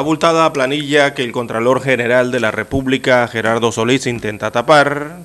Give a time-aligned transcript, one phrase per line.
[0.00, 5.18] La abultada planilla que el Contralor General de la República, Gerardo Solís, intenta tapar.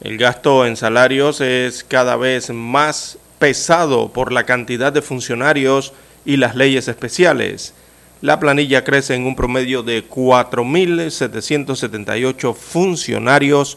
[0.00, 5.92] El gasto en salarios es cada vez más pesado por la cantidad de funcionarios
[6.24, 7.74] y las leyes especiales.
[8.22, 13.76] La planilla crece en un promedio de 4.778 funcionarios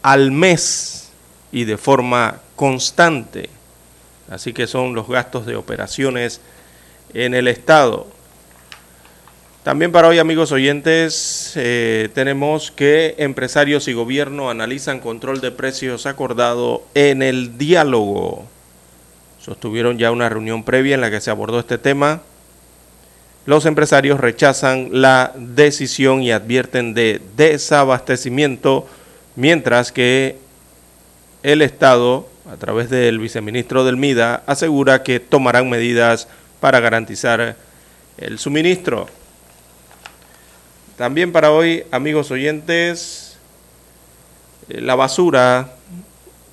[0.00, 1.10] al mes
[1.52, 3.50] y de forma constante.
[4.30, 6.40] Así que son los gastos de operaciones
[7.12, 8.13] en el Estado.
[9.64, 16.04] También para hoy, amigos oyentes, eh, tenemos que empresarios y gobierno analizan control de precios
[16.04, 18.44] acordado en el diálogo.
[19.40, 22.20] Sostuvieron ya una reunión previa en la que se abordó este tema.
[23.46, 28.86] Los empresarios rechazan la decisión y advierten de desabastecimiento,
[29.34, 30.36] mientras que
[31.42, 36.28] el Estado, a través del viceministro del MIDA, asegura que tomarán medidas
[36.60, 37.56] para garantizar
[38.18, 39.08] el suministro.
[40.96, 43.36] También para hoy, amigos oyentes,
[44.68, 45.74] eh, la basura,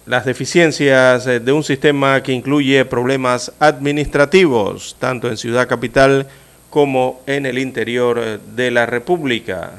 [0.08, 6.28] las deficiencias eh, de un sistema que incluye problemas administrativos, tanto en Ciudad Capital
[6.72, 9.74] como en el interior eh, de la República.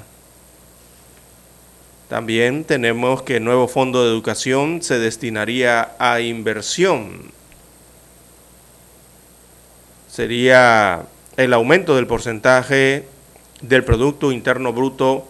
[2.08, 7.32] También tenemos que el nuevo fondo de educación se destinaría a inversión.
[10.08, 11.02] Sería
[11.36, 13.06] el aumento del porcentaje
[13.62, 15.26] del Producto Interno Bruto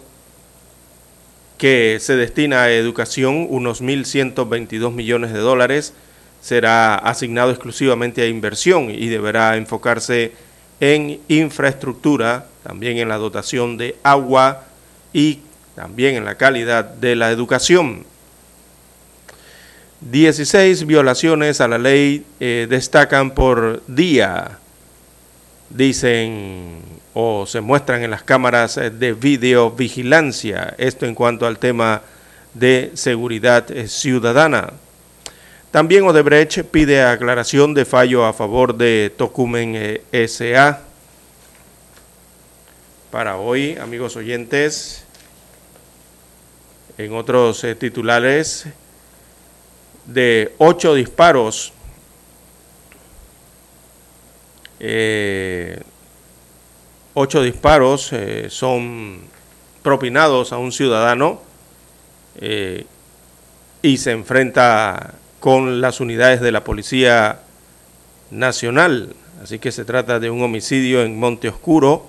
[1.57, 5.93] que se destina a educación, unos 1.122 millones de dólares,
[6.41, 10.33] será asignado exclusivamente a inversión y deberá enfocarse
[10.81, 14.65] en infraestructura, también en la dotación de agua
[15.13, 15.39] y
[15.75, 18.05] también en la calidad de la educación.
[20.01, 24.59] 16 violaciones a la ley eh, destacan por día,
[25.69, 26.81] dicen
[27.13, 30.73] o se muestran en las cámaras eh, de videovigilancia.
[30.77, 32.01] Esto en cuanto al tema
[32.53, 34.73] de seguridad eh, ciudadana.
[35.71, 40.81] También Odebrecht pide aclaración de fallo a favor de Tocumen eh, SA.
[43.11, 45.05] Para hoy, amigos oyentes,
[46.97, 48.65] en otros titulares,
[50.05, 51.73] de ocho disparos
[57.15, 59.19] Ocho disparos eh, son
[59.83, 61.39] propinados a un ciudadano
[62.41, 62.87] eh,
[63.83, 67.41] y se enfrenta con las unidades de la Policía
[68.31, 69.15] Nacional.
[69.43, 72.07] Así que se trata de un homicidio en Monte Oscuro.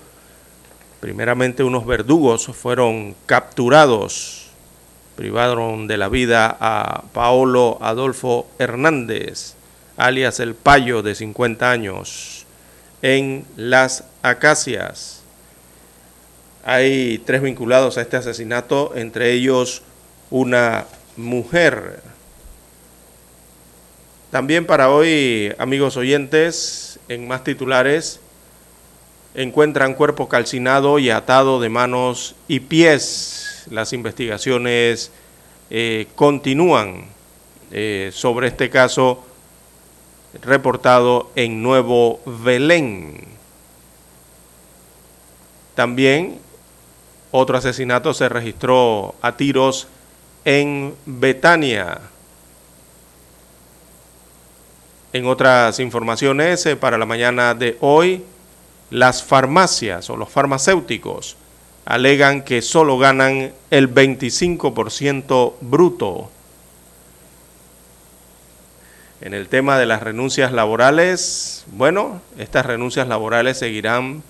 [1.00, 4.46] Primeramente unos verdugos fueron capturados,
[5.16, 9.56] privaron de la vida a Paolo Adolfo Hernández,
[9.98, 12.43] alias El Payo, de 50 años
[13.04, 15.22] en las acacias.
[16.64, 19.82] Hay tres vinculados a este asesinato, entre ellos
[20.30, 20.86] una
[21.18, 22.00] mujer.
[24.30, 28.20] También para hoy, amigos oyentes, en más titulares,
[29.34, 33.66] encuentran cuerpo calcinado y atado de manos y pies.
[33.70, 35.10] Las investigaciones
[35.68, 37.04] eh, continúan
[37.70, 39.26] eh, sobre este caso
[40.42, 43.24] reportado en Nuevo Belén.
[45.74, 46.38] También
[47.30, 49.88] otro asesinato se registró a tiros
[50.44, 52.00] en Betania.
[55.12, 58.24] En otras informaciones, eh, para la mañana de hoy,
[58.90, 61.36] las farmacias o los farmacéuticos
[61.84, 66.30] alegan que solo ganan el 25% bruto.
[69.24, 74.22] En el tema de las renuncias laborales, bueno, estas renuncias laborales seguirán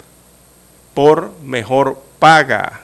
[0.94, 2.81] por mejor paga.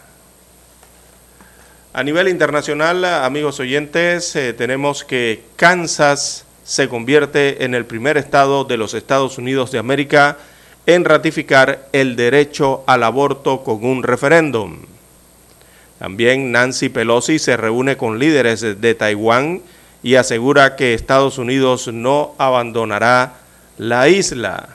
[1.93, 8.65] A nivel internacional, amigos oyentes, eh, tenemos que Kansas se convierte en el primer estado
[8.65, 10.37] de los Estados Unidos de América
[10.87, 14.79] en ratificar el derecho al aborto con un referéndum.
[16.01, 19.63] También Nancy Pelosi se reúne con líderes de Taiwán
[20.03, 23.35] y asegura que Estados Unidos no abandonará
[23.79, 24.71] la isla.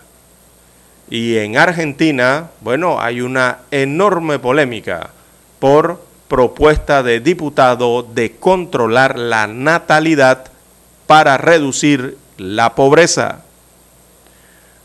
[1.09, 5.11] Y en Argentina, bueno, hay una enorme polémica
[5.59, 10.45] por propuesta de diputado de controlar la natalidad
[11.05, 13.41] para reducir la pobreza.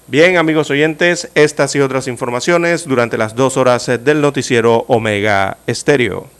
[0.06, 6.39] Bien, amigos oyentes, estas y otras informaciones durante las dos horas del noticiero Omega Estéreo.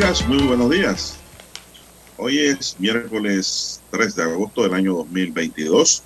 [0.00, 1.16] Amigas, muy buenos días.
[2.16, 6.02] Hoy es miércoles 3 de agosto del año 2022.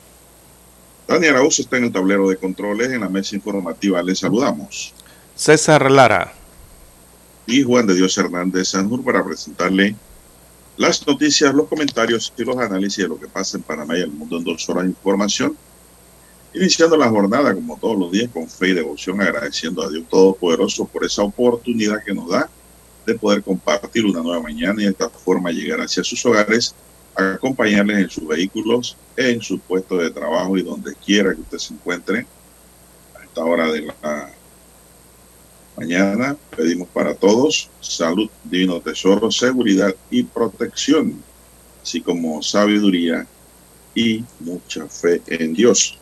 [1.06, 4.02] Daniel Arauz está en el tablero de controles en la mesa informativa.
[4.02, 4.92] Les saludamos.
[5.36, 6.32] César Lara.
[7.46, 9.94] Y Juan de Dios Hernández Sanjur para presentarle
[10.76, 14.10] las noticias, los comentarios y los análisis de lo que pasa en Panamá y el
[14.10, 15.56] mundo en dos horas de información.
[16.52, 20.84] Iniciando la jornada, como todos los días, con fe y devoción, agradeciendo a Dios Todopoderoso
[20.84, 22.50] por esa oportunidad que nos da
[23.06, 26.74] de poder compartir una nueva mañana y de esta forma llegar hacia sus hogares,
[27.14, 31.74] acompañarles en sus vehículos, en su puesto de trabajo y donde quiera que usted se
[31.74, 32.26] encuentre
[33.18, 34.30] a esta hora de la
[35.76, 36.36] mañana.
[36.56, 41.22] Pedimos para todos salud, divino tesoro, seguridad y protección,
[41.82, 43.26] así como sabiduría
[43.94, 45.98] y mucha fe en Dios.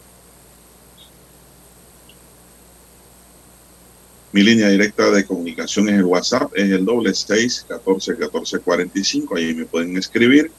[4.32, 8.98] Mi línea directa de comunicación es el WhatsApp, es el doble seis catorce catorce cuarenta
[8.98, 9.36] y cinco.
[9.36, 10.50] Ahí me pueden escribir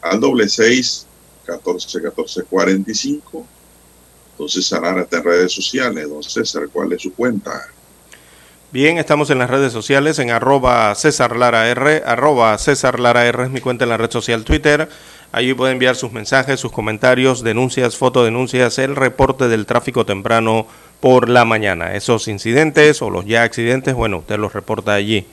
[0.00, 1.06] al doble seis
[1.44, 3.46] catorce catorce cuarenta y cinco.
[4.32, 6.08] Entonces, César en redes sociales.
[6.08, 7.68] Don César, ¿cuál es su cuenta?
[8.72, 13.44] Bien, estamos en las redes sociales en arroba César Lara R, arroba César Lara R
[13.44, 14.88] es mi cuenta en la red social Twitter.
[15.32, 20.66] Allí puede enviar sus mensajes, sus comentarios, denuncias, fotodenuncias, el reporte del tráfico temprano
[20.98, 21.94] por la mañana.
[21.94, 25.24] Esos incidentes o los ya accidentes, bueno, usted los reporta allí.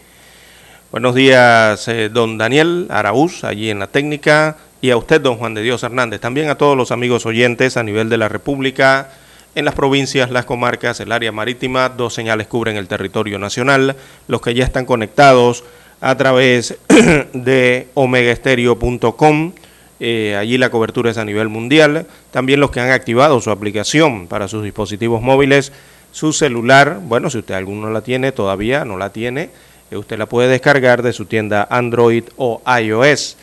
[0.92, 5.56] Buenos días, eh, don Daniel Araúz, allí en la técnica, y a usted, don Juan
[5.56, 6.22] de Dios Hernández.
[6.22, 9.10] También a todos los amigos oyentes a nivel de la República,
[9.56, 13.96] en las provincias, las comarcas, el área marítima, dos señales cubren el territorio nacional,
[14.27, 15.63] los que ya están conectados
[16.01, 16.77] a través
[17.34, 19.54] de omegaestereo.com
[20.00, 22.06] Eh, allí la cobertura es a nivel mundial.
[22.32, 25.72] También los que han activado su aplicación para sus dispositivos móviles,
[26.12, 27.00] su celular.
[27.04, 29.50] Bueno, si usted alguno la tiene, todavía no la tiene,
[29.92, 33.38] eh, usted la puede descargar de su tienda Android o iOS.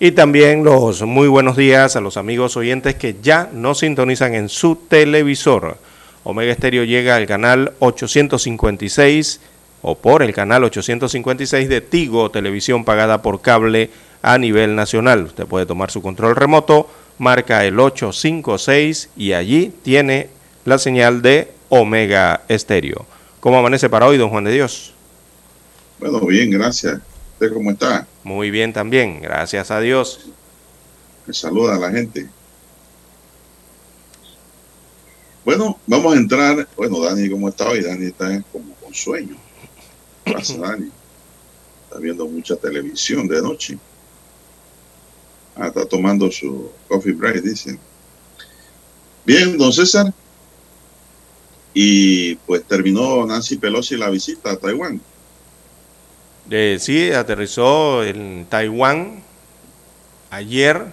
[0.00, 4.48] Y también los muy buenos días a los amigos oyentes que ya no sintonizan en
[4.48, 5.78] su televisor.
[6.24, 9.40] Omega Estéreo llega al canal 856
[9.82, 13.90] o por el canal 856 de Tigo, televisión pagada por cable
[14.24, 15.24] a nivel nacional.
[15.24, 16.88] Usted puede tomar su control remoto,
[17.18, 20.30] marca el 856 y allí tiene
[20.64, 23.06] la señal de Omega Estéreo.
[23.40, 24.94] ¿Cómo amanece para hoy, don Juan de Dios?
[26.00, 27.00] Bueno, bien, gracias.
[27.34, 28.06] ¿Usted cómo está?
[28.22, 30.30] Muy bien también, gracias a Dios.
[31.26, 32.26] Me saluda a la gente.
[35.44, 36.66] Bueno, vamos a entrar.
[36.76, 37.82] Bueno, Dani, ¿cómo está hoy?
[37.82, 39.36] Dani está como con sueño.
[40.24, 40.90] Pasa, Dani.
[41.84, 43.78] Está viendo mucha televisión de noche.
[45.56, 47.78] Está tomando su coffee break, dicen.
[49.24, 50.12] Bien, don César.
[51.72, 55.00] Y pues terminó Nancy Pelosi la visita a Taiwán.
[56.50, 59.22] Eh, sí, aterrizó en Taiwán
[60.30, 60.86] ayer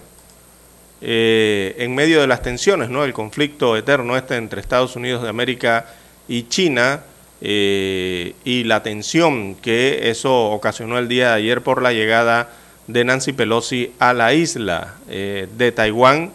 [1.00, 3.04] eh, en medio de las tensiones, ¿no?
[3.04, 5.86] El conflicto eterno este entre Estados Unidos de América
[6.28, 7.02] y China
[7.40, 12.50] eh, y la tensión que eso ocasionó el día de ayer por la llegada
[12.86, 16.32] de Nancy Pelosi a la isla eh, de Taiwán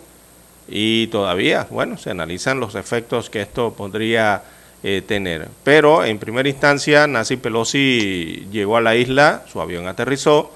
[0.67, 4.43] y todavía, bueno, se analizan los efectos que esto podría
[4.83, 5.47] eh, tener.
[5.63, 10.51] Pero en primera instancia, Nancy Pelosi llegó a la isla, su avión aterrizó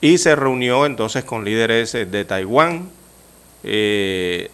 [0.00, 2.90] y se reunió entonces con líderes eh, de Taiwán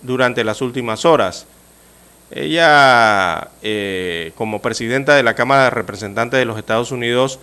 [0.00, 1.46] durante las últimas horas.
[2.30, 3.50] Ella,
[4.36, 7.38] como presidenta de la Cámara de Representantes de los Estados Unidos,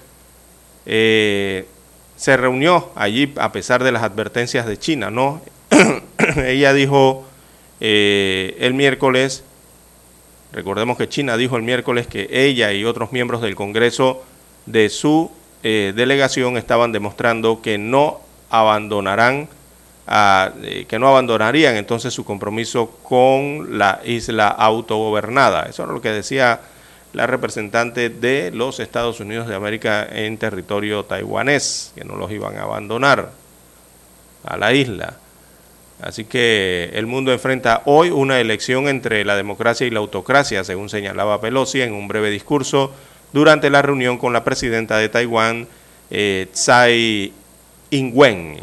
[2.20, 5.42] se reunió allí a pesar de las advertencias de China, ¿no?
[6.36, 7.26] Ella dijo
[7.80, 9.46] eh, el miércoles,
[10.52, 14.22] recordemos que China dijo el miércoles que ella y otros miembros del Congreso
[14.66, 15.32] de su
[15.64, 19.48] eh, delegación estaban demostrando que no abandonarán,
[20.62, 25.68] eh, que no abandonarían entonces su compromiso con la isla autogobernada.
[25.70, 26.60] Eso era lo que decía
[27.14, 32.58] la representante de los Estados Unidos de América en territorio taiwanés, que no los iban
[32.58, 33.32] a abandonar
[34.44, 35.18] a la isla.
[36.02, 40.90] Así que el mundo enfrenta hoy una elección entre la democracia y la autocracia, según
[40.90, 42.94] señalaba Pelosi en un breve discurso
[43.34, 45.68] durante la reunión con la presidenta de Taiwán,
[46.10, 47.34] eh, Tsai
[47.90, 48.60] Ing-wen.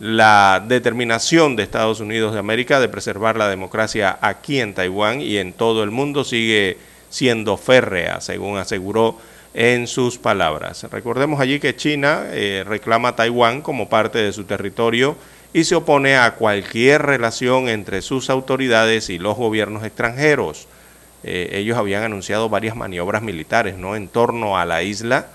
[0.00, 5.38] La determinación de Estados Unidos de América de preservar la democracia aquí en Taiwán y
[5.38, 6.78] en todo el mundo sigue
[7.08, 9.16] siendo férrea, según aseguró
[9.54, 10.86] en sus palabras.
[10.90, 15.16] Recordemos allí que China eh, reclama a Taiwán como parte de su territorio
[15.52, 20.68] y se opone a cualquier relación entre sus autoridades y los gobiernos extranjeros.
[21.24, 23.96] Eh, ellos habían anunciado varias maniobras militares ¿no?
[23.96, 25.26] en torno a la isla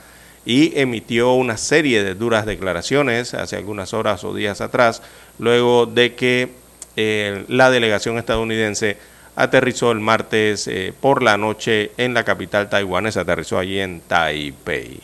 [0.45, 5.01] y emitió una serie de duras declaraciones hace algunas horas o días atrás,
[5.39, 6.49] luego de que
[6.95, 8.97] eh, la delegación estadounidense
[9.35, 14.99] aterrizó el martes eh, por la noche en la capital taiwanesa, aterrizó allí en Taipei.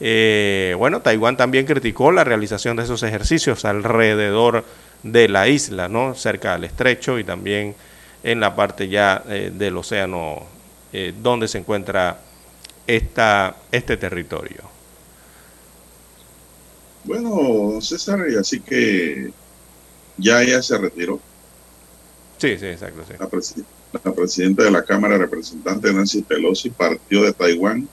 [0.00, 4.64] Eh, bueno, Taiwán también criticó la realización de esos ejercicios alrededor
[5.02, 6.14] de la isla, ¿no?
[6.14, 7.74] cerca del estrecho y también
[8.22, 10.46] en la parte ya eh, del océano
[11.22, 12.18] donde se encuentra
[12.84, 14.64] esta, este territorio.
[17.04, 19.30] Bueno, César, así que
[20.16, 21.20] ya ella se retiró.
[22.40, 23.02] Sí, sí, exacto.
[24.02, 27.86] La, presidenta de la Cámara de Representantes, Nancy Pelosi, partió de Taiwán,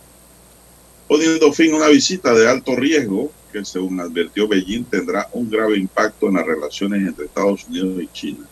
[1.06, 5.77] poniendo fin a una visita de alto riesgo que, según advirtió Beijing, tendrá un grave
[5.77, 8.46] impacto en las relaciones entre Estados Unidos y China.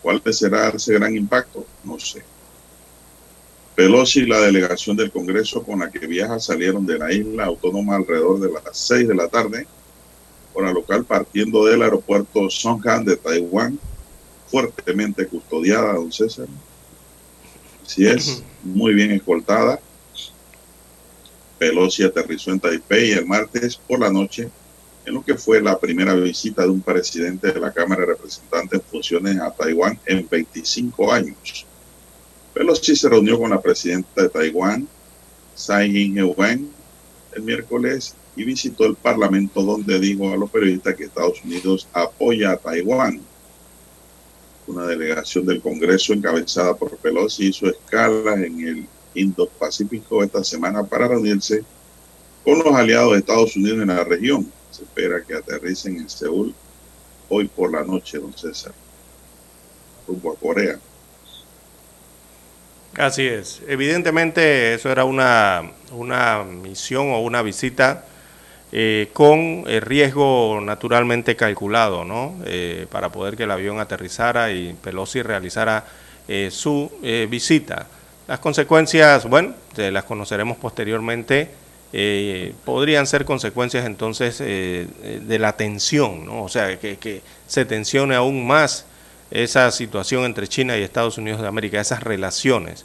[0.00, 1.66] ¿Cuál será ese gran impacto?
[1.84, 2.22] No sé.
[3.74, 7.96] Pelosi y la delegación del Congreso con la que viaja salieron de la isla autónoma
[7.96, 9.66] alrededor de las 6 de la tarde,
[10.54, 13.78] hora local, partiendo del aeropuerto Songhan de Taiwán
[14.54, 16.46] fuertemente custodiada, don César.
[17.84, 19.80] Sí es, muy bien escoltada.
[21.58, 24.48] Pelosi aterrizó en Taipei el martes por la noche
[25.06, 28.78] en lo que fue la primera visita de un presidente de la Cámara de Representantes
[28.78, 31.66] en funciones a Taiwán en 25 años.
[32.54, 34.86] Pelosi se reunió con la presidenta de Taiwán,
[35.56, 36.70] Tsai Ing-wen,
[37.32, 42.52] el miércoles y visitó el Parlamento donde dijo a los periodistas que Estados Unidos apoya
[42.52, 43.33] a Taiwán
[44.66, 51.08] una delegación del Congreso encabezada por Pelosi hizo escala en el Indo-Pacífico esta semana para
[51.08, 51.62] reunirse
[52.44, 54.50] con los aliados de Estados Unidos en la región.
[54.70, 56.54] Se espera que aterricen en Seúl
[57.28, 58.72] hoy por la noche, don César,
[60.06, 60.78] rumbo a Corea.
[62.96, 63.60] Así es.
[63.66, 68.06] Evidentemente eso era una, una misión o una visita
[68.76, 72.34] eh, con el riesgo naturalmente calculado, ¿no?
[72.44, 75.84] Eh, para poder que el avión aterrizara y Pelosi realizara
[76.26, 76.90] eh, su
[77.28, 77.86] visita.
[78.26, 81.50] Las consecuencias, bueno, las conoceremos posteriormente.
[82.64, 86.42] podrían ser consecuencias entonces de la tensión, ¿no?
[86.42, 88.86] O sea, que se tensione aún más
[89.30, 92.84] esa situación entre China y Estados Unidos de América, esas relaciones.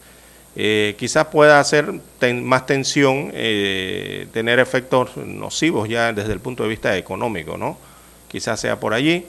[0.55, 1.93] Eh, quizás pueda hacer
[2.41, 7.77] más tensión, eh, tener efectos nocivos ya desde el punto de vista económico, ¿no?
[8.27, 9.25] Quizás sea por allí.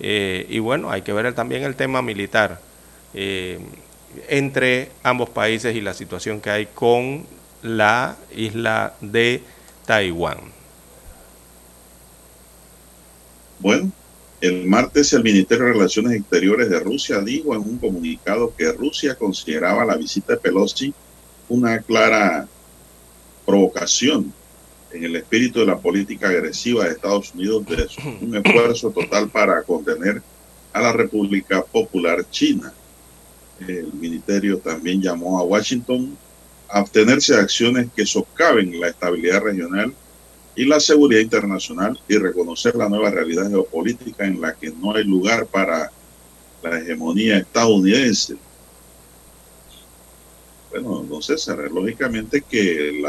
[0.00, 2.60] Eh, y bueno, hay que ver también el tema militar
[4.28, 7.26] entre ambos países y la situación que hay con
[7.62, 9.42] la isla de
[9.84, 10.38] Taiwán.
[13.58, 13.90] Bueno,
[14.40, 19.14] el martes el Ministerio de Relaciones Exteriores de Rusia dijo en un comunicado que Rusia
[19.14, 20.94] consideraba la visita de Pelosi
[21.48, 22.48] una clara
[23.44, 24.32] provocación
[24.92, 27.88] en el espíritu de la política agresiva de Estados Unidos de
[28.22, 30.22] un esfuerzo total para contener
[30.72, 32.72] a la República Popular China.
[33.60, 36.16] El ministerio también llamó a Washington
[36.68, 39.92] a abstenerse de acciones que soccaven la estabilidad regional
[40.60, 45.04] y la seguridad internacional y reconocer la nueva realidad geopolítica en la que no hay
[45.04, 45.90] lugar para
[46.62, 48.36] la hegemonía estadounidense.
[50.70, 53.06] Bueno, entonces, lógicamente que el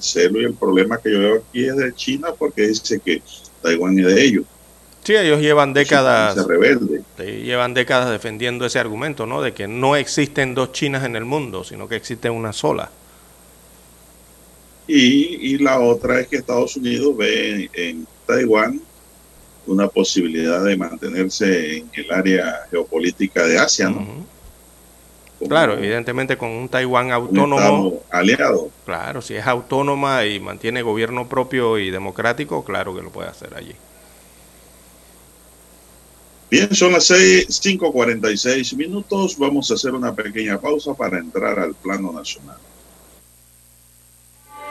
[0.00, 3.20] celo y el problema que yo veo aquí es de China porque dice que
[3.60, 4.44] Taiwán es de ellos.
[5.02, 6.46] Sí, ellos llevan décadas,
[7.18, 9.42] llevan décadas defendiendo ese argumento, ¿no?
[9.42, 12.92] De que no existen dos Chinas en el mundo, sino que existe una sola.
[14.86, 18.80] Y, la otra es que Estados Unidos ve en, Taiwán
[19.66, 24.26] una posibilidad de mantenerse en el área geopolítica de Asia, ¿no?
[25.48, 28.00] claro, evidentemente con un Taiwán autónomo.
[28.10, 28.70] aliado.
[28.84, 33.54] Claro, si es autónoma y mantiene gobierno propio y democrático, claro que lo puede hacer
[33.54, 33.74] allí.
[36.50, 39.38] Bien, son las 5.46 minutos.
[39.38, 42.58] Vamos a hacer una pequeña pausa para entrar al plano nacional.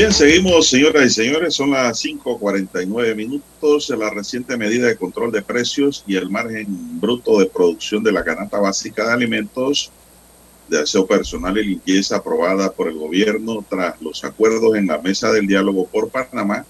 [0.00, 1.52] Bien, seguimos, señoras y señores.
[1.52, 3.90] Son las 5:49 minutos.
[3.90, 6.64] La reciente medida de control de precios y el margen
[6.98, 9.92] bruto de producción de la canasta básica de alimentos
[10.70, 15.30] de aseo personal y limpieza aprobada por el gobierno tras los acuerdos en la mesa
[15.32, 16.64] del diálogo por Panamá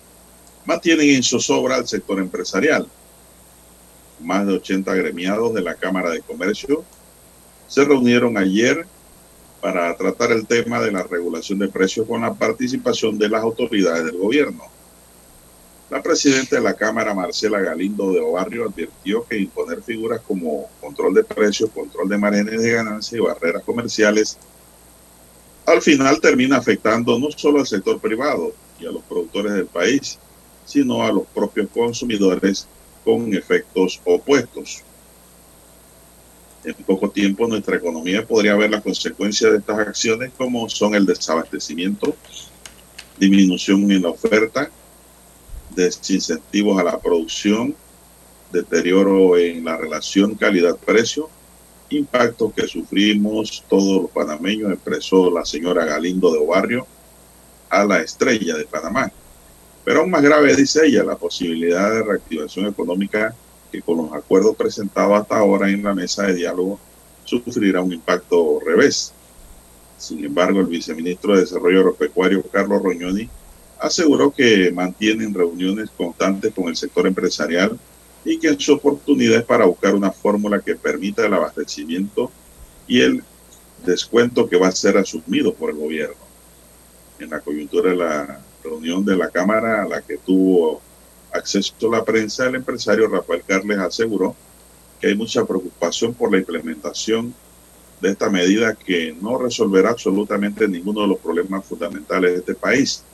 [0.65, 2.89] mantienen en zozobra al sector empresarial.
[4.19, 6.85] Más de 80 agremiados de la Cámara de Comercio
[7.69, 8.89] se reunieron ayer
[9.61, 14.05] para tratar el tema de la regulación de precios con la participación de las autoridades
[14.05, 14.65] del gobierno.
[15.91, 21.15] La presidenta de la Cámara, Marcela Galindo de Obarrio, advirtió que imponer figuras como control
[21.15, 24.39] de precios, control de márgenes de ganancia y barreras comerciales
[25.71, 30.19] al final termina afectando no solo al sector privado y a los productores del país,
[30.65, 32.67] sino a los propios consumidores
[33.05, 34.83] con efectos opuestos.
[36.63, 41.07] En poco tiempo nuestra economía podría ver las consecuencias de estas acciones como son el
[41.07, 42.15] desabastecimiento,
[43.19, 44.71] disminución en la oferta,
[45.75, 47.75] desincentivos a la producción,
[48.53, 51.31] deterioro en la relación calidad-precio,
[51.89, 56.87] impacto que sufrimos todos los panameños, expresó la señora Galindo de Obarrio
[57.71, 59.11] a la estrella de Panamá.
[59.85, 63.35] Pero aún más grave, dice ella, la posibilidad de reactivación económica
[63.71, 66.79] que con los acuerdos presentados hasta ahora en la mesa de diálogo
[67.25, 69.13] sufrirá un impacto revés.
[69.99, 73.29] Sin embargo, el viceministro de Desarrollo Agropecuario, Carlos Roñoni,
[73.79, 77.79] aseguró que mantienen reuniones constantes con el sector empresarial
[78.25, 82.31] y que su oportunidad es para buscar una fórmula que permita el abastecimiento
[82.87, 83.23] y el
[83.85, 86.17] descuento que va a ser asumido por el gobierno.
[87.19, 90.83] En la coyuntura de la reunión de la Cámara a la que tuvo
[91.33, 94.35] acceso a la prensa, el empresario Rafael Carles aseguró
[95.01, 97.35] que hay mucha preocupación por la implementación
[98.01, 103.05] de esta medida que no resolverá absolutamente ninguno de los problemas fundamentales de este país.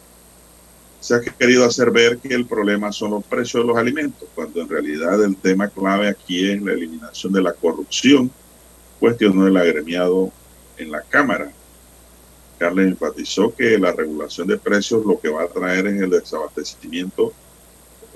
[1.00, 4.60] Se ha querido hacer ver que el problema son los precios de los alimentos, cuando
[4.60, 8.30] en realidad el tema clave aquí es la eliminación de la corrupción,
[8.98, 10.32] cuestionó el agremiado
[10.78, 11.50] en la Cámara.
[12.58, 17.32] Carles enfatizó que la regulación de precios lo que va a traer es el desabastecimiento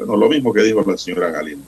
[0.01, 1.67] bueno, lo mismo que dijo la señora Galindo.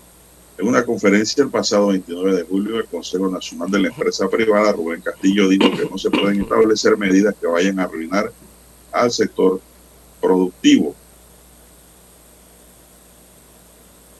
[0.57, 4.73] En una conferencia el pasado 29 de julio, el Consejo Nacional de la Empresa Privada,
[4.73, 8.33] Rubén Castillo, dijo que no se pueden establecer medidas que vayan a arruinar
[8.91, 9.61] al sector
[10.19, 10.95] productivo.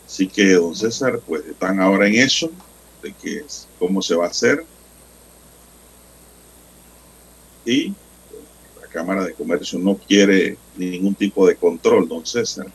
[0.05, 2.51] Así que, don César, pues están ahora en eso,
[3.03, 3.47] de que
[3.79, 4.63] cómo se va a hacer.
[7.65, 7.95] Y
[8.79, 12.67] la Cámara de Comercio no quiere ningún tipo de control, don César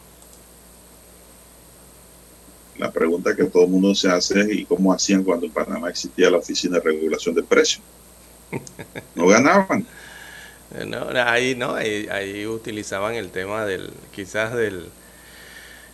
[2.78, 5.90] la pregunta que todo el mundo se hace es ¿y cómo hacían cuando en Panamá
[5.90, 7.84] existía la Oficina de Regulación de Precios?
[9.16, 9.86] No ganaban.
[10.86, 14.90] No, ahí no, ahí, utilizaban el tema del, quizás del,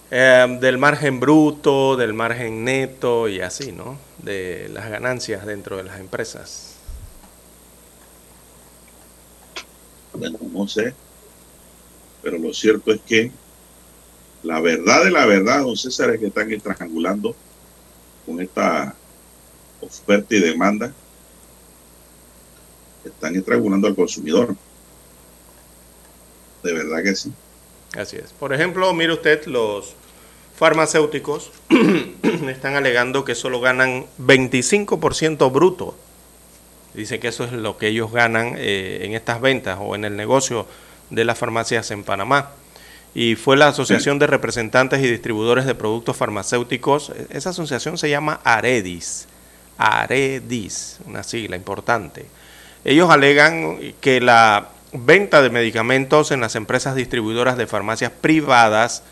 [0.10, 4.00] eh, del margen bruto, del margen neto y así, ¿no?
[4.18, 6.78] De las ganancias dentro de las empresas.
[10.14, 10.96] Bueno, no sé,
[12.24, 13.32] pero lo cierto es que
[14.44, 17.36] la verdad de la verdad, don César, es que están estrangulando
[18.26, 18.94] con esta
[19.80, 20.94] oferta y demanda.
[23.06, 24.56] Están estrangulando al consumidor.
[26.62, 27.32] De verdad que sí.
[27.98, 28.34] Así es.
[28.34, 29.96] Por ejemplo, mire usted, los
[30.56, 31.52] farmacéuticos
[32.48, 35.96] están alegando que solo ganan 25% bruto.
[36.94, 40.16] Dice que eso es lo que ellos ganan eh, en estas ventas o en el
[40.16, 40.68] negocio
[41.10, 42.52] de las farmacias en Panamá
[43.16, 47.12] y fue la Asociación de Representantes y Distribuidores de Productos Farmacéuticos.
[47.30, 49.28] Esa asociación se llama AREDIS.
[49.78, 52.26] AREDIS, una sigla importante.
[52.84, 59.04] Ellos alegan que la venta de medicamentos en las empresas distribuidoras de farmacias privadas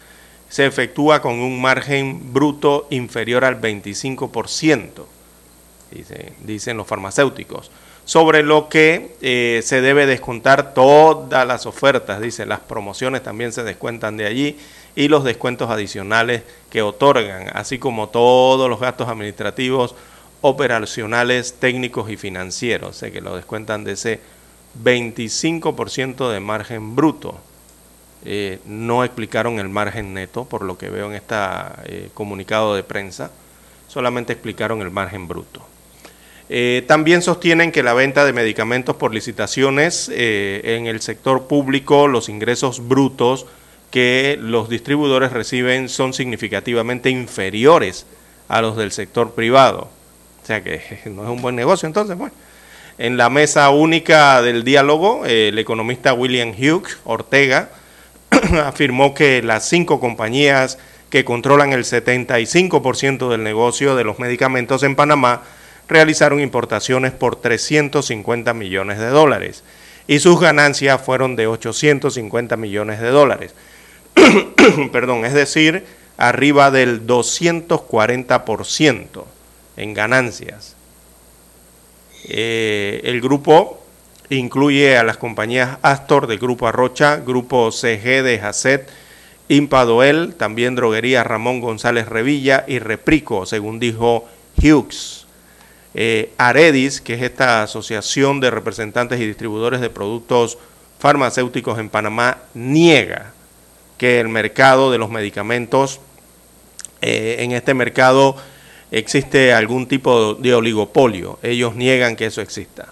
[0.49, 5.05] se efectúa con un margen bruto inferior al 25%,
[6.43, 7.71] dicen los farmacéuticos
[8.05, 13.63] sobre lo que eh, se debe descontar todas las ofertas, dice, las promociones también se
[13.63, 14.57] descuentan de allí
[14.95, 19.95] y los descuentos adicionales que otorgan, así como todos los gastos administrativos,
[20.41, 24.19] operacionales, técnicos y financieros, sé que lo descuentan de ese
[24.83, 27.37] 25% de margen bruto.
[28.23, 31.35] Eh, no explicaron el margen neto, por lo que veo en este
[32.13, 33.31] comunicado de prensa,
[33.87, 35.70] solamente explicaron el margen bruto.
[36.53, 42.09] Eh, también sostienen que la venta de medicamentos por licitaciones eh, en el sector público,
[42.09, 43.45] los ingresos brutos
[43.89, 48.05] que los distribuidores reciben son significativamente inferiores
[48.49, 49.87] a los del sector privado.
[50.43, 52.17] O sea que no es un buen negocio entonces.
[52.17, 52.33] Bueno.
[52.97, 57.69] En la mesa única del diálogo, el economista William Hughes Ortega
[58.65, 64.97] afirmó que las cinco compañías que controlan el 75% del negocio de los medicamentos en
[64.97, 65.43] Panamá
[65.91, 69.63] realizaron importaciones por 350 millones de dólares
[70.07, 73.53] y sus ganancias fueron de 850 millones de dólares.
[74.91, 75.85] Perdón, es decir,
[76.17, 79.23] arriba del 240%
[79.77, 80.75] en ganancias.
[82.25, 83.83] Eh, el grupo
[84.29, 88.87] incluye a las compañías Astor del Grupo Arrocha, Grupo CG de Jacet,
[89.49, 94.27] Impadoel, también Droguería Ramón González Revilla y Reprico, según dijo
[94.61, 95.20] Hughes.
[95.93, 100.57] Eh, Aredis, que es esta asociación de representantes y distribuidores de productos
[100.99, 103.33] farmacéuticos en Panamá, niega
[103.97, 105.99] que el mercado de los medicamentos,
[107.01, 108.35] eh, en este mercado
[108.91, 111.39] existe algún tipo de oligopolio.
[111.43, 112.87] Ellos niegan que eso exista,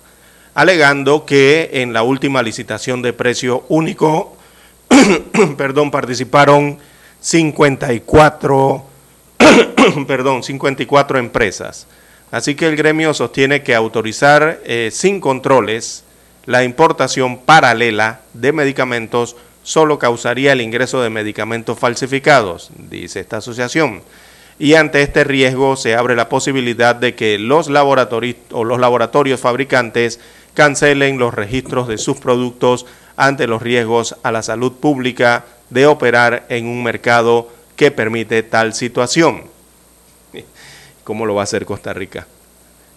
[0.53, 4.37] alegando que en la última licitación de precio único
[5.57, 6.77] perdón, participaron
[7.19, 8.85] 54,
[10.07, 11.87] perdón, 54 empresas.
[12.31, 16.03] Así que el gremio sostiene que autorizar eh, sin controles
[16.45, 24.01] la importación paralela de medicamentos solo causaría el ingreso de medicamentos falsificados, dice esta asociación.
[24.57, 29.39] Y ante este riesgo se abre la posibilidad de que los laboratorios o los laboratorios
[29.39, 30.19] fabricantes
[30.53, 36.45] cancelen los registros de sus productos ante los riesgos a la salud pública de operar
[36.49, 39.48] en un mercado que permite tal situación.
[41.09, 42.27] ¿Cómo lo va a hacer Costa Rica?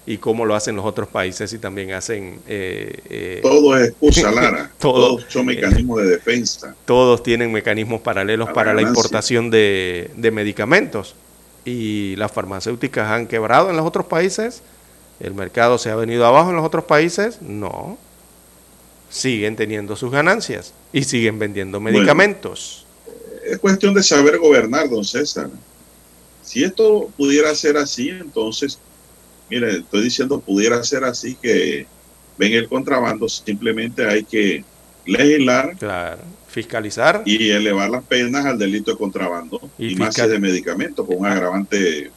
[0.04, 2.40] ¿Y cómo lo hacen los otros países y también hacen...
[2.46, 4.70] Eh, eh, todo es excusa, Lara.
[4.78, 6.76] todos son mecanismos de defensa.
[6.84, 11.14] Todos tienen mecanismos paralelos para, la importación de, de medicamentos.
[11.64, 14.60] Y las farmacéuticas han quebrado en los otros países.
[15.18, 17.40] ¿El mercado se ha venido abajo en los otros países?
[17.40, 17.96] No
[19.08, 22.84] siguen teniendo sus ganancias y siguen vendiendo medicamentos.
[23.46, 25.48] es cuestión de saber gobernar, don César.
[26.42, 28.78] Si esto pudiera ser así, entonces,
[29.48, 31.86] mire, estoy diciendo pudiera ser así que
[32.38, 34.64] ven el contrabando, simplemente hay que
[35.06, 35.76] legislar,
[36.48, 41.26] fiscalizar y elevar las penas al delito de contrabando y, más de medicamentos con un
[41.26, 42.10] agravante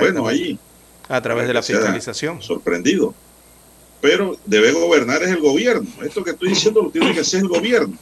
[0.00, 0.58] bueno allí
[1.08, 2.42] a través de la fiscalización.
[2.42, 3.14] Sorprendido
[4.04, 5.88] pero debe gobernar es el gobierno.
[6.02, 7.96] Esto que estoy diciendo lo tiene que hacer el gobierno.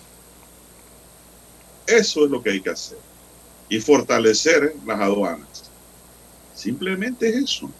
[1.87, 2.99] Eso es lo que hay que hacer.
[3.73, 5.71] Y fortalecer las aduanas.
[6.55, 7.71] Simplemente es eso.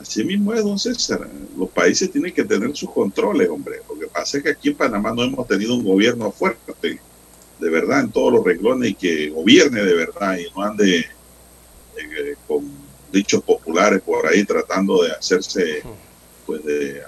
[0.00, 1.28] Así mismo es, don César.
[1.58, 3.82] Los países tienen que tener sus controles, hombre.
[3.86, 6.98] Lo que pasa es que aquí en Panamá no hemos tenido un gobierno fuerte,
[7.60, 12.34] de verdad, en todos los renglones y que gobierne de verdad y no ande eh,
[12.48, 12.66] con
[13.12, 15.82] dichos populares por ahí tratando de hacerse
[16.46, 17.02] pues de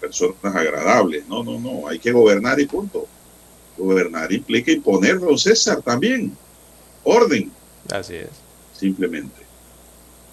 [0.00, 1.26] personas agradables.
[1.26, 3.08] No, no, no, hay que gobernar y punto.
[3.76, 6.36] Gobernar implica imponer, don César, también.
[7.02, 7.50] Orden.
[7.90, 8.30] Así es.
[8.78, 9.42] Simplemente.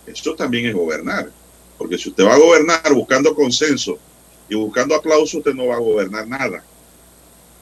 [0.06, 1.32] Esto también es gobernar.
[1.78, 3.98] Porque si usted va a gobernar buscando consenso
[4.48, 6.64] y buscando aplauso, usted no va a gobernar nada.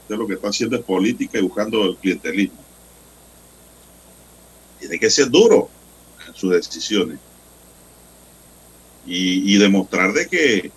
[0.03, 2.59] Usted lo que está haciendo es política y buscando el clientelismo.
[4.79, 5.69] Tiene que ser duro
[6.27, 7.19] en sus decisiones
[9.05, 10.71] y, demostrar de que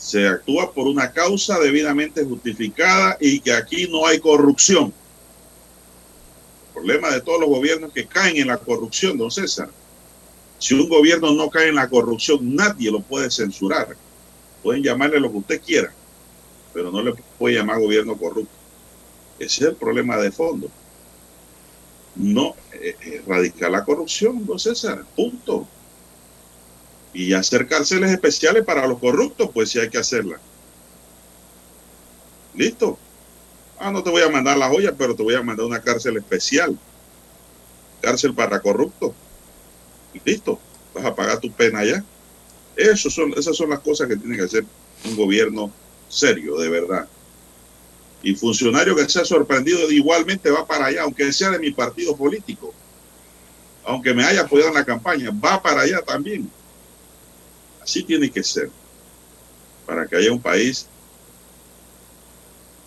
[0.00, 4.94] se actúa por una causa debidamente justificada y que aquí no hay corrupción.
[6.68, 9.68] El problema de todos los gobiernos que caen en la corrupción, don César.
[10.58, 13.94] Si un gobierno no cae en la corrupción, nadie lo puede censurar.
[14.62, 15.92] Pueden llamarle lo que usted quiera,
[16.72, 18.54] pero no le puede llamar gobierno corrupto.
[19.38, 20.70] Ese es el problema de fondo.
[22.14, 25.04] No eh, erradicar la corrupción, don César.
[25.14, 25.68] Punto
[27.12, 30.38] y hacer cárceles especiales para los corruptos, pues sí hay que hacerla.
[32.54, 32.98] ¿Listo?
[33.78, 36.16] Ah, no te voy a mandar la joya, pero te voy a mandar una cárcel
[36.16, 36.78] especial.
[38.00, 39.12] Cárcel para corruptos.
[40.24, 40.60] Listo.
[40.94, 42.04] Vas a pagar tu pena allá.
[42.76, 44.64] Eso son, esas son las cosas que tiene que hacer
[45.04, 45.72] un gobierno
[46.08, 47.08] serio, de verdad.
[48.22, 52.74] Y funcionario que sea sorprendido igualmente va para allá, aunque sea de mi partido político.
[53.84, 56.50] Aunque me haya apoyado en la campaña, va para allá también
[57.90, 58.70] Así tiene que ser.
[59.84, 60.86] Para que haya un país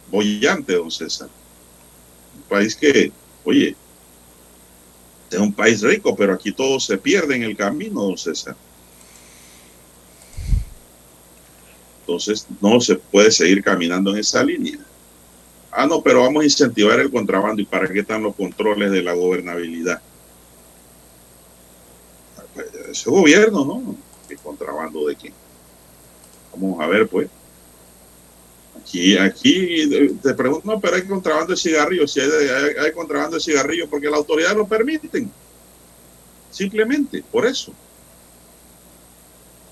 [0.09, 1.27] bollante, don César.
[2.37, 3.11] Un país que,
[3.43, 3.75] oye,
[5.29, 8.55] es un país rico, pero aquí todo se pierde en el camino, don César.
[11.99, 14.79] Entonces no se puede seguir caminando en esa línea.
[15.69, 17.61] Ah, no, pero vamos a incentivar el contrabando.
[17.61, 20.01] ¿Y para qué están los controles de la gobernabilidad?
[22.89, 24.12] Ese gobierno, ¿no?
[24.41, 25.33] Contrabando de quién.
[26.53, 27.29] Vamos a ver, pues.
[28.79, 32.29] Aquí, aquí te pregunto, no, pero hay contrabando de cigarrillos, si hay,
[32.83, 35.31] hay, contrabando de cigarrillos porque la autoridad lo permiten.
[36.49, 37.73] Simplemente, por eso.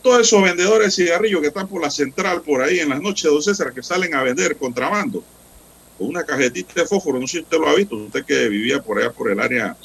[0.01, 3.23] Todos esos vendedores de cigarrillos que están por la central, por ahí en las noches,
[3.23, 5.23] don César, que salen a vender contrabando,
[5.97, 8.81] con una cajetita de fósforo, no sé si usted lo ha visto, usted que vivía
[8.81, 9.77] por allá por el área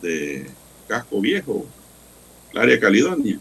[0.00, 0.46] de
[0.88, 1.66] Casco Viejo,
[2.52, 3.38] el área de Caledonia.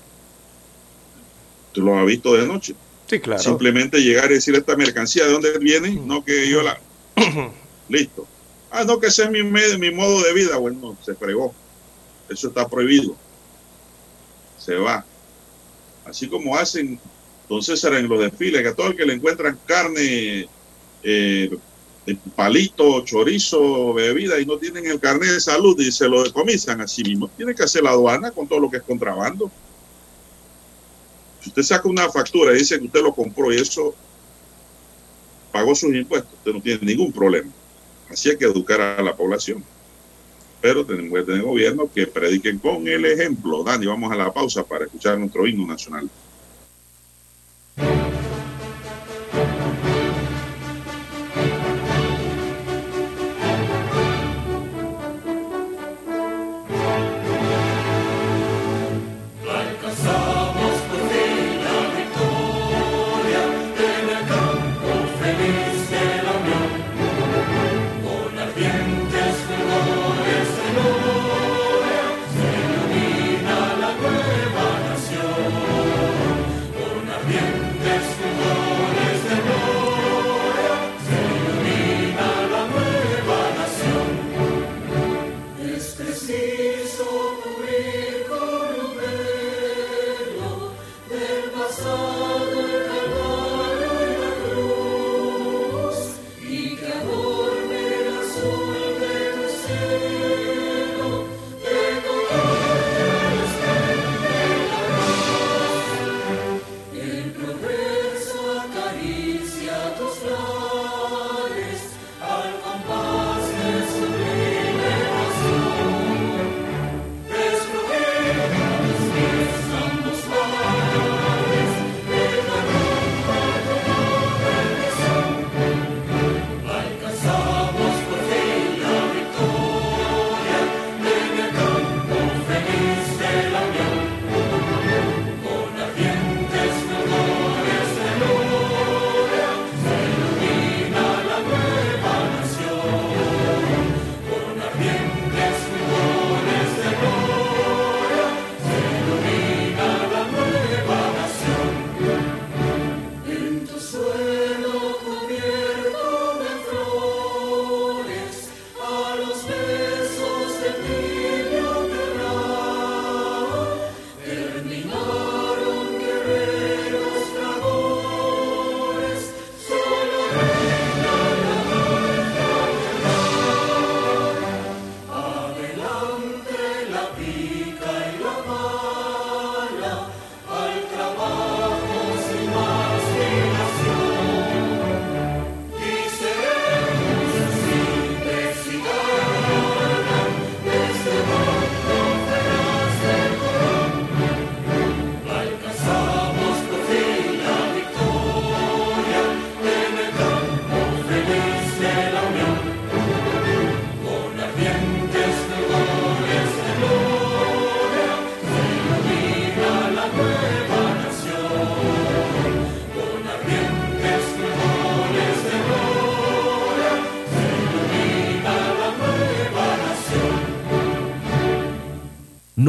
[1.75, 2.75] Lo ha visto de noche.
[3.07, 3.41] Sí, claro.
[3.41, 6.79] Simplemente llegar y decir esta mercancía de dónde viene, no que yo la.
[7.89, 8.27] Listo.
[8.71, 10.57] Ah, no, que ese es mi, mi modo de vida.
[10.57, 11.53] Bueno, se fregó.
[12.29, 13.15] Eso está prohibido.
[14.57, 15.05] Se va.
[16.05, 16.99] Así como hacen,
[17.43, 20.47] entonces en los desfiles, que a todo el que le encuentran carne,
[21.03, 21.57] eh,
[22.35, 27.03] palito, chorizo, bebida y no tienen el carnet de salud y se lo decomisan así
[27.03, 29.51] mismo, tiene que hacer la aduana con todo lo que es contrabando.
[31.43, 33.93] Si usted saca una factura y dice que usted lo compró y eso
[35.51, 37.51] pagó sus impuestos, usted no tiene ningún problema.
[38.09, 39.61] Así hay que educar a la población.
[40.61, 43.61] Pero tenemos que tener gobierno que prediquen con el ejemplo.
[43.61, 46.09] Dani, vamos a la pausa para escuchar nuestro himno nacional.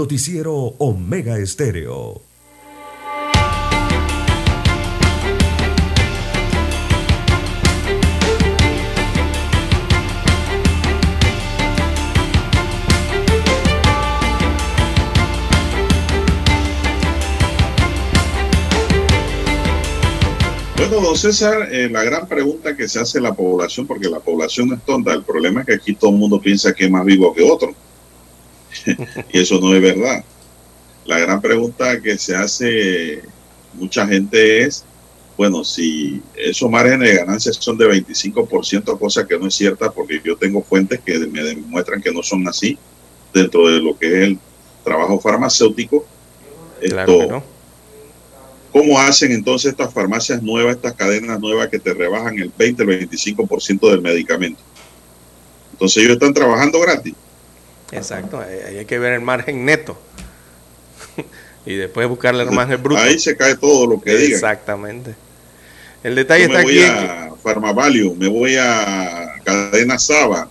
[0.05, 2.21] Noticiero Omega Estéreo.
[20.77, 24.75] Bueno, don César, eh, la gran pregunta que se hace la población, porque la población
[24.75, 27.33] es tonta, el problema es que aquí todo el mundo piensa que es más vivo
[27.33, 27.75] que otro.
[29.33, 30.25] y eso no es verdad.
[31.05, 33.23] La gran pregunta que se hace
[33.75, 34.85] mucha gente es,
[35.37, 40.21] bueno, si esos márgenes de ganancias son de 25%, cosa que no es cierta porque
[40.25, 42.79] yo tengo fuentes que me demuestran que no son así
[43.33, 44.39] dentro de lo que es el
[44.85, 46.07] trabajo farmacéutico.
[46.81, 47.43] Esto
[48.75, 53.09] ¿Cómo hacen entonces estas farmacias nuevas, estas cadenas nuevas que te rebajan el 20, el
[53.09, 54.61] 25% del medicamento?
[55.71, 57.15] Entonces ellos están trabajando gratis.
[57.95, 59.97] Exacto, ahí hay que ver el margen neto.
[61.67, 63.01] y después buscarle el margen bruto.
[63.01, 64.33] Ahí se cae todo lo que digan.
[64.33, 65.15] Exactamente.
[66.03, 67.07] El detalle Yo está me voy aquí.
[67.07, 70.49] a Farmavalio, me voy a Cadena Saba,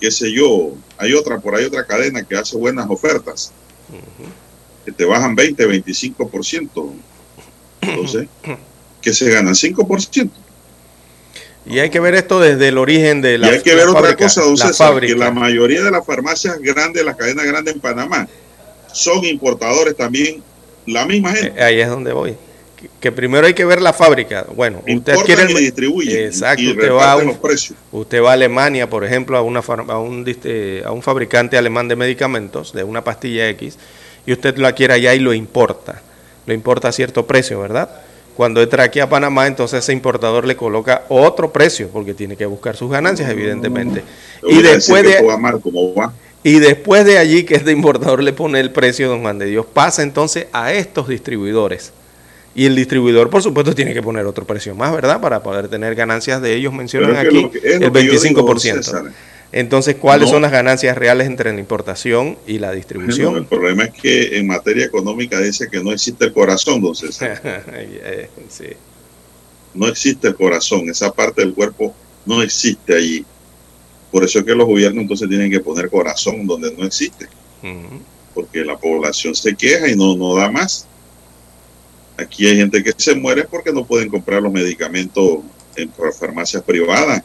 [0.00, 0.74] qué sé yo.
[0.98, 3.52] Hay otra, por ahí otra cadena que hace buenas ofertas.
[4.84, 6.92] Que te bajan 20, 25%.
[7.80, 8.28] Entonces,
[9.00, 9.54] ¿qué se ganan?
[9.54, 10.30] 5%.
[11.66, 13.88] Y hay que ver esto desde el origen de la y hay que la ver
[13.88, 15.12] otra fábrica, cosa, don la César, fábrica.
[15.14, 18.26] que la mayoría de las farmacias grandes, las cadenas grandes en Panamá,
[18.92, 20.42] son importadores también,
[20.86, 21.52] la misma gente.
[21.60, 22.34] Eh, Ahí es donde voy.
[22.98, 24.46] Que, primero hay que ver la fábrica.
[24.56, 27.78] Bueno, usted Importan el- y distribuyen Exacto, y usted va, a reparten un- los precios.
[27.92, 30.24] usted va a Alemania, por ejemplo, a, una, a, un,
[30.86, 33.76] a un fabricante alemán de medicamentos, de una pastilla X,
[34.24, 36.00] y usted lo adquiere allá y lo importa.
[36.46, 37.90] Lo importa a cierto precio, ¿verdad?
[38.36, 42.46] Cuando entra aquí a Panamá, entonces ese importador le coloca otro precio, porque tiene que
[42.46, 44.02] buscar sus ganancias, evidentemente.
[44.42, 46.12] Le Y después de, va
[46.42, 49.66] y después de allí que este importador le pone el precio, don Juan de Dios,
[49.70, 51.92] pasa entonces a estos distribuidores.
[52.54, 55.20] Y el distribuidor, por supuesto, tiene que poner otro precio más, ¿verdad?
[55.20, 58.58] Para poder tener ganancias de ellos, mencionan aquí el que yo digo, don 25%.
[58.58, 59.04] César.
[59.52, 60.34] Entonces, ¿cuáles No.
[60.34, 63.44] son las ganancias reales entre la importación y la No, el distribución?
[63.46, 68.66] problema es que en materia económica dice que no existe el corazón, entonces Eh, sí.
[69.74, 71.94] no existe el corazón, esa parte del cuerpo
[72.26, 73.24] no existe allí.
[74.12, 77.26] Por eso es que los gobiernos entonces tienen que poner corazón donde no existe,
[78.34, 80.86] porque la población se queja y no, no da más.
[82.16, 85.38] Aquí hay gente que se muere porque no pueden comprar los medicamentos
[85.76, 87.22] en farmacias privadas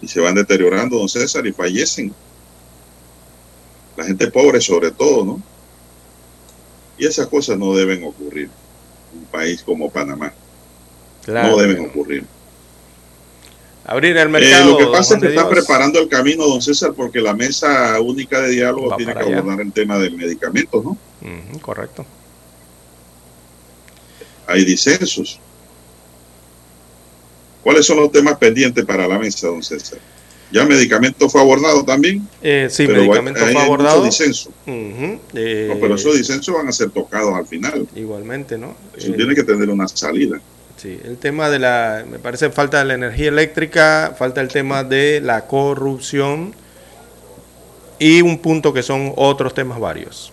[0.00, 2.12] y se van deteriorando, don César, y fallecen.
[3.96, 5.42] La gente pobre sobre todo, ¿no?
[6.98, 8.48] Y esas cosas no deben ocurrir
[9.12, 10.32] en un país como Panamá.
[11.24, 11.48] Claro.
[11.50, 12.24] no deben ocurrir.
[13.84, 14.70] Abrir el Eh, mercado.
[14.72, 15.44] lo que pasa es que Dios.
[15.46, 19.38] preparando el camino, don César, porque la mesa única de diálogo Va tiene que allá.
[19.38, 20.96] abordar el tema del medicamento, ¿no?
[21.60, 22.04] Correcto.
[24.46, 25.40] Hay disensos.
[27.68, 29.98] ¿Cuáles son los temas pendientes para la mesa, don César?
[30.50, 34.02] Ya medicamento fue abordado también, Eh, sí, pero medicamento hay, fue hay abordado.
[34.04, 34.48] disensos.
[34.66, 37.86] Ujú, eh, No, pero esos disensos van a ser tocados al final.
[37.94, 38.74] Igualmente, ¿no?
[38.96, 40.40] Eso Eh, tiene que tener una salida.
[40.78, 44.82] Sí, el tema de la, me parece falta de la energía eléctrica, falta el tema
[44.82, 46.54] de la corrupción
[47.98, 50.32] y un punto que son otros temas varios.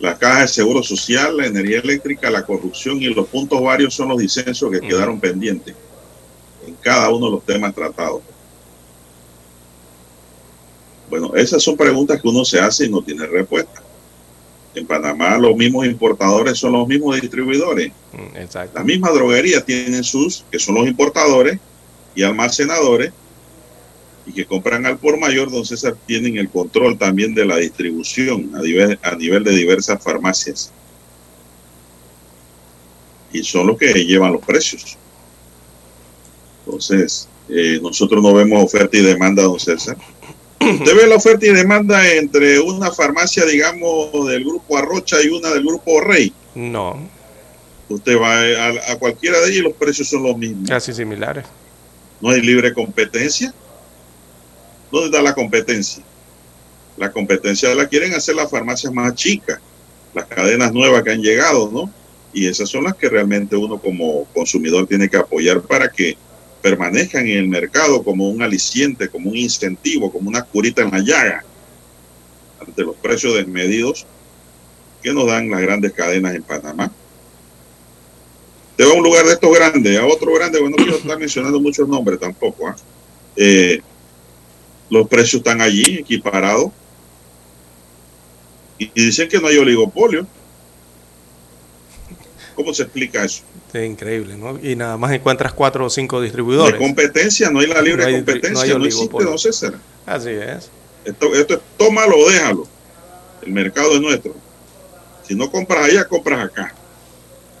[0.00, 4.08] La caja de seguro social, la energía eléctrica, la corrupción y los puntos varios son
[4.08, 5.74] los disensos que quedaron pendientes
[6.66, 8.22] en cada uno de los temas tratados.
[11.08, 13.82] Bueno, esas son preguntas que uno se hace y no tiene respuesta.
[14.74, 17.92] En Panamá los mismos importadores son los mismos distribuidores.
[18.12, 18.72] Mm, Exacto.
[18.74, 21.60] Las mismas droguerías tienen sus, que son los importadores
[22.14, 23.12] y almacenadores,
[24.26, 28.50] y que compran al por mayor, don César, tienen el control también de la distribución
[28.54, 30.72] a nivel, a nivel de diversas farmacias.
[33.32, 34.96] Y son los que llevan los precios.
[36.64, 39.96] Entonces, eh, nosotros no vemos oferta y demanda, don César.
[40.60, 45.50] Usted ve la oferta y demanda entre una farmacia, digamos, del grupo Arrocha y una
[45.50, 46.32] del grupo Rey.
[46.54, 46.96] No,
[47.86, 50.70] Usted va a, a cualquiera de ellos y los precios son los mismos.
[50.70, 51.44] casi similares.
[52.22, 53.52] No hay libre competencia.
[54.94, 56.04] ¿Dónde está la competencia?
[56.96, 59.58] La competencia la quieren hacer las farmacias más chicas,
[60.14, 61.92] las cadenas nuevas que han llegado, ¿no?
[62.32, 66.16] Y esas son las que realmente uno como consumidor tiene que apoyar para que
[66.62, 71.00] permanezcan en el mercado como un aliciente, como un incentivo, como una curita en la
[71.00, 71.44] llaga
[72.64, 74.06] ante los precios desmedidos
[75.02, 76.92] que nos dan las grandes cadenas en Panamá.
[78.76, 81.18] Te va a un lugar de estos grandes, a otro grande, bueno, no quiero estar
[81.18, 82.68] mencionando muchos nombres tampoco.
[82.68, 82.76] ¿ah?
[83.34, 83.82] Eh,
[84.90, 86.70] los precios están allí, equiparados.
[88.78, 90.26] Y, dicen que no hay oligopolio.
[92.54, 93.42] ¿Cómo se explica eso?
[93.72, 94.58] Es increíble, ¿no?
[94.62, 96.76] Y nada más encuentras cuatro o cinco No hay distribuidores.
[96.76, 99.74] competencia, no hay la libre No hay- competencia, no no, existe, don César.
[100.06, 100.70] Así es.
[101.04, 102.68] Esto, esto es tómalo o déjalo.
[103.42, 104.34] El mercado es nuestro.
[105.26, 106.74] Si no compras allá, compras acá.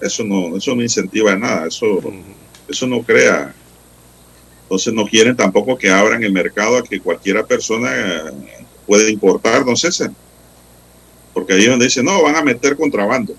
[0.00, 2.00] Eso no, eso no incentiva nada, eso,
[2.68, 3.54] eso no crea.
[4.64, 9.64] Entonces no quieren tampoco que abran el mercado a que cualquiera persona eh, puede importar,
[9.64, 10.10] don César.
[11.32, 13.34] Porque ahí es donde dicen, no, van a meter contrabando.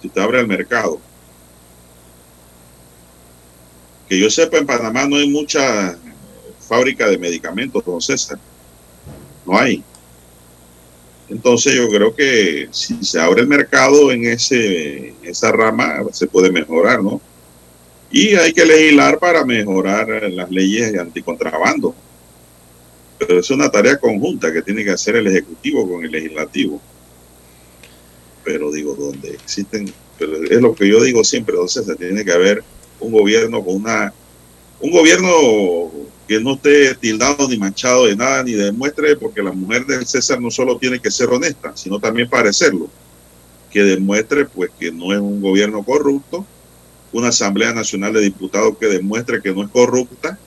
[0.00, 0.98] Si te abre el mercado.
[4.08, 5.98] Que yo sepa, en Panamá no hay mucha
[6.60, 8.38] fábrica de medicamentos, don César.
[9.46, 9.82] No hay.
[11.28, 16.50] Entonces yo creo que si se abre el mercado en ese, esa rama, se puede
[16.50, 17.20] mejorar, ¿no?
[18.16, 21.96] Y hay que legislar para mejorar las leyes anticontrabando.
[23.18, 26.80] Pero es una tarea conjunta que tiene que hacer el Ejecutivo con el Legislativo.
[28.44, 32.30] Pero digo, donde existen, pero es lo que yo digo siempre, entonces se tiene que
[32.30, 32.62] haber
[33.00, 34.14] un gobierno con una,
[34.78, 35.90] un gobierno
[36.28, 40.40] que no esté tildado ni manchado de nada, ni demuestre, porque la mujer del César
[40.40, 42.88] no solo tiene que ser honesta, sino también parecerlo,
[43.72, 46.46] que demuestre pues que no es un gobierno corrupto,
[47.14, 50.38] una Asamblea Nacional de Diputados que demuestre que no es corrupta,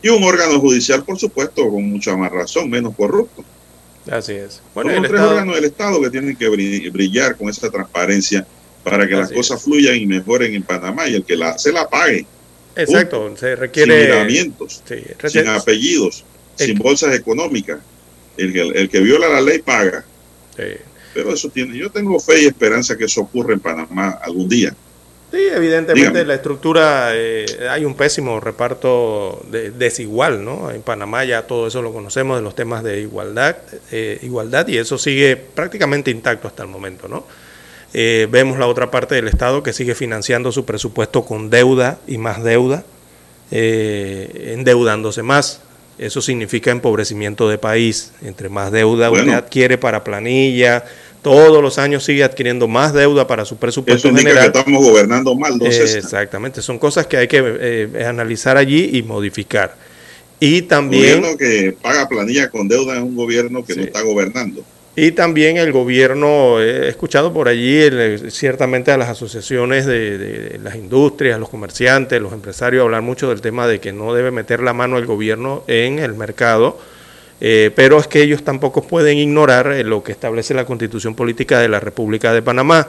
[0.00, 3.44] y un órgano judicial, por supuesto, con mucha más razón, menos corrupto.
[4.08, 4.62] Así es.
[4.72, 8.46] Bueno, Son los tres órganos del Estado que tienen que brillar con esa transparencia
[8.84, 11.88] para que las cosas fluyan y mejoren en Panamá y el que la hace la
[11.88, 12.24] pague.
[12.76, 14.02] Exacto, se requiere.
[14.02, 14.82] Sin miramientos,
[15.26, 17.80] sin apellidos, sin bolsas económicas.
[18.36, 20.04] El que, el que viola la ley paga.
[21.16, 21.78] Pero eso tiene.
[21.78, 24.74] Yo tengo fe y esperanza que eso ocurra en Panamá algún día.
[25.32, 30.70] Sí, evidentemente la estructura, eh, hay un pésimo reparto desigual, ¿no?
[30.70, 33.56] En Panamá ya todo eso lo conocemos de los temas de igualdad,
[33.90, 37.26] eh, igualdad y eso sigue prácticamente intacto hasta el momento, ¿no?
[37.94, 42.18] Eh, vemos la otra parte del Estado que sigue financiando su presupuesto con deuda y
[42.18, 42.84] más deuda,
[43.50, 45.62] endeudándose más.
[45.98, 48.12] Eso significa empobrecimiento de país.
[48.22, 50.84] Entre más deuda usted adquiere para planilla,
[51.22, 54.52] todos los años sigue adquiriendo más deuda para su presupuesto Eso general.
[54.52, 55.66] que estamos gobernando mal, ¿no?
[55.66, 59.74] exactamente, son cosas que hay que eh, analizar allí y modificar.
[60.38, 61.04] Y también...
[61.04, 64.62] El gobierno que paga planilla con deuda es un gobierno que no está gobernando.
[64.98, 67.80] Y también el gobierno, he escuchado por allí
[68.30, 73.42] ciertamente a las asociaciones de, de, las industrias, los comerciantes, los empresarios hablar mucho del
[73.42, 76.78] tema de que no debe meter la mano el gobierno en el mercado
[77.40, 81.60] eh, pero es que ellos tampoco pueden ignorar eh, lo que establece la Constitución Política
[81.60, 82.88] de la República de Panamá,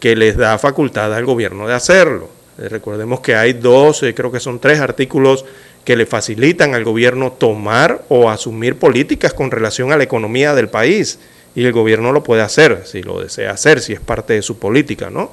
[0.00, 2.30] que les da facultad al gobierno de hacerlo.
[2.58, 5.44] Eh, recordemos que hay dos, creo que son tres artículos
[5.84, 10.68] que le facilitan al gobierno tomar o asumir políticas con relación a la economía del
[10.68, 11.18] país.
[11.54, 14.58] Y el gobierno lo puede hacer, si lo desea hacer, si es parte de su
[14.58, 15.32] política, ¿no?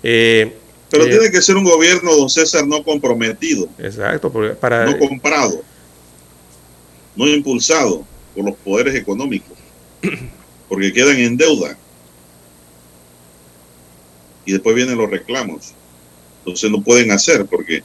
[0.00, 3.66] Pero tiene que ser un gobierno, don César, no comprometido.
[3.80, 4.30] Exacto,
[4.60, 4.86] para...
[4.86, 5.60] No comprado
[7.16, 8.04] no impulsado
[8.34, 9.56] por los poderes económicos,
[10.68, 11.76] porque quedan en deuda.
[14.44, 15.72] Y después vienen los reclamos.
[16.40, 17.82] Entonces no pueden hacer porque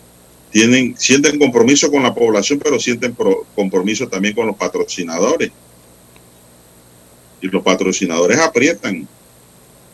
[0.52, 3.16] tienen, sienten compromiso con la población, pero sienten
[3.56, 5.52] compromiso también con los patrocinadores.
[7.42, 9.08] Y los patrocinadores aprietan.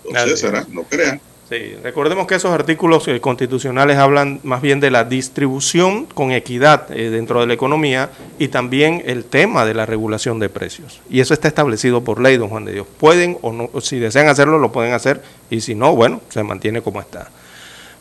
[0.04, 1.22] Entonces, será, no crean.
[1.50, 6.92] Sí, recordemos que esos artículos eh, constitucionales hablan más bien de la distribución con equidad
[6.92, 11.00] eh, dentro de la economía y también el tema de la regulación de precios.
[11.10, 12.88] Y eso está establecido por ley, don Juan de Dios.
[13.00, 16.82] Pueden o no, si desean hacerlo, lo pueden hacer y si no, bueno, se mantiene
[16.82, 17.32] como está.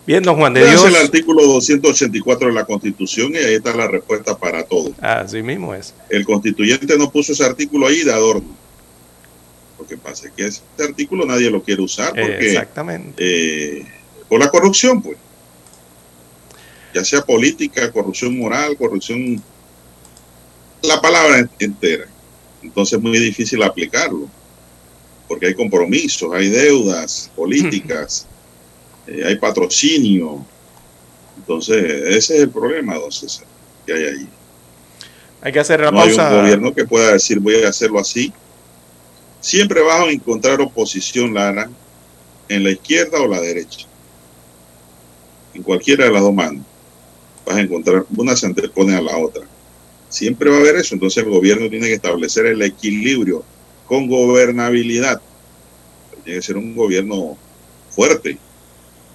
[0.09, 0.85] Bien, don Juan de Dios.
[0.85, 4.91] el artículo 284 de la Constitución y ahí está la respuesta para todo.
[5.01, 5.95] Así mismo es.
[6.11, 8.66] El constituyente no puso ese artículo ahí de adorno.
[9.79, 13.15] Lo que pasa es que este artículo nadie lo quiere usar porque Exactamente.
[13.19, 13.87] Eh,
[14.29, 15.19] por la corrupción, pues.
[16.95, 19.43] Ya sea política, corrupción moral, corrupción,
[20.83, 22.07] la palabra entera.
[22.63, 24.29] Entonces es muy difícil aplicarlo,
[25.29, 28.27] porque hay compromisos, hay deudas políticas,
[29.07, 30.45] eh, hay patrocinio.
[31.37, 33.43] Entonces ese es el problema, entonces,
[33.85, 34.29] que hay ahí.
[35.43, 36.29] Hay que hacer la no pausa.
[36.29, 38.33] hay un gobierno que pueda decir voy a hacerlo así
[39.47, 41.71] Siempre vas a encontrar oposición, Lara,
[42.49, 43.87] en la izquierda o la derecha.
[45.55, 46.65] En cualquiera de las dos manos.
[47.47, 49.47] Vas a encontrar, una se antepone a la otra.
[50.09, 50.97] Siempre va a haber eso.
[50.97, 53.45] Entonces el gobierno tiene que establecer el equilibrio
[53.87, 55.21] con gobernabilidad.
[56.25, 57.39] Tiene que ser un gobierno
[57.91, 58.39] fuerte,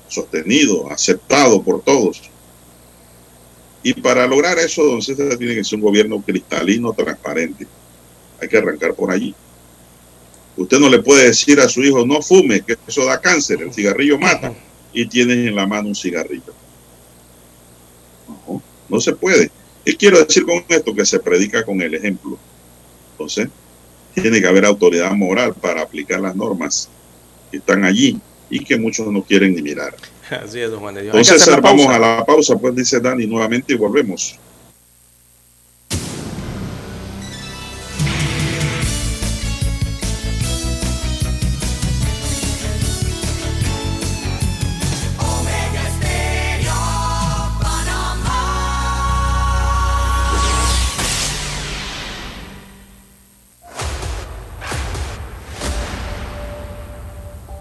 [0.08, 2.22] sostenido, aceptado por todos.
[3.84, 7.68] Y para lograr eso, don César, tiene que ser un gobierno cristalino, transparente.
[8.40, 9.36] Hay que arrancar por allí.
[10.58, 13.74] Usted no le puede decir a su hijo, no fume, que eso da cáncer, el
[13.74, 14.54] cigarrillo mata,
[14.94, 16.54] y tienes en la mano un cigarrillo.
[18.28, 19.50] No, no se puede.
[19.86, 20.94] ¿Qué quiero decir con esto?
[20.94, 22.38] Que se predica con el ejemplo.
[23.14, 23.48] Entonces,
[24.14, 26.90] tiene que haber autoridad moral para aplicar las normas
[27.50, 29.96] que están allí y que muchos no quieren ni mirar.
[30.30, 31.16] Así es, don Juan de Dios.
[31.16, 34.38] Entonces, vamos a la pausa, pues dice Dani nuevamente y volvemos.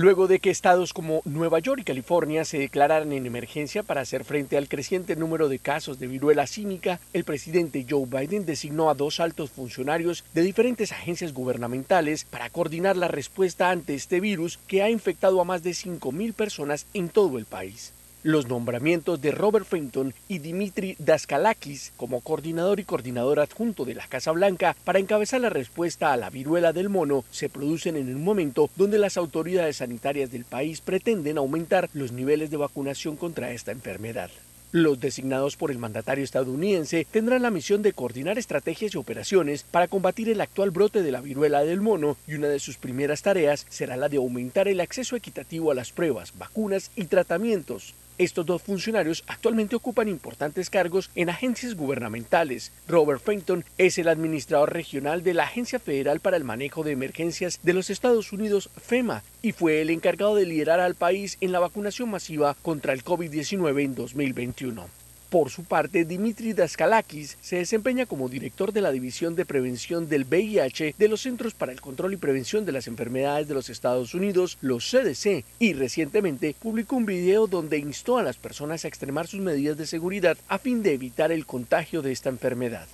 [0.00, 4.24] Luego de que estados como Nueva York y California se declararan en emergencia para hacer
[4.24, 8.94] frente al creciente número de casos de viruela cínica, el presidente Joe Biden designó a
[8.94, 14.80] dos altos funcionarios de diferentes agencias gubernamentales para coordinar la respuesta ante este virus que
[14.80, 17.92] ha infectado a más de 5.000 personas en todo el país.
[18.22, 24.06] Los nombramientos de Robert Fenton y Dimitri Daskalakis como coordinador y coordinador adjunto de la
[24.08, 28.22] Casa Blanca para encabezar la respuesta a la viruela del mono se producen en un
[28.22, 33.72] momento donde las autoridades sanitarias del país pretenden aumentar los niveles de vacunación contra esta
[33.72, 34.30] enfermedad.
[34.72, 39.88] Los designados por el mandatario estadounidense tendrán la misión de coordinar estrategias y operaciones para
[39.88, 43.66] combatir el actual brote de la viruela del mono y una de sus primeras tareas
[43.70, 47.94] será la de aumentar el acceso equitativo a las pruebas, vacunas y tratamientos.
[48.20, 52.70] Estos dos funcionarios actualmente ocupan importantes cargos en agencias gubernamentales.
[52.86, 57.60] Robert Fenton es el administrador regional de la Agencia Federal para el Manejo de Emergencias
[57.62, 61.60] de los Estados Unidos, FEMA, y fue el encargado de liderar al país en la
[61.60, 64.99] vacunación masiva contra el COVID-19 en 2021.
[65.30, 70.24] Por su parte, Dimitri Daskalakis se desempeña como director de la División de Prevención del
[70.24, 74.12] VIH de los Centros para el Control y Prevención de las Enfermedades de los Estados
[74.14, 79.28] Unidos, los CDC, y recientemente publicó un video donde instó a las personas a extremar
[79.28, 82.88] sus medidas de seguridad a fin de evitar el contagio de esta enfermedad.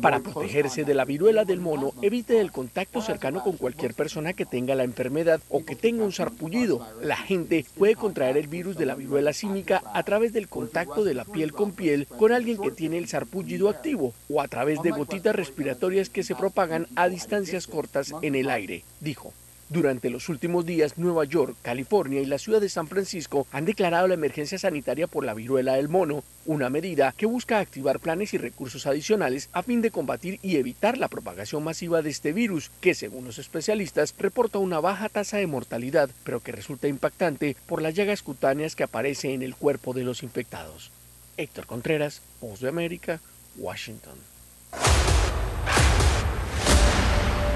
[0.00, 4.46] Para protegerse de la viruela del mono, evite el contacto cercano con cualquier persona que
[4.46, 6.80] tenga la enfermedad o que tenga un sarpullido.
[7.02, 11.14] La gente puede contraer el virus de la viruela símica a través del contacto de
[11.14, 14.90] la piel con piel con alguien que tiene el sarpullido activo o a través de
[14.90, 19.32] gotitas respiratorias que se propagan a distancias cortas en el aire, dijo.
[19.68, 24.06] Durante los últimos días, Nueva York, California y la ciudad de San Francisco han declarado
[24.06, 28.38] la emergencia sanitaria por la viruela del mono, una medida que busca activar planes y
[28.38, 32.94] recursos adicionales a fin de combatir y evitar la propagación masiva de este virus, que
[32.94, 37.94] según los especialistas reporta una baja tasa de mortalidad, pero que resulta impactante por las
[37.94, 40.92] llagas cutáneas que aparecen en el cuerpo de los infectados.
[41.36, 43.20] Héctor Contreras, Voz de América,
[43.56, 44.14] Washington.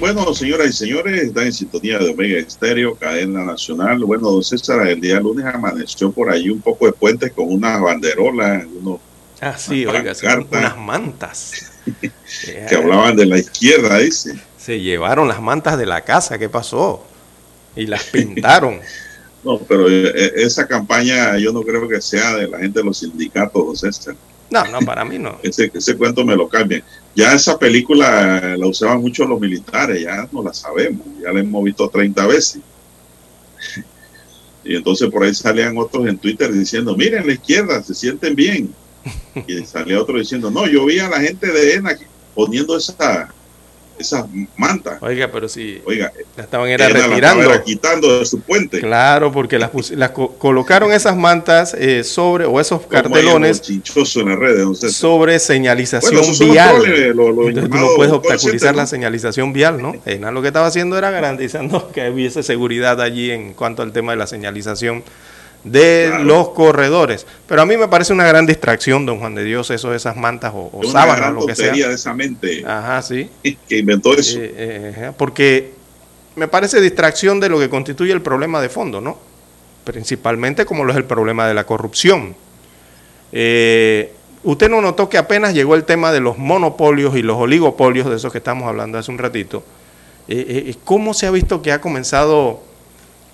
[0.00, 4.02] Bueno, señoras y señores, están en sintonía de Omega Estéreo, cadena nacional.
[4.02, 7.80] Bueno, don César, el día lunes amaneció por ahí un poco de puentes con unas
[7.80, 9.00] banderolas, unos,
[9.42, 11.72] Ah, sí, unas oiga, sí, pancartas unas mantas.
[12.68, 14.40] que hablaban de la izquierda, dice.
[14.58, 17.04] Se llevaron las mantas de la casa, ¿qué pasó?
[17.76, 18.80] Y las pintaron.
[19.42, 22.98] No, pero eh, esa campaña yo no creo que sea de la gente de los
[22.98, 24.14] sindicatos, don César.
[24.50, 25.38] No, no, para mí no.
[25.42, 26.82] Ese, ese cuento me lo cambian.
[27.14, 31.64] Ya esa película la usaban mucho los militares, ya no la sabemos, ya la hemos
[31.64, 32.60] visto 30 veces.
[34.64, 38.74] Y entonces por ahí salían otros en Twitter diciendo, miren la izquierda, se sienten bien.
[39.46, 41.96] Y salía otro diciendo, no, yo vi a la gente de ENA
[42.34, 43.32] poniendo esa,
[44.00, 44.26] esas
[44.56, 44.98] mantas.
[45.02, 47.42] Oiga, pero si Oiga, la estaban era la retirando.
[47.42, 48.80] estaba quitando de su puente.
[48.80, 54.28] Claro, porque las, las co- colocaron esas mantas eh, sobre, o esos cartelones chinchoso en
[54.30, 54.90] las redes, no sé.
[54.90, 56.76] sobre señalización Bueno, vial.
[56.82, 59.94] troles, lo- lo Entonces tú no puedes obstaculizar la señalización vial, ¿no?
[60.06, 64.12] Ena lo que estaba haciendo era garantizando que hubiese seguridad allí en cuanto al tema
[64.12, 65.04] de la señalización
[65.64, 66.24] de Claro.
[66.24, 67.26] los corredores.
[67.46, 70.52] Pero a mí me parece una gran distracción, don Juan de Dios, eso, esas mantas
[70.54, 71.72] o, sábanas, lo que sea.
[71.72, 73.28] de esa mente Ajá, sí.
[73.68, 74.38] que inventó eso.
[74.38, 75.72] Eh, eh, eh, porque
[76.36, 79.18] me parece distracción de lo que constituye el problema de fondo, ¿no?
[79.84, 82.34] Principalmente como lo es el problema de la corrupción.
[83.32, 88.08] Eh, usted no notó que apenas llegó el tema de los monopolios y los oligopolios,
[88.08, 89.62] de esos que estamos hablando hace un ratito,
[90.84, 92.62] ¿cómo se ha visto que ha comenzado,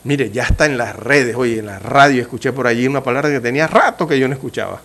[0.06, 3.28] mire, ya está en las redes, oye, en la radio escuché por allí una palabra
[3.28, 4.80] que tenía rato que yo no escuchaba,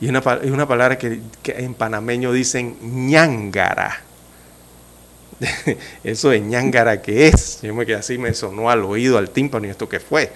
[0.00, 4.02] y una, y una palabra que, en panameño dicen ñángara.
[6.04, 9.66] Eso de ñángara que es, yo me quedé así, me sonó al oído, al tímpano,
[9.66, 10.32] y esto que fue.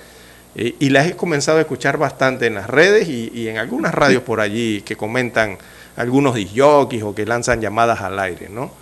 [0.54, 3.92] Eh, y las he comenzado a escuchar bastante en las redes y, y en algunas
[3.92, 5.58] radios por allí que comentan
[5.96, 8.81] algunos disjockeys o que lanzan llamadas al aire, ¿no?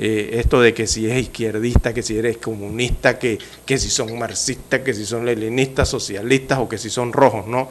[0.00, 3.36] Eh, esto de que si es izquierdista, que si eres comunista, que,
[3.66, 7.68] que si son marxistas, que si son leninistas, socialistas o que si son rojos, ¿no?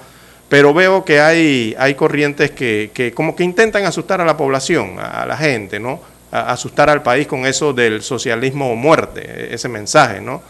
[0.50, 5.00] Pero veo que hay, hay corrientes que, que como que intentan asustar a la población,
[5.00, 6.02] a, a la gente, ¿no?
[6.32, 10.42] A- asustar al país con eso del socialismo o muerte, ese mensaje, ¿no?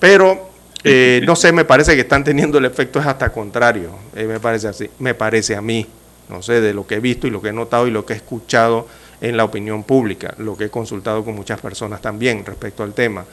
[0.00, 0.50] Pero
[0.84, 4.40] eh, no sé, me parece que están teniendo el efecto es hasta contrario, eh, me
[4.40, 5.86] parece así, me parece a mí,
[6.28, 8.14] no sé, de lo que he visto y lo que he notado y lo que
[8.14, 8.88] he escuchado
[9.22, 13.24] en la opinión pública, lo que he consultado con muchas personas también respecto al tema.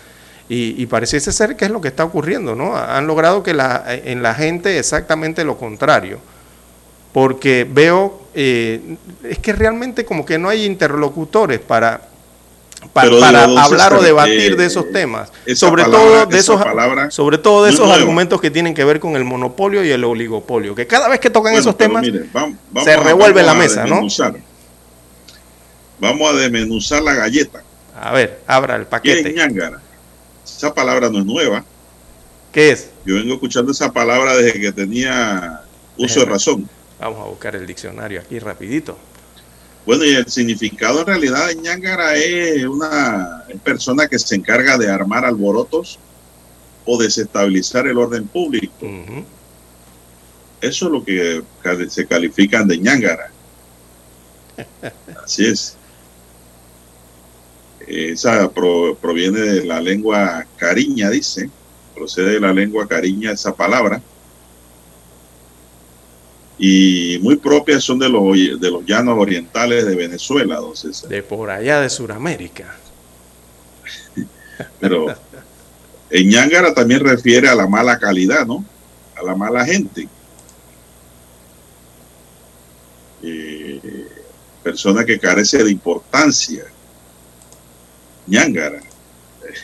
[0.48, 2.76] Y, y pareciese ser que es lo que está ocurriendo, ¿no?
[2.78, 6.20] Han logrado que la, en la gente exactamente lo contrario,
[7.14, 12.02] porque veo, eh, es que realmente como que no hay interlocutores para,
[12.94, 17.12] Pero, para hablar o debatir eh, de esos temas, sobre palabra- todo de esos, palabra
[17.12, 20.74] sobre todo de esos argumentos que tienen que ver con el monopolio y el oligopolio,
[20.76, 23.86] que cada vez que tocan Bueno, esos temas mire, vam- vamos se revuelve la mesa,
[23.86, 24.02] ¿no?
[26.00, 27.64] Vamos a desmenuzar la galleta.
[27.96, 29.34] A ver, abra el ¿Qué es paquete.
[29.34, 29.82] ñángara?
[30.46, 31.64] Esa palabra no es nueva.
[32.52, 32.90] ¿Qué es?
[33.06, 35.62] Yo vengo escuchando esa palabra desde que tenía
[35.98, 36.70] uso de razón.
[37.00, 38.98] Vamos a buscar el diccionario aquí rapidito.
[39.86, 44.90] Bueno, y el significado en realidad de ñángara es una persona que se encarga de
[44.90, 46.00] armar alborotos
[46.86, 48.74] o desestabilizar el orden público.
[50.62, 51.42] Eso es lo que
[51.90, 53.32] se califican de ñángara.
[55.24, 55.76] Así es.
[57.90, 61.50] Esa pro- proviene de la lengua cariña, dice.
[61.96, 64.02] Procede de la lengua cariña esa palabra.
[66.60, 70.60] Y muy propias son de los, de los llanos orientales de Venezuela.
[71.10, 72.76] De por allá de Sudamérica.
[74.80, 75.08] Pero
[76.12, 78.64] en ñángara también refiere a la mala calidad, ¿no?
[79.16, 80.08] A la mala gente.
[83.24, 84.08] Eh,
[84.64, 86.66] persona que carece de importancia.
[88.30, 88.80] Ñángara.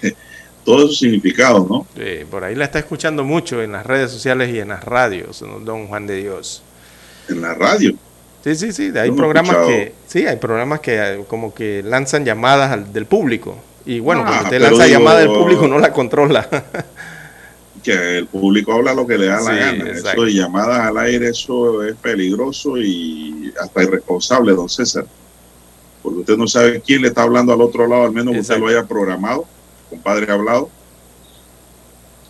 [0.66, 1.86] Todos esos significados, ¿no?
[1.96, 5.44] Eh, por ahí la está escuchando mucho en las redes sociales y en las radios,
[5.64, 6.64] don Juan de Dios.
[7.30, 7.94] En la radio.
[8.44, 8.92] Sí, sí, sí.
[8.98, 13.06] Hay no programas que, sí, hay programas que eh, como que lanzan llamadas al- del
[13.06, 13.58] público.
[13.86, 16.48] Y bueno, Ah, cuando usted pero lanza digo- llamada del público no la controla.
[17.84, 19.90] Que el público habla lo que le da la Sí, gana.
[19.92, 20.10] exacto.
[20.24, 25.06] Eso de llamadas al aire, eso es peligroso y hasta irresponsable, don César.
[26.06, 28.60] Porque usted no sabe quién le está hablando al otro lado, al menos que usted
[28.60, 29.46] lo haya programado,
[29.90, 30.70] compadre hablado,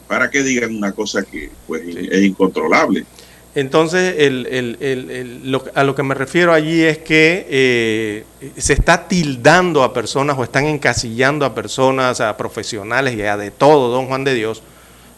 [0.08, 2.08] para que digan una cosa que pues, Sí.
[2.10, 3.06] es incontrolable.
[3.54, 8.24] Entonces, el- el- el- el- lo- a lo que me refiero allí es que eh,
[8.58, 13.52] se está tildando a personas o están encasillando a personas, a profesionales y a de
[13.52, 14.62] todo, don Juan de Dios,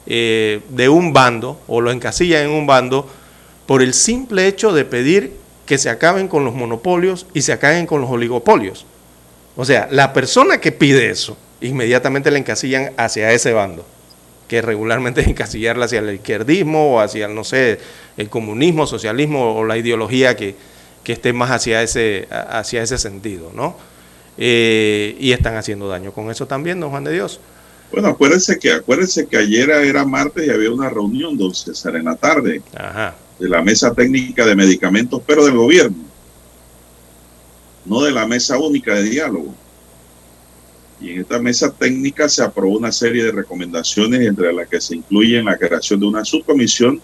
[0.07, 3.07] eh, de un bando o lo encasillan en un bando
[3.67, 5.33] por el simple hecho de pedir
[5.67, 8.87] que se acaben con los monopolios y se acaben con los oligopolios.
[9.55, 13.85] O sea, la persona que pide eso, inmediatamente le encasillan hacia ese bando
[14.47, 17.79] que regularmente es encasillarla hacia el izquierdismo o hacia, no sé,
[18.17, 20.55] el comunismo, socialismo o la ideología que,
[21.03, 23.75] que esté más hacia ese, hacia ese sentido, ¿no?
[24.37, 27.39] Eh, y están haciendo daño con eso también, don Juan de Dios.
[27.91, 32.05] Bueno, acuérdense que, acuérdense que ayer era martes y había una reunión, don César, en
[32.05, 33.15] la tarde, Ajá.
[33.39, 35.97] De la mesa técnica de medicamentos, pero del gobierno,
[37.85, 39.53] no de la mesa única de diálogo.
[40.99, 44.95] Y en esta mesa técnica se aprobó una serie de recomendaciones, entre las que se
[44.95, 46.99] incluyen la creación de una subcomisión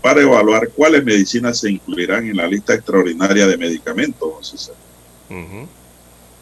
[0.00, 4.54] para evaluar cuáles medicinas se incluirán en la lista extraordinaria de medicamentos.
[4.54, 4.72] Ese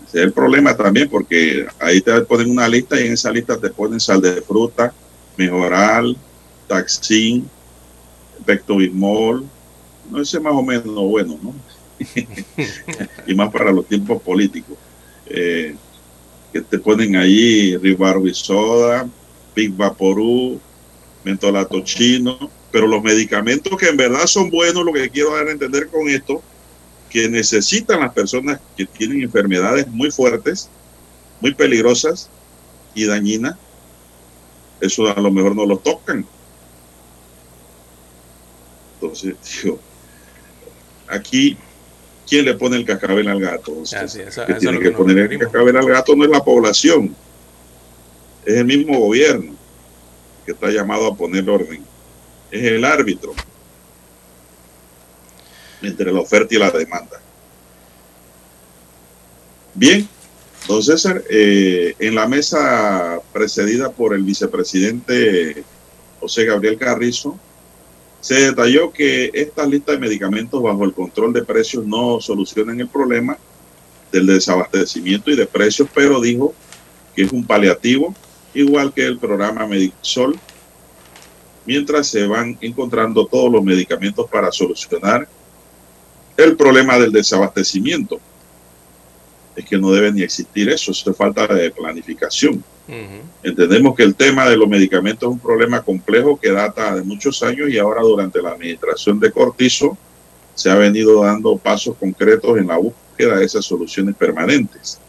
[0.06, 3.70] es el problema también, porque ahí te ponen una lista y en esa lista te
[3.70, 4.94] ponen sal de fruta,
[5.36, 6.16] mejoral,
[6.68, 7.50] taxín,
[8.44, 9.46] Pectobismol,
[10.10, 11.54] no ese más o menos bueno, ¿no?
[13.26, 14.76] y más para los tiempos políticos.
[15.26, 15.74] Eh,
[16.52, 19.08] que te ponen ahí ribarbisoda,
[19.54, 20.60] Big Vaporú,
[21.24, 25.52] mentolato chino, pero los medicamentos que en verdad son buenos, lo que quiero dar a
[25.52, 26.42] entender con esto,
[27.10, 30.68] que necesitan las personas que tienen enfermedades muy fuertes,
[31.40, 32.30] muy peligrosas
[32.94, 33.56] y dañinas,
[34.80, 36.26] eso a lo mejor no lo tocan.
[39.00, 39.78] Entonces, digo,
[41.08, 41.56] aquí,
[42.28, 43.82] ¿quién le pone el cascabel al gato?
[44.58, 47.14] tiene que, poner el cascabel al gato no es la población,
[48.44, 49.54] es el mismo gobierno
[50.44, 51.84] que está llamado a poner orden.
[52.50, 53.34] Es el árbitro
[55.82, 57.20] entre la oferta y la demanda.
[59.74, 60.08] Bien,
[60.66, 65.64] don César, eh, en la mesa precedida por el vicepresidente
[66.20, 67.38] José Gabriel Carrizo,
[68.26, 72.88] se detalló que esta lista de medicamentos bajo el control de precios no solucionan el
[72.88, 73.38] problema
[74.10, 76.52] del desabastecimiento y de precios, pero dijo
[77.14, 78.12] que es un paliativo,
[78.52, 80.36] igual que el programa Medisol,
[81.66, 85.28] mientras se van encontrando todos los medicamentos para solucionar
[86.36, 88.18] el problema del desabastecimiento.
[89.54, 92.64] Es que no debe ni existir eso, eso es falta de planificación.
[93.42, 97.42] Entendemos que el tema de los medicamentos es un problema complejo que data de muchos
[97.42, 99.98] años y ahora durante la administración de Cortizo
[100.54, 105.00] se ha venido dando pasos concretos en la búsqueda de esas soluciones permanentes.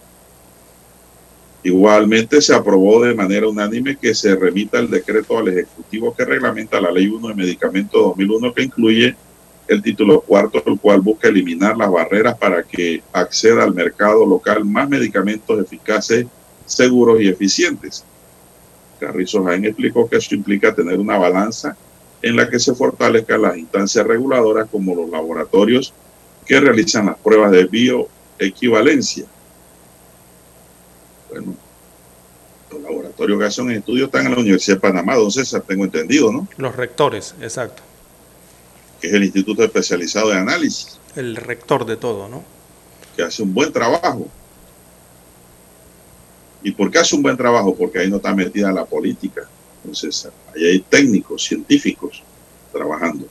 [1.63, 6.81] Igualmente se aprobó de manera unánime que se remita el decreto al Ejecutivo que reglamenta
[6.81, 9.15] la Ley 1 de Medicamentos 2001 que incluye
[9.67, 14.63] el título cuarto, el cual busca eliminar las barreras para que acceda al mercado local
[14.63, 16.25] más medicamentos eficaces
[16.67, 18.03] seguros y eficientes.
[18.99, 21.75] Carrizo Jaén explicó que eso implica tener una balanza
[22.21, 25.93] en la que se fortalezcan las instancias reguladoras como los laboratorios
[26.45, 29.25] que realizan las pruebas de bioequivalencia.
[31.29, 31.55] Bueno,
[32.71, 36.31] los laboratorios que hacen estudios están en la Universidad de Panamá, don César, tengo entendido,
[36.31, 36.47] ¿no?
[36.57, 37.83] Los rectores, exacto.
[38.99, 40.99] Que es el Instituto Especializado de Análisis.
[41.15, 42.43] El rector de todo, ¿no?
[43.15, 44.27] Que hace un buen trabajo.
[46.63, 47.75] ¿Y por qué hace un buen trabajo?
[47.75, 49.47] Porque ahí no está metida la política.
[49.83, 52.23] Entonces, ahí hay técnicos, científicos
[52.71, 53.27] trabajando.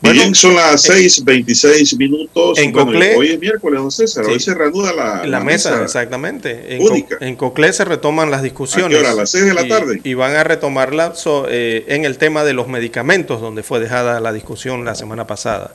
[0.00, 2.58] Bien, son las 6:26 eh, minutos.
[2.58, 4.24] En hoy es miércoles, don César.
[4.26, 6.76] Hoy se reanuda la, la, mesa, exactamente.
[6.76, 8.86] En, en COCLE se retoman las discusiones.
[8.86, 9.10] ¿A, qué hora?
[9.10, 10.00] ¿A las 6 de la tarde?
[10.04, 11.14] Y van a retomarla
[11.48, 15.74] eh, en el tema de los medicamentos, donde fue dejada la discusión la semana pasada.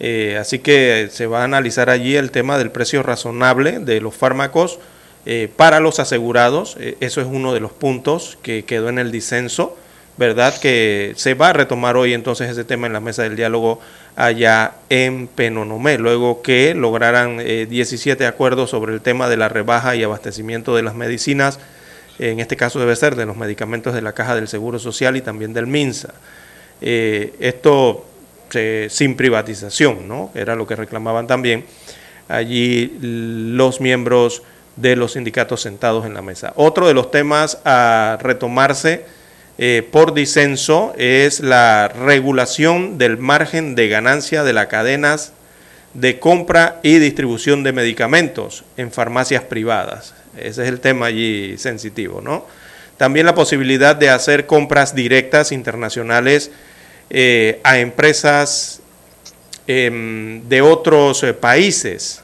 [0.00, 4.14] Eh, así que se va a analizar allí el tema del precio razonable de los
[4.14, 4.78] fármacos
[5.26, 6.76] eh, para los asegurados.
[6.80, 9.76] Eh, eso es uno de los puntos que quedó en el disenso,
[10.16, 10.58] ¿verdad?
[10.58, 13.78] Que se va a retomar hoy entonces ese tema en la mesa del diálogo
[14.16, 20.02] allá en Penonomé, luego que lograran 17 acuerdos sobre el tema de la rebaja y
[20.02, 21.58] abastecimiento de las medicinas,
[22.18, 25.22] en este caso debe ser de los medicamentos de la Caja del Seguro Social y
[25.22, 26.12] también del MINSA.
[26.82, 28.09] esto
[28.90, 30.30] sin privatización, ¿no?
[30.34, 31.64] Era lo que reclamaban también
[32.28, 34.42] allí los miembros
[34.76, 36.52] de los sindicatos sentados en la mesa.
[36.56, 39.04] Otro de los temas a retomarse
[39.58, 45.32] eh, por disenso es la regulación del margen de ganancia de las cadenas
[45.92, 50.14] de compra y distribución de medicamentos en farmacias privadas.
[50.36, 52.46] Ese es el tema allí sensitivo, ¿no?
[52.96, 56.50] También la posibilidad de hacer compras directas internacionales
[57.10, 58.80] eh, a empresas
[59.66, 62.22] em, de otros eh, países.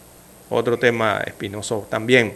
[0.48, 2.34] Otro tema espinoso también.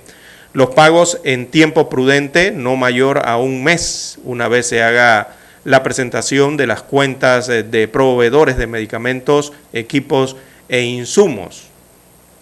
[0.53, 5.85] Los pagos en tiempo prudente, no mayor a un mes, una vez se haga la
[5.85, 10.37] presentación de las cuentas eh, de proveedores de medicamentos, equipos
[10.69, 11.69] e insumos.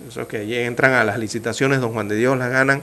[0.09, 2.83] Eso que entran a las licitaciones, don Juan de Dios las ganan,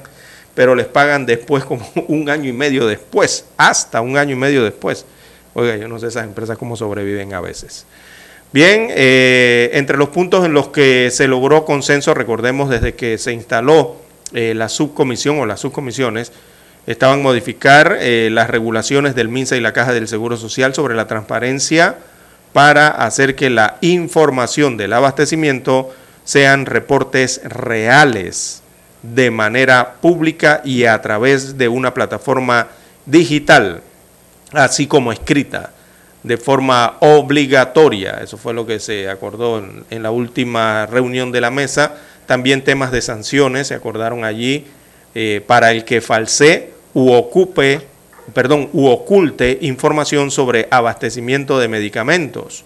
[0.54, 4.64] pero les pagan después como un año y medio después, hasta un año y medio
[4.64, 5.08] después.
[5.58, 7.86] Oiga, yo no sé esas empresas cómo sobreviven a veces.
[8.52, 13.32] Bien, eh, entre los puntos en los que se logró consenso, recordemos desde que se
[13.32, 13.96] instaló
[14.34, 16.34] eh, la subcomisión o las subcomisiones,
[16.88, 21.08] estaban modificar eh, las regulaciones del MINSA y la Caja del Seguro Social sobre la
[21.08, 22.00] transparencia
[22.52, 25.96] para hacer que la información del abastecimiento
[26.26, 28.62] sean reportes reales
[29.04, 32.68] de manera pública y a través de una plataforma
[33.06, 33.82] digital
[34.58, 35.72] así como escrita,
[36.24, 38.20] de forma obligatoria.
[38.24, 41.96] Eso fue lo que se acordó en, la última reunión de la mesa,
[42.26, 44.66] También temas de sanciones, se acordaron allí,
[45.14, 47.82] eh, para el que falsee u ocupe,
[48.34, 52.64] perdón, u oculte información sobre abastecimiento de medicamentos,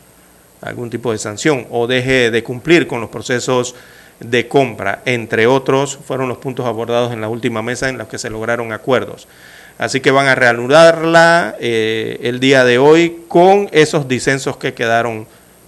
[0.61, 3.75] algún tipo de sanción, o deje de cumplir con los procesos
[4.19, 8.17] de compra, entre otros, fueron los puntos abordados en la última mesa en los que
[8.17, 9.27] se lograron acuerdos.
[9.79, 15.25] Así que van a reanudarla eh, el día de hoy con esos disensos que quedaron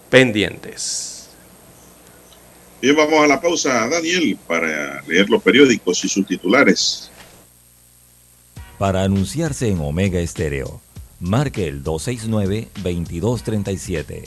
[0.10, 1.30] pendientes.
[2.82, 7.10] Bien, vamos a la pausa, Daniel, para leer los periódicos y sus titulares.
[8.78, 10.82] Para anunciarse en Omega Estéreo,
[11.22, 14.24] marque el 269-2237.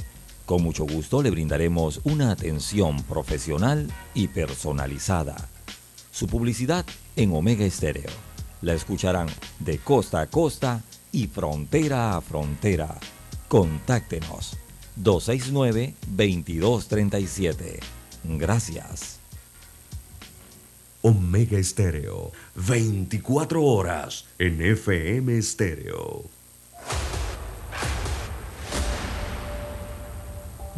[0.46, 5.36] Con mucho gusto le brindaremos una atención profesional y personalizada.
[6.10, 8.08] Su publicidad en Omega Estéreo
[8.64, 9.28] la escucharán
[9.60, 12.98] de costa a costa y frontera a frontera.
[13.48, 14.58] Contáctenos
[15.00, 17.78] 269-2237.
[18.24, 19.20] Gracias.
[21.02, 26.24] Omega Estéreo, 24 horas en FM Estéreo.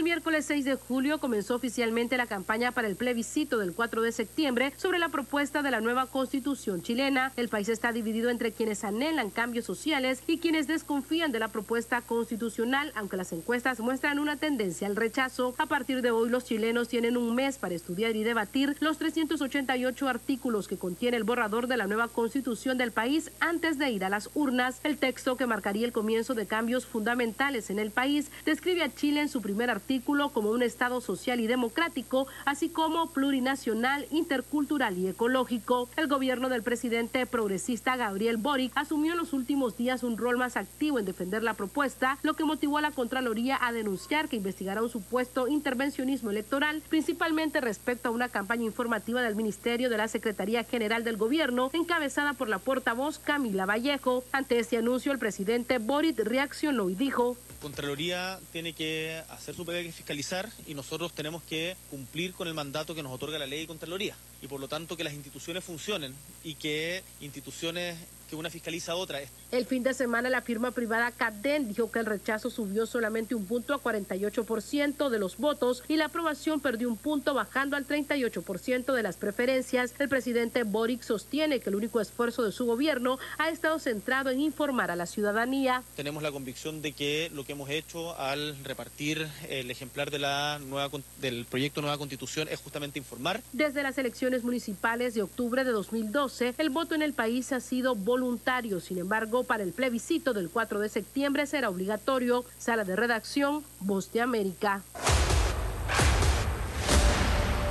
[0.00, 4.12] El miércoles 6 de julio comenzó oficialmente la campaña para el plebiscito del 4 de
[4.12, 7.34] septiembre sobre la propuesta de la nueva constitución chilena.
[7.36, 12.00] El país está dividido entre quienes anhelan cambios sociales y quienes desconfían de la propuesta
[12.00, 15.54] constitucional, aunque las encuestas muestran una tendencia al rechazo.
[15.58, 20.08] A partir de hoy los chilenos tienen un mes para estudiar y debatir los 388
[20.08, 24.08] artículos que contiene el borrador de la nueva constitución del país antes de ir a
[24.08, 24.80] las urnas.
[24.82, 29.20] El texto que marcaría el comienzo de cambios fundamentales en el país describe a Chile
[29.20, 29.89] en su primer artículo
[30.32, 35.88] como un Estado social y democrático, así como plurinacional, intercultural y ecológico.
[35.96, 40.56] El gobierno del presidente progresista Gabriel Boric asumió en los últimos días un rol más
[40.56, 44.82] activo en defender la propuesta, lo que motivó a la Contraloría a denunciar que investigará
[44.82, 50.62] un supuesto intervencionismo electoral, principalmente respecto a una campaña informativa del Ministerio de la Secretaría
[50.62, 54.22] General del Gobierno, encabezada por la portavoz Camila Vallejo.
[54.30, 59.90] Ante este anuncio, el presidente Boric reaccionó y dijo, Contraloría tiene que hacer su pega
[59.90, 63.60] que fiscalizar y nosotros tenemos que cumplir con el mandato que nos otorga la ley
[63.60, 64.14] de Contraloría.
[64.42, 66.14] Y por lo tanto que las instituciones funcionen
[66.44, 67.96] y que instituciones
[68.30, 69.20] que una fiscaliza a otra.
[69.50, 73.44] El fin de semana la firma privada Cadden dijo que el rechazo subió solamente un
[73.44, 78.94] punto a 48% de los votos y la aprobación perdió un punto bajando al 38%
[78.94, 79.92] de las preferencias.
[79.98, 84.40] El presidente Boric sostiene que el único esfuerzo de su gobierno ha estado centrado en
[84.40, 85.82] informar a la ciudadanía.
[85.96, 90.60] Tenemos la convicción de que lo que hemos hecho al repartir el ejemplar de la
[90.60, 90.88] nueva,
[91.20, 93.42] del proyecto Nueva Constitución es justamente informar.
[93.52, 97.96] Desde las elecciones municipales de octubre de 2012, el voto en el país ha sido
[97.96, 98.80] voluntario voluntario.
[98.80, 102.44] Sin embargo, para el plebiscito del 4 de septiembre será obligatorio.
[102.58, 104.82] Sala de redacción, Voz de América.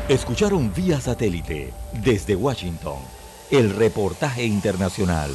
[0.08, 1.72] Escucharon vía satélite
[2.04, 2.97] desde Washington
[3.52, 5.32] el reportaje internacional.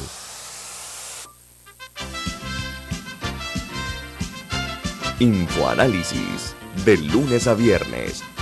[5.19, 8.21] Infoanálisis, de lunes a viernes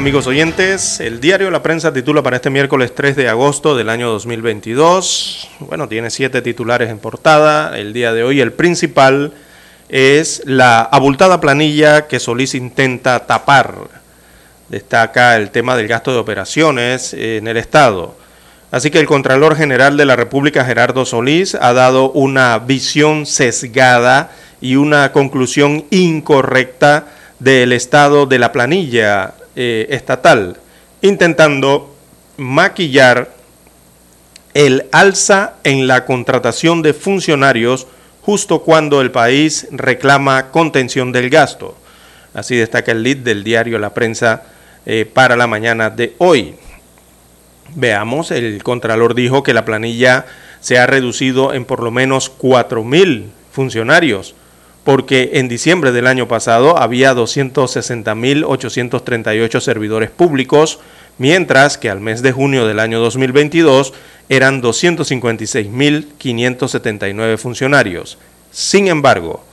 [0.00, 4.08] Amigos oyentes, el diario La Prensa titula para este miércoles 3 de agosto del año
[4.08, 5.46] 2022.
[5.58, 7.78] Bueno, tiene siete titulares en portada.
[7.78, 9.34] El día de hoy el principal
[9.90, 13.74] es la abultada planilla que Solís intenta tapar.
[14.70, 18.16] Destaca el tema del gasto de operaciones en el Estado.
[18.70, 24.30] Así que el Contralor General de la República, Gerardo Solís, ha dado una visión sesgada
[24.62, 27.04] y una conclusión incorrecta
[27.38, 30.56] del estado de la planilla eh, estatal,
[31.02, 31.94] intentando
[32.38, 33.30] maquillar
[34.54, 37.86] el alza en la contratación de funcionarios
[38.22, 41.76] justo cuando el país reclama contención del gasto.
[42.32, 44.44] Así destaca el lead del diario La Prensa
[44.86, 46.54] eh, para la mañana de hoy.
[47.74, 50.24] Veamos, el Contralor dijo que la planilla
[50.60, 54.34] se ha reducido en por lo menos 4.000 funcionarios,
[54.84, 60.80] porque en diciembre del año pasado había 260.838 servidores públicos,
[61.18, 63.92] mientras que al mes de junio del año 2022
[64.28, 68.18] eran 256.579 funcionarios.
[68.50, 69.44] Sin embargo,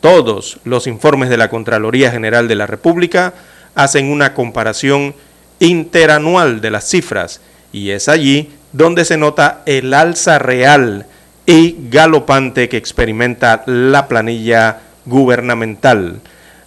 [0.00, 3.34] todos los informes de la Contraloría General de la República
[3.74, 5.14] hacen una comparación
[5.60, 7.40] interanual de las cifras
[7.72, 11.06] y es allí donde se nota el alza real
[11.46, 16.20] y galopante que experimenta la planilla gubernamental.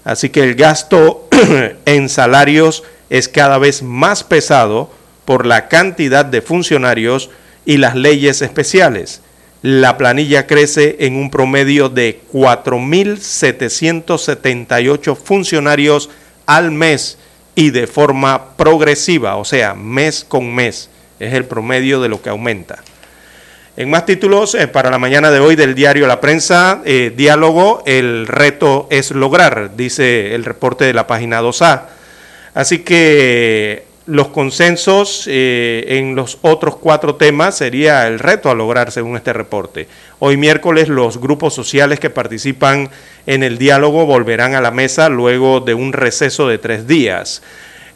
[0.04, 1.28] Así que el gasto
[1.86, 4.90] en salarios es cada vez más pesado
[5.26, 7.30] por la cantidad de funcionarios
[7.66, 9.22] y las leyes especiales.
[9.62, 16.10] La planilla crece en un promedio de 4.778 funcionarios
[16.46, 17.18] al mes
[17.56, 22.30] y de forma progresiva, o sea, mes con mes es el promedio de lo que
[22.30, 22.84] aumenta.
[23.78, 27.84] En más títulos, eh, para la mañana de hoy del diario La Prensa, eh, diálogo,
[27.86, 31.84] el reto es lograr, dice el reporte de la página 2A.
[32.56, 38.92] Así que los consensos eh, en los otros cuatro temas sería el reto a lograr
[38.92, 39.88] según este reporte.
[40.18, 42.90] Hoy miércoles los grupos sociales que participan
[43.28, 47.44] en el diálogo volverán a la mesa luego de un receso de tres días.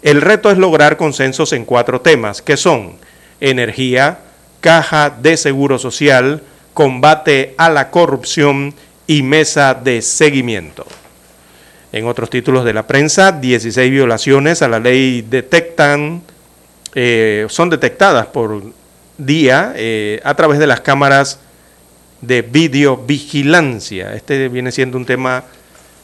[0.03, 2.97] El reto es lograr consensos en cuatro temas, que son
[3.39, 4.19] energía,
[4.61, 6.41] caja de seguro social,
[6.73, 8.73] combate a la corrupción
[9.07, 10.85] y mesa de seguimiento.
[11.91, 16.21] En otros títulos de la prensa, 16 violaciones a la ley detectan,
[16.95, 18.63] eh, son detectadas por
[19.17, 21.39] día eh, a través de las cámaras
[22.21, 24.13] de videovigilancia.
[24.15, 25.43] Este viene siendo un tema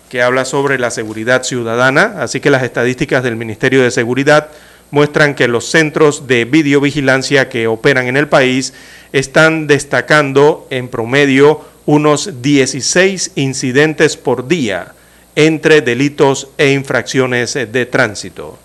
[0.10, 4.50] que habla sobre la seguridad ciudadana, así que las estadísticas del Ministerio de Seguridad
[4.92, 8.74] muestran que los centros de videovigilancia que operan en el país
[9.14, 14.94] están destacando en promedio unos 16 incidentes por día
[15.36, 18.58] entre delitos e infracciones de tránsito.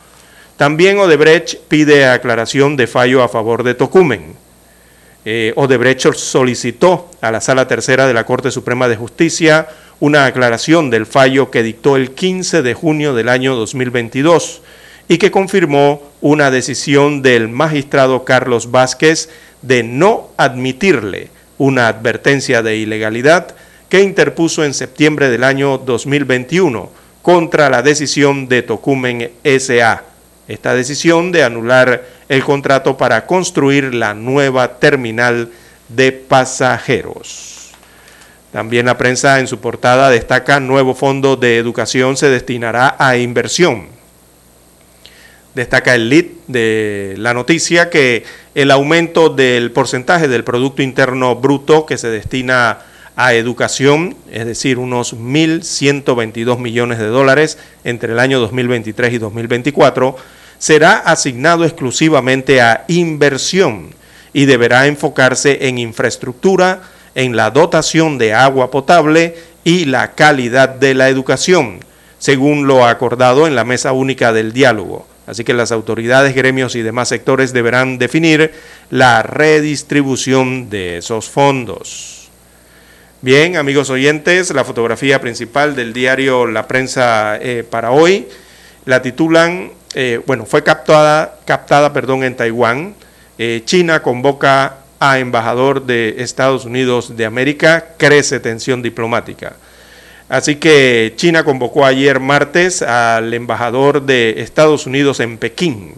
[0.56, 4.34] También Odebrecht pide aclaración de fallo a favor de Tocumen.
[5.24, 9.68] Eh, Odebrecht solicitó a la Sala Tercera de la Corte Suprema de Justicia
[10.00, 14.62] una aclaración del fallo que dictó el 15 de junio del año 2022
[15.08, 19.28] y que confirmó una decisión del magistrado Carlos Vázquez
[19.62, 21.28] de no admitirle
[21.58, 23.54] una advertencia de ilegalidad
[23.88, 26.90] que interpuso en septiembre del año 2021
[27.20, 30.04] contra la decisión de Tocumen SA.
[30.48, 35.50] Esta decisión de anular el contrato para construir la nueva terminal
[35.88, 37.70] de pasajeros.
[38.50, 44.01] También la prensa en su portada destaca nuevo fondo de educación se destinará a inversión
[45.54, 48.24] destaca el lead de la noticia que
[48.54, 52.80] el aumento del porcentaje del Producto Interno Bruto que se destina
[53.16, 60.16] a educación, es decir, unos 1.122 millones de dólares entre el año 2023 y 2024,
[60.58, 63.90] será asignado exclusivamente a inversión
[64.32, 66.82] y deberá enfocarse en infraestructura,
[67.14, 71.80] en la dotación de agua potable y la calidad de la educación,
[72.18, 75.11] según lo acordado en la mesa única del diálogo.
[75.26, 78.52] Así que las autoridades, gremios y demás sectores deberán definir
[78.90, 82.30] la redistribución de esos fondos.
[83.20, 88.26] Bien, amigos oyentes, la fotografía principal del diario La Prensa eh, para hoy
[88.84, 92.94] la titulan, eh, bueno, fue captada, captada perdón, en Taiwán.
[93.38, 99.54] Eh, China convoca a embajador de Estados Unidos de América, crece tensión diplomática.
[100.32, 105.92] Así que China convocó ayer martes al embajador de Estados Unidos en Pekín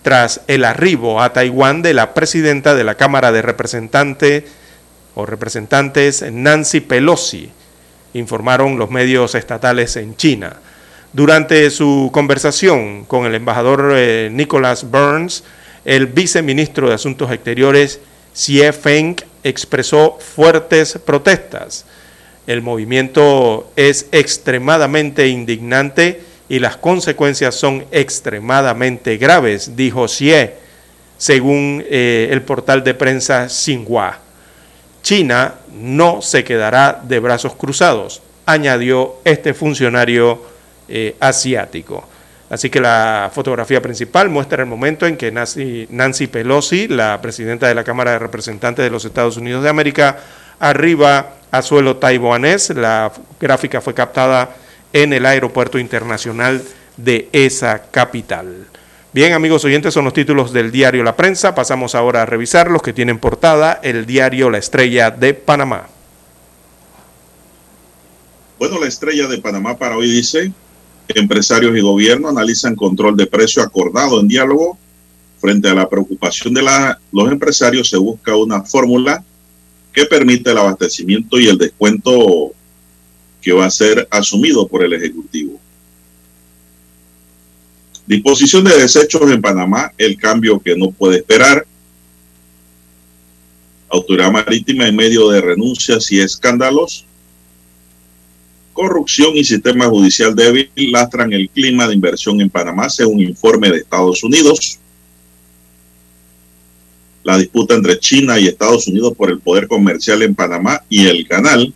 [0.00, 4.44] tras el arribo a Taiwán de la presidenta de la Cámara de Representantes
[5.14, 7.50] o representantes Nancy Pelosi,
[8.14, 10.56] informaron los medios estatales en China.
[11.12, 15.44] Durante su conversación con el embajador eh, Nicholas Burns,
[15.84, 18.00] el viceministro de Asuntos Exteriores
[18.32, 21.84] Xie Feng expresó fuertes protestas
[22.46, 30.54] el movimiento es extremadamente indignante y las consecuencias son extremadamente graves, dijo Xie.
[31.16, 34.18] según eh, el portal de prensa Xinhua.
[35.02, 40.42] China no se quedará de brazos cruzados, añadió este funcionario
[40.88, 42.08] eh, asiático.
[42.50, 47.74] Así que la fotografía principal muestra el momento en que Nancy, Pelosi, la presidenta de
[47.74, 50.18] la Cámara de Representantes de los Estados Unidos de América,
[50.58, 52.70] arriba a suelo taiwanés.
[52.70, 54.56] La gráfica fue captada
[54.92, 56.62] en el aeropuerto internacional
[56.96, 58.66] de esa capital.
[59.12, 61.54] Bien, amigos oyentes, son los títulos del diario La Prensa.
[61.54, 65.88] Pasamos ahora a revisar los que tienen portada el diario La Estrella de Panamá.
[68.58, 70.52] Bueno, la Estrella de Panamá para hoy dice,
[71.08, 74.78] Empresarios y gobierno analizan control de precio acordado en diálogo.
[75.38, 76.62] Frente a la preocupación de
[77.12, 79.22] los empresarios se busca una fórmula
[79.94, 82.52] que permite el abastecimiento y el descuento
[83.40, 85.60] que va a ser asumido por el Ejecutivo.
[88.06, 91.66] Disposición de desechos en Panamá, el cambio que no puede esperar.
[93.88, 97.06] Autoridad marítima en medio de renuncias y escándalos
[98.74, 103.78] corrupción y sistema judicial débil lastran el clima de inversión en Panamá, según informe de
[103.78, 104.78] Estados Unidos.
[107.24, 111.26] La disputa entre China y Estados Unidos por el poder comercial en Panamá y el
[111.26, 111.72] canal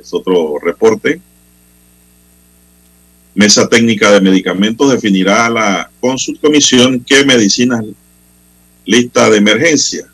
[0.00, 1.20] es otro reporte.
[3.34, 6.16] Mesa técnica de medicamentos definirá la, con
[7.04, 7.84] qué medicinas
[8.84, 10.06] lista de emergencia.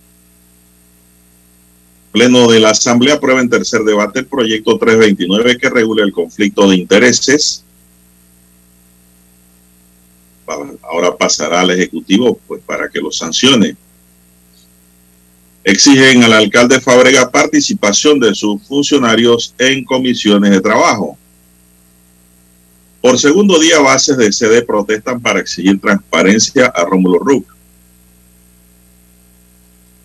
[2.11, 6.69] Pleno de la Asamblea aprueba en tercer debate el proyecto 329 que regula el conflicto
[6.71, 7.65] de intereses.
[10.83, 13.77] Ahora pasará al Ejecutivo pues, para que lo sancione.
[15.65, 21.17] Exigen al alcalde Fabrega participación de sus funcionarios en comisiones de trabajo.
[23.01, 27.53] Por segundo día, bases de sede protestan para exigir transparencia a Rómulo Ruc.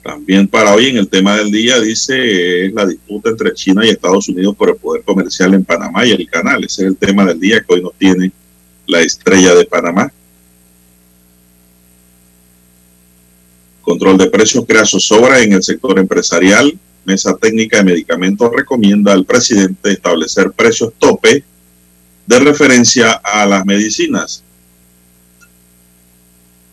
[0.04, 3.90] También para hoy en el tema del día dice es la disputa entre China y
[3.90, 6.64] Estados Unidos por el poder comercial en Panamá y el canal.
[6.64, 8.32] Ese es el tema del día que hoy nos tiene
[8.86, 10.12] la estrella de Panamá.
[13.88, 16.78] Control de precios crea zozobra en el sector empresarial.
[17.06, 21.46] Mesa técnica de medicamentos recomienda al presidente establecer precios tope
[22.26, 24.44] de referencia a las medicinas.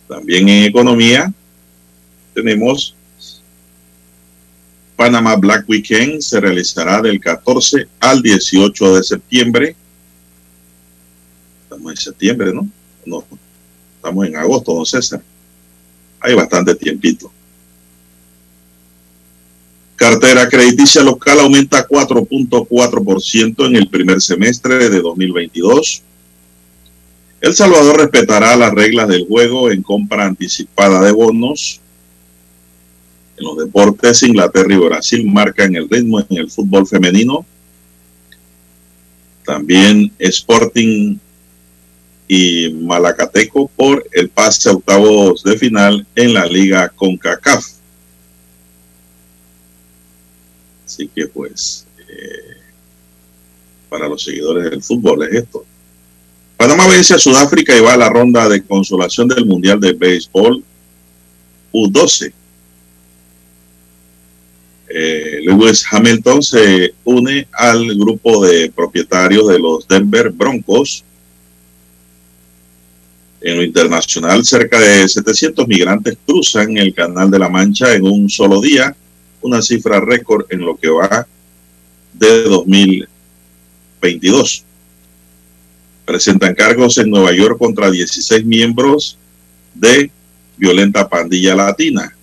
[0.09, 1.32] También en economía
[2.35, 2.97] tenemos
[4.97, 9.77] Panama Black Weekend se realizará del 14 al 18 de septiembre.
[11.62, 12.69] Estamos en septiembre, ¿no?
[13.07, 13.24] No,
[13.99, 15.23] estamos en agosto, don César.
[16.25, 17.31] Hay bastante tiempito.
[19.95, 26.03] Cartera crediticia local aumenta 4.4% en el primer semestre de 2022.
[27.43, 31.83] El Salvador respetará las reglas del juego en compra anticipada de bonos
[33.37, 37.45] en los deportes, Inglaterra y Brasil marcan el ritmo en el fútbol femenino.
[39.45, 41.19] También Sporting
[42.27, 47.67] y Malacateco por el pase a octavos de final en la liga CONCACAF.
[50.87, 52.57] Así que pues, eh,
[53.89, 55.65] para los seguidores del fútbol es esto.
[56.57, 60.63] Panamá vence a Sudáfrica y va a la ronda de consolación del Mundial de Béisbol
[61.73, 62.33] U12
[64.97, 71.05] eh, Lewis Hamilton se une al grupo de propietarios de los Denver Broncos.
[73.47, 78.31] En lo internacional, cerca de 700 migrantes cruzan el Canal de la Mancha en un
[78.31, 78.97] solo día,
[79.43, 81.27] una cifra récord en lo que va
[82.15, 84.65] de 2022.
[86.07, 89.19] Presentan cargos en Nueva York contra 16 miembros
[89.75, 90.11] de
[90.57, 92.16] violenta pandilla latina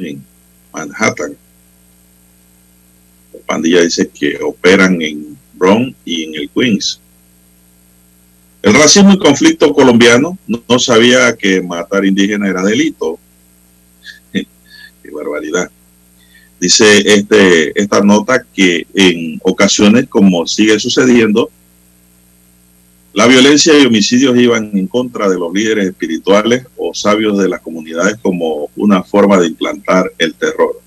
[0.00, 0.24] en
[0.72, 1.36] Manhattan.
[3.34, 7.01] La pandilla dice que operan en Bronx y en el Queens.
[8.62, 13.18] El racismo y conflicto colombiano no, sabía que matar indígenas era delito.
[14.32, 15.68] Qué barbaridad.
[16.60, 21.50] Dice este, esta nota que en ocasiones, como sigue sucediendo,
[23.14, 27.60] la violencia y homicidios iban en contra de los líderes espirituales o sabios de las
[27.60, 30.81] comunidades como una forma de implantar el terror.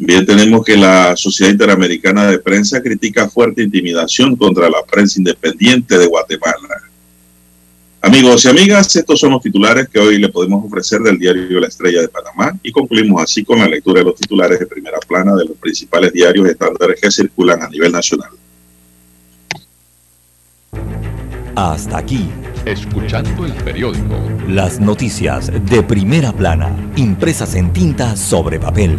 [0.00, 5.98] También tenemos que la Sociedad Interamericana de Prensa critica fuerte intimidación contra la prensa independiente
[5.98, 6.56] de Guatemala.
[8.00, 11.68] Amigos y amigas, estos son los titulares que hoy le podemos ofrecer del diario La
[11.68, 15.34] Estrella de Panamá y concluimos así con la lectura de los titulares de primera plana
[15.36, 18.30] de los principales diarios estándares que circulan a nivel nacional.
[21.54, 22.26] Hasta aquí
[22.66, 24.16] Escuchando el periódico.
[24.46, 28.98] Las noticias de primera plana, impresas en tinta sobre papel.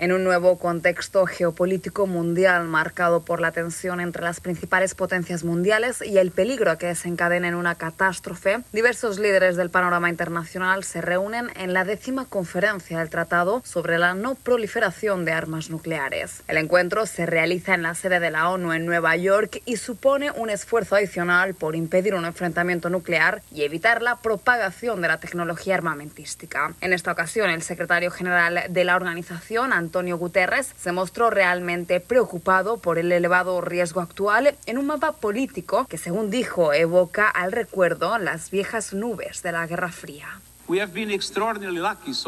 [0.00, 6.02] En un nuevo contexto geopolítico mundial marcado por la tensión entre las principales potencias mundiales
[6.06, 11.50] y el peligro que desencadena en una catástrofe, diversos líderes del panorama internacional se reúnen
[11.56, 16.44] en la décima conferencia del Tratado sobre la no proliferación de armas nucleares.
[16.46, 20.30] El encuentro se realiza en la sede de la ONU en Nueva York y supone
[20.30, 25.74] un esfuerzo adicional por impedir un enfrentamiento nuclear y evitar la propagación de la tecnología
[25.74, 26.72] armamentística.
[26.80, 32.76] En esta ocasión, el secretario general de la organización, Antonio Guterres se mostró realmente preocupado
[32.76, 38.18] por el elevado riesgo actual en un mapa político que, según dijo, evoca al recuerdo
[38.18, 40.42] las viejas nubes de la Guerra Fría.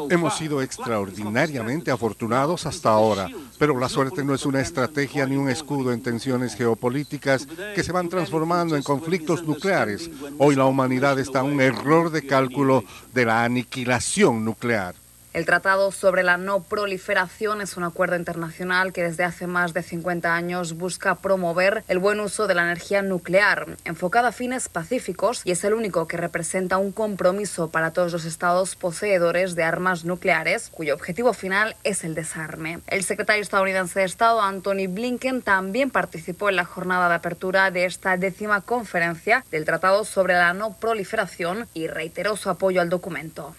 [0.09, 3.29] Hemos sido extraordinariamente afortunados hasta ahora,
[3.59, 7.93] pero la suerte no es una estrategia ni un escudo en tensiones geopolíticas que se
[7.93, 10.11] van transformando en conflictos nucleares.
[10.39, 14.95] Hoy la humanidad está en un error de cálculo de la aniquilación nuclear.
[15.33, 19.85] El Tratado sobre la No Proliferación es un acuerdo internacional que desde hace más de
[19.85, 25.43] 50 años busca promover el buen uso de la energía nuclear, enfocada a fines pacíficos,
[25.45, 30.05] y es el único que representa un compromiso para todos los estados poseedores de armas
[30.05, 32.81] nucleares, cuyo objetivo final es el desarme.
[32.89, 37.85] El secretario estadounidense de Estado, Anthony Blinken, también participó en la jornada de apertura de
[37.85, 43.55] esta décima conferencia del Tratado sobre la No Proliferación y reiteró su apoyo al documento.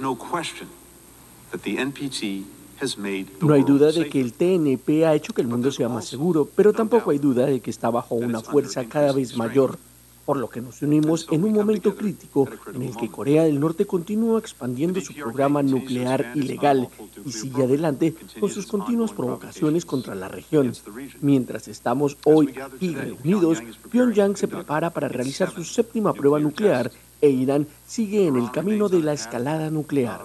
[0.00, 0.18] No
[3.54, 6.72] hay duda de que el TNP ha hecho que el mundo sea más seguro, pero
[6.72, 9.78] tampoco hay duda de que está bajo una fuerza cada vez mayor,
[10.24, 13.86] por lo que nos unimos en un momento crítico en el que Corea del Norte
[13.86, 16.88] continúa expandiendo su programa nuclear ilegal
[17.24, 20.72] y sigue adelante con sus continuas provocaciones contra la región.
[21.20, 26.90] Mientras estamos hoy aquí reunidos, Pyongyang se prepara para realizar su séptima prueba nuclear
[27.20, 30.22] e Irán sigue en el camino de la escalada nuclear.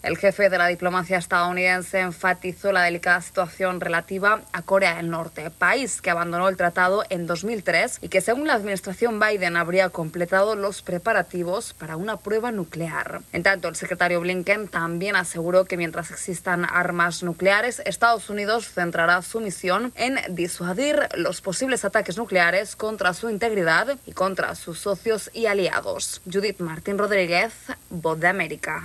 [0.00, 5.50] El jefe de la diplomacia estadounidense enfatizó la delicada situación relativa a Corea del Norte,
[5.50, 10.54] país que abandonó el tratado en 2003 y que según la administración Biden habría completado
[10.54, 13.22] los preparativos para una prueba nuclear.
[13.32, 19.20] En tanto, el secretario Blinken también aseguró que mientras existan armas nucleares, Estados Unidos centrará
[19.22, 25.28] su misión en disuadir los posibles ataques nucleares contra su integridad y contra sus socios
[25.34, 26.22] y aliados.
[26.32, 27.52] Judith Martín Rodríguez,
[27.90, 28.84] Voz de América.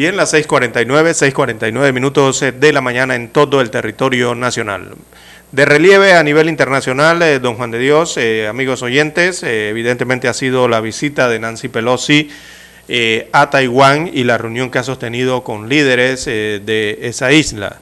[0.00, 4.94] Bien, las 6.49, 6.49 minutos eh, de la mañana en todo el territorio nacional.
[5.52, 10.32] De relieve a nivel internacional, eh, don Juan de Dios, eh, amigos oyentes, evidentemente ha
[10.32, 12.30] sido la visita de Nancy Pelosi
[13.30, 17.76] a Taiwán y la reunión que ha sostenido con líderes de esa isla.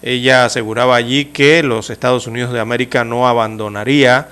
[0.00, 4.28] Ella aseguraba allí que los Estados Unidos de América no abandonaría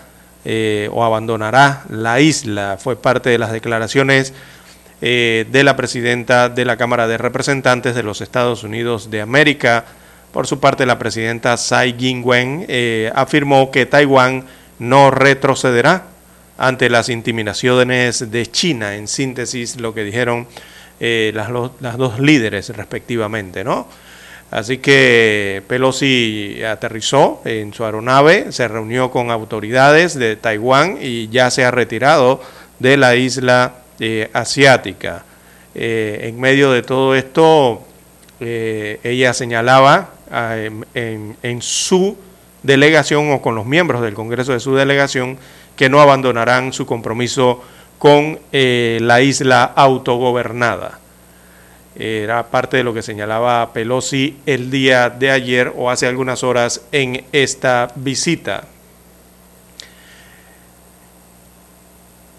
[0.93, 2.78] o abandonará la isla.
[2.78, 4.32] Fue parte de las declaraciones
[5.05, 9.85] eh, de la presidenta de la Cámara de Representantes de los Estados Unidos de América.
[10.31, 14.45] Por su parte, la presidenta Tsai Ing-wen eh, afirmó que Taiwán
[14.79, 16.05] no retrocederá
[16.57, 20.47] ante las intimidaciones de China, en síntesis lo que dijeron
[21.01, 21.51] eh, las,
[21.81, 23.89] las, dos líderes respectivamente, ¿no?
[24.53, 31.51] Así que Pelosi aterrizó en su aeronave, se reunió con autoridades de Taiwán y ya
[31.51, 32.41] se ha retirado
[32.79, 35.24] de la isla eh, asiática.
[35.74, 37.82] Eh, en medio de todo esto,
[38.40, 40.56] eh, ella señalaba ah,
[40.94, 42.16] en, su
[42.62, 45.39] delegación o con los miembros del Congreso de su delegación
[45.77, 47.62] que no abandonarán su compromiso
[47.98, 50.98] con la isla autogobernada.
[51.94, 56.82] Era parte de lo que señalaba Pelosi el día de ayer o hace algunas horas
[56.90, 58.64] en esta visita.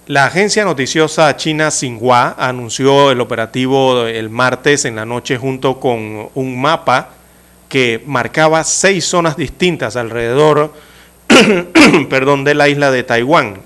[0.07, 6.29] La agencia noticiosa china Xinhua anunció el operativo el martes en la noche junto con
[6.33, 7.11] un mapa
[7.69, 10.73] que marcaba seis zonas distintas alrededor
[12.09, 13.61] perdón, de la isla de Taiwán.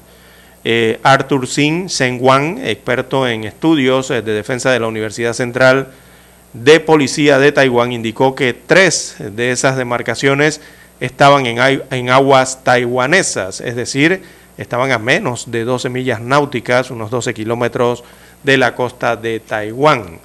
[0.64, 5.88] Eh, Arthur Singh Wang, experto en estudios eh, de defensa de la Universidad Central
[6.54, 10.62] de Policía de Taiwán, indicó que tres de esas demarcaciones
[11.00, 14.22] estaban en aguas taiwanesas, es decir,
[14.58, 18.04] estaban a menos de 12 millas náuticas, unos 12 kilómetros
[18.44, 20.20] de la costa de Taiwán.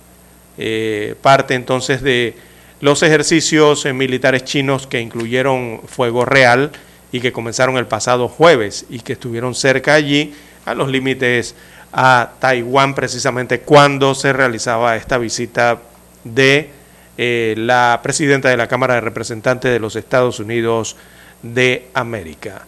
[0.58, 2.36] Eh, parte entonces de
[2.80, 6.72] los ejercicios eh, militares chinos que incluyeron fuego real
[7.10, 10.34] y que comenzaron el pasado jueves y que estuvieron cerca allí
[10.64, 11.54] a los límites
[11.92, 15.80] a Taiwán precisamente cuando se realizaba esta visita
[16.24, 16.70] de
[17.18, 20.96] eh, la presidenta de la Cámara de Representantes de los Estados Unidos
[21.42, 22.62] de América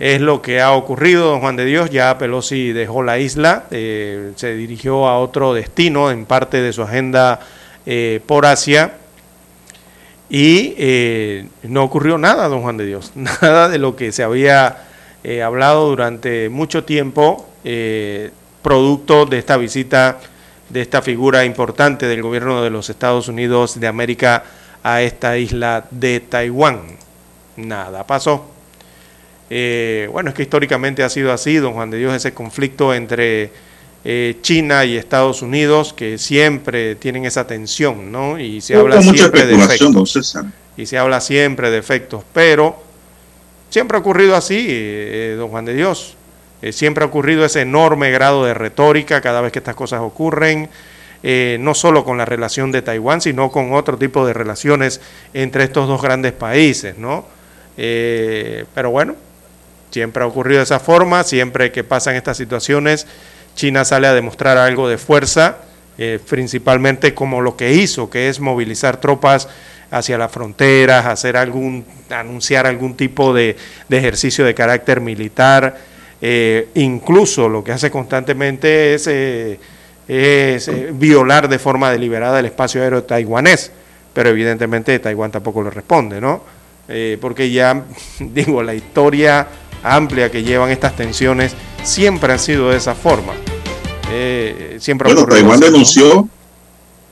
[0.00, 1.90] es lo que ha ocurrido, don Juan de Dios.
[1.90, 6.82] Ya Pelosi dejó la isla, eh, se dirigió a otro destino en parte de su
[6.82, 7.40] agenda
[7.84, 8.94] eh, por Asia.
[10.30, 14.86] Y eh, no ocurrió nada, don Juan de Dios, nada de lo que se había
[15.44, 17.46] hablado durante mucho tiempo,
[18.62, 20.18] producto de esta visita
[20.70, 24.44] de esta figura importante del gobierno de los Estados Unidos de América
[24.82, 26.96] a esta isla de Taiwán.
[27.56, 28.59] Nada pasó.
[29.52, 33.50] Eh, bueno, es que históricamente ha sido así, don Juan de Dios, ese conflicto entre
[34.04, 38.38] eh, China y Estados Unidos, que siempre tienen esa tensión, ¿no?
[38.38, 40.46] Y se habla siempre de efectos.
[40.76, 42.80] Y se habla siempre de efectos, pero
[43.70, 46.16] siempre ha ocurrido así, eh, don Juan de Dios.
[46.72, 50.68] siempre ha ocurrido ese enorme grado de retórica cada vez que estas cosas ocurren.
[51.58, 55.00] no solo con la relación de Taiwán, sino con otro tipo de relaciones
[55.34, 57.26] entre estos dos grandes países, ¿no?
[57.76, 59.16] pero bueno,
[59.90, 63.06] Siempre ha ocurrido de esa forma, siempre que pasan estas situaciones,
[63.54, 65.58] China sale a demostrar algo de fuerza,
[65.98, 69.48] eh, principalmente como lo que hizo, que es movilizar tropas
[69.90, 73.56] hacia las fronteras, hacer algún, anunciar algún tipo de,
[73.90, 75.76] ejercicio de carácter militar,
[76.22, 79.58] eh, incluso lo que hace constantemente es, eh,
[80.06, 83.72] es violar de forma deliberada el espacio aéreo taiwanés,
[84.14, 86.60] pero evidentemente Taiwán tampoco le responde, ¿no?
[87.20, 87.84] porque ya,
[88.18, 89.46] digo, la historia
[89.82, 93.32] amplia que llevan estas tensiones siempre han sido de esa forma.
[94.12, 95.66] Eh, siempre bueno, Taiwán así, ¿no?
[95.66, 96.28] denunció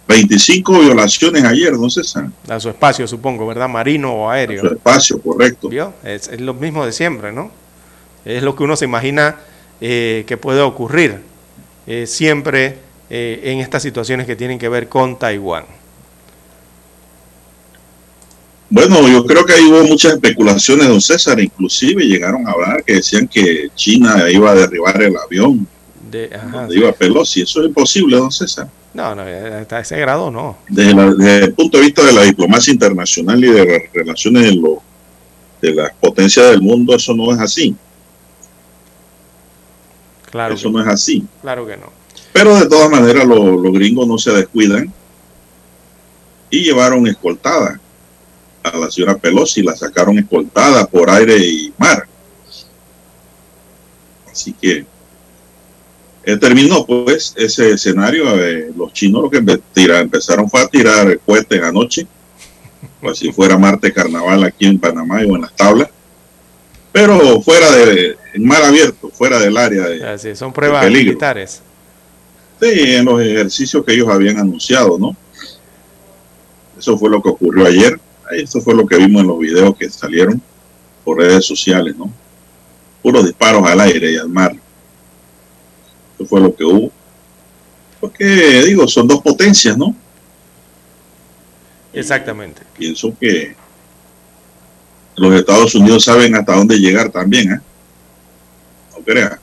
[0.08, 2.28] 25 violaciones ayer, no César.
[2.48, 3.68] A su espacio, supongo, ¿verdad?
[3.68, 4.62] Marino o aéreo.
[4.62, 5.68] Su espacio, correcto.
[5.68, 5.92] ¿Vio?
[6.02, 7.50] Es, es lo mismo de siempre, ¿no?
[8.24, 9.36] Es lo que uno se imagina
[9.80, 11.20] eh, que puede ocurrir
[11.86, 12.78] eh, siempre
[13.10, 15.64] eh, en estas situaciones que tienen que ver con Taiwán.
[18.70, 22.94] Bueno, yo creo que ahí hubo muchas especulaciones, don César, inclusive llegaron a hablar que
[22.96, 25.66] decían que China iba a derribar el avión
[26.10, 27.40] De, ajá, donde iba Pelosi.
[27.42, 28.68] Eso es imposible, don César.
[28.92, 30.58] no, no, hasta ese grado no.
[30.68, 34.42] Desde, la- desde el punto de vista de la diplomacia internacional y de las relaciones
[34.44, 34.82] de, lo-
[35.62, 37.74] de las potencias del mundo, eso no es así.
[40.30, 41.24] Claro, eso no es así.
[41.40, 41.90] claro que no.
[42.34, 44.92] Pero de todas maneras lo- los gringos no se descuidan
[46.50, 47.80] y llevaron escoltada
[48.62, 52.06] a la señora Pelosi, la sacaron escoltada por aire y mar.
[54.30, 54.84] Así que
[56.24, 58.24] eh, terminó pues ese escenario.
[58.44, 59.40] eh, los chinos lo que
[59.74, 62.06] tira- empezaron fue a tirar cohetes anoche,
[63.00, 65.88] como si fuera Marte Carnaval aquí en Panamá o en las tablas.
[66.92, 71.06] Pero fuera de, en mar abierto, fuera del área de, Así, son pruebas peligro.
[71.12, 71.62] militares.
[72.60, 75.16] Sí, en los ejercicios que ellos habían anunciado, ¿no?
[76.76, 78.00] Eso fue lo que ocurrió ayer.
[78.32, 80.40] Eso fue lo que vimos en los videos que salieron
[81.04, 82.12] por redes sociales, ¿no?
[83.02, 84.54] Puros disparos al aire y al mar.
[86.14, 86.90] Eso fue lo que hubo.
[88.00, 89.94] Porque, digo, son dos potencias, ¿no?
[91.92, 92.62] Exactamente.
[92.76, 93.56] Pienso que
[95.16, 97.60] los Estados Unidos saben hasta dónde llegar también, ¿eh?
[98.96, 99.40] No crea.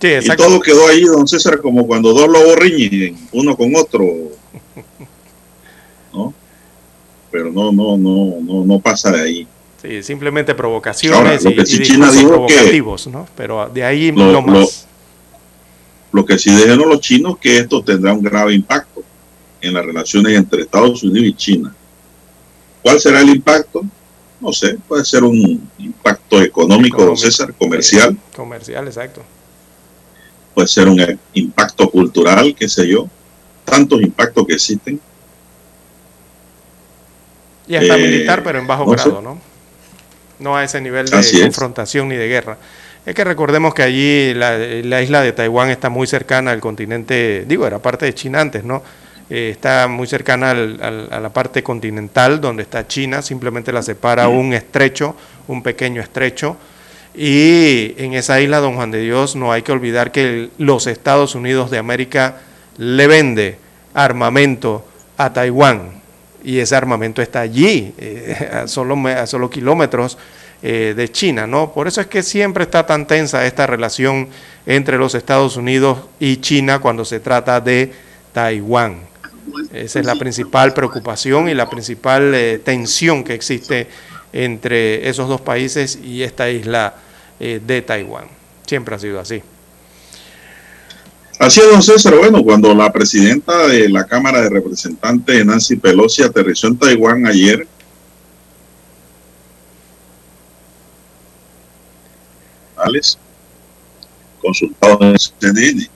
[0.00, 4.02] Sí, Y todo quedó ahí, don César, como cuando dos lobos riñen, uno con otro.
[7.30, 9.46] Pero no, no, no, no, no pasa de ahí.
[9.80, 12.10] Sí, simplemente provocaciones Ahora, lo y, que sí y China
[12.46, 13.26] que- ¿no?
[13.36, 14.86] Pero de ahí Lo- no más.
[16.12, 19.02] Lo que sí dijeron los chinos que esto tendrá un grave impacto
[19.60, 21.74] en las relaciones entre Estados Unidos y China.
[22.82, 23.82] ¿Cuál será el impacto?
[24.40, 29.22] No sé, puede ser un impacto económico, César, comercial, Comercial, exacto.
[30.54, 33.06] puede ser un eh, impacto cultural, qué sé yo,
[33.64, 34.98] tantos impactos que existen.
[37.70, 39.08] Y hasta Eh, militar, pero en bajo no sé.
[39.08, 39.38] grado, ¿no?
[40.40, 41.42] No a ese nivel de Así es.
[41.44, 42.56] confrontación ni de guerra.
[43.06, 47.44] Es que recordemos que allí la, la isla de Taiwán está muy cercana al continente,
[47.46, 48.82] digo, era parte de China antes, ¿no?
[49.30, 53.82] Eh, está muy cercana al- al- a la parte continental donde está China, simplemente la
[53.82, 55.14] separa un estrecho,
[55.46, 56.56] un pequeño estrecho.
[57.14, 60.86] Y en esa isla, don Juan de Dios, no hay que olvidar que el- los
[60.88, 62.36] Estados Unidos de América
[62.78, 63.58] le vende
[63.94, 64.84] armamento
[65.16, 65.99] a Taiwán
[66.44, 70.18] y ese armamento está allí, eh, a, solo, a solo kilómetros
[70.62, 71.72] eh, de China, ¿no?
[71.72, 74.28] Por eso es que siempre está tan tensa esta relación
[74.66, 77.92] entre los Estados Unidos y China cuando se trata de
[78.32, 79.00] Taiwán.
[79.72, 83.88] Esa es la principal preocupación y la principal eh, tensión que existe
[84.32, 86.94] entre esos dos países y esta isla
[87.40, 88.26] de Taiwán.
[88.66, 89.42] Siempre ha sido así.
[91.40, 92.14] Así es, don César.
[92.18, 97.66] Bueno, cuando la presidenta de la Cámara de Representantes, Nancy Pelosi, aterrizó en Taiwán ayer,
[102.76, 103.18] Alex,
[104.42, 105.90] consultado en CNN,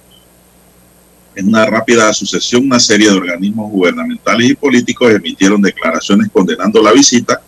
[1.35, 6.93] en una rápida sucesión, una serie de organismos gubernamentales y políticos emitieron declaraciones condenando la
[6.93, 7.43] visita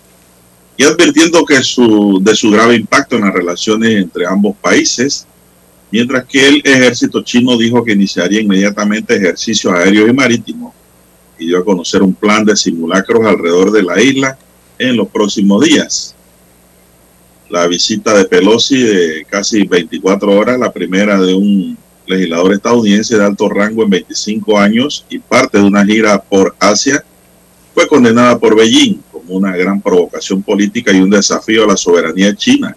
[0.77, 5.27] y advirtiendo que su, de su grave impacto en las relaciones entre ambos países
[5.97, 10.75] mientras que el ejército chino dijo que iniciaría inmediatamente ejercicios aéreos y marítimos
[11.39, 14.37] y dio a conocer un plan de simulacros alrededor de la isla
[14.79, 16.15] en los próximos días.
[17.49, 23.25] La visita de Pelosi de casi 24 horas, la primera de un legislador estadounidense de
[23.25, 27.03] alto rango en 25 años y parte de una gira por Asia,
[27.73, 32.37] fue condenada por Beijing como una gran provocación política y un desafío a la soberanía
[32.37, 32.77] china.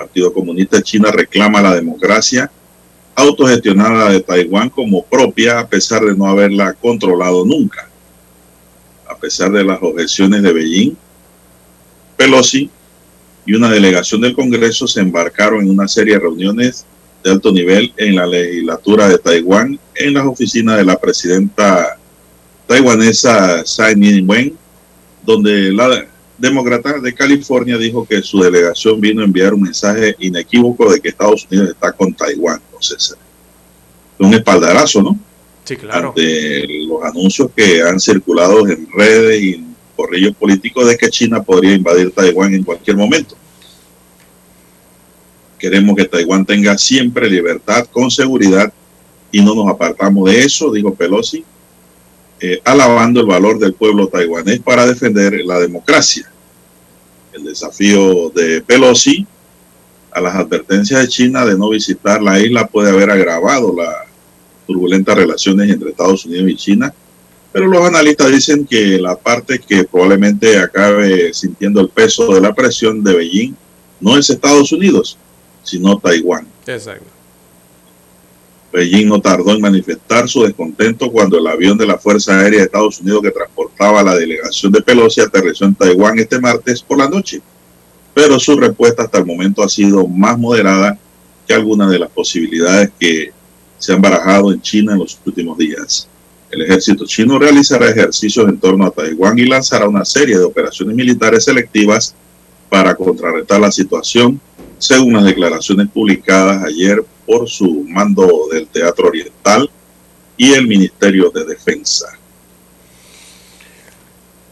[0.00, 2.50] Partido Comunista China reclama la democracia
[3.14, 7.86] autogestionada de Taiwán como propia a pesar de no haberla controlado nunca.
[9.06, 10.96] A pesar de las objeciones de Beijing,
[12.16, 12.70] Pelosi
[13.44, 16.86] y una delegación del Congreso se embarcaron en una serie de reuniones
[17.22, 21.98] de alto nivel en la legislatura de Taiwán en las oficinas de la presidenta
[22.66, 24.56] taiwanesa Tsai Ing-wen,
[25.26, 26.06] donde la
[26.40, 31.10] demócrata de California dijo que su delegación vino a enviar un mensaje inequívoco de que
[31.10, 32.60] Estados Unidos está con Taiwán.
[32.66, 33.14] Entonces,
[34.18, 35.18] un espaldarazo, ¿no?
[35.64, 36.08] Sí, claro.
[36.08, 41.42] Ante los anuncios que han circulado en redes y en corrillos políticos de que China
[41.42, 43.36] podría invadir Taiwán en cualquier momento.
[45.58, 48.72] Queremos que Taiwán tenga siempre libertad con seguridad
[49.30, 51.44] y no nos apartamos de eso, dijo Pelosi,
[52.40, 56.29] eh, alabando el valor del pueblo taiwanés para defender la democracia.
[57.32, 59.26] El desafío de Pelosi
[60.12, 64.08] a las advertencias de China de no visitar la isla puede haber agravado las
[64.66, 66.94] turbulentas relaciones entre Estados Unidos y China,
[67.52, 72.54] pero los analistas dicen que la parte que probablemente acabe sintiendo el peso de la
[72.54, 73.54] presión de Beijing
[74.00, 75.18] no es Estados Unidos,
[75.62, 76.46] sino Taiwán.
[76.66, 77.19] Exacto.
[78.72, 82.64] Beijing no tardó en manifestar su descontento cuando el avión de la Fuerza Aérea de
[82.66, 86.98] Estados Unidos que transportaba a la delegación de Pelosi aterrizó en Taiwán este martes por
[86.98, 87.40] la noche.
[88.14, 90.98] Pero su respuesta hasta el momento ha sido más moderada
[91.46, 93.32] que algunas de las posibilidades que
[93.78, 96.08] se han barajado en China en los últimos días.
[96.50, 100.94] El ejército chino realizará ejercicios en torno a Taiwán y lanzará una serie de operaciones
[100.94, 102.14] militares selectivas
[102.68, 104.40] para contrarrestar la situación,
[104.78, 109.70] según las declaraciones publicadas ayer por su mando del Teatro Oriental
[110.36, 112.18] y el Ministerio de Defensa.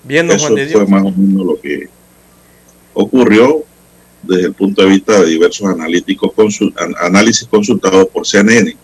[0.05, 1.89] Bien, Eso fue más o menos lo que
[2.95, 3.65] ocurrió
[4.23, 6.31] desde el punto de vista de diversos analíticos
[7.01, 8.77] análisis consultados por CNN.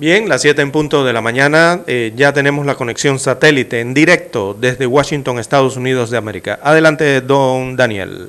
[0.00, 3.94] Bien, las 7 en punto de la mañana, eh, ya tenemos la conexión satélite en
[3.94, 6.58] directo desde Washington, Estados Unidos de América.
[6.64, 8.28] Adelante, don Daniel.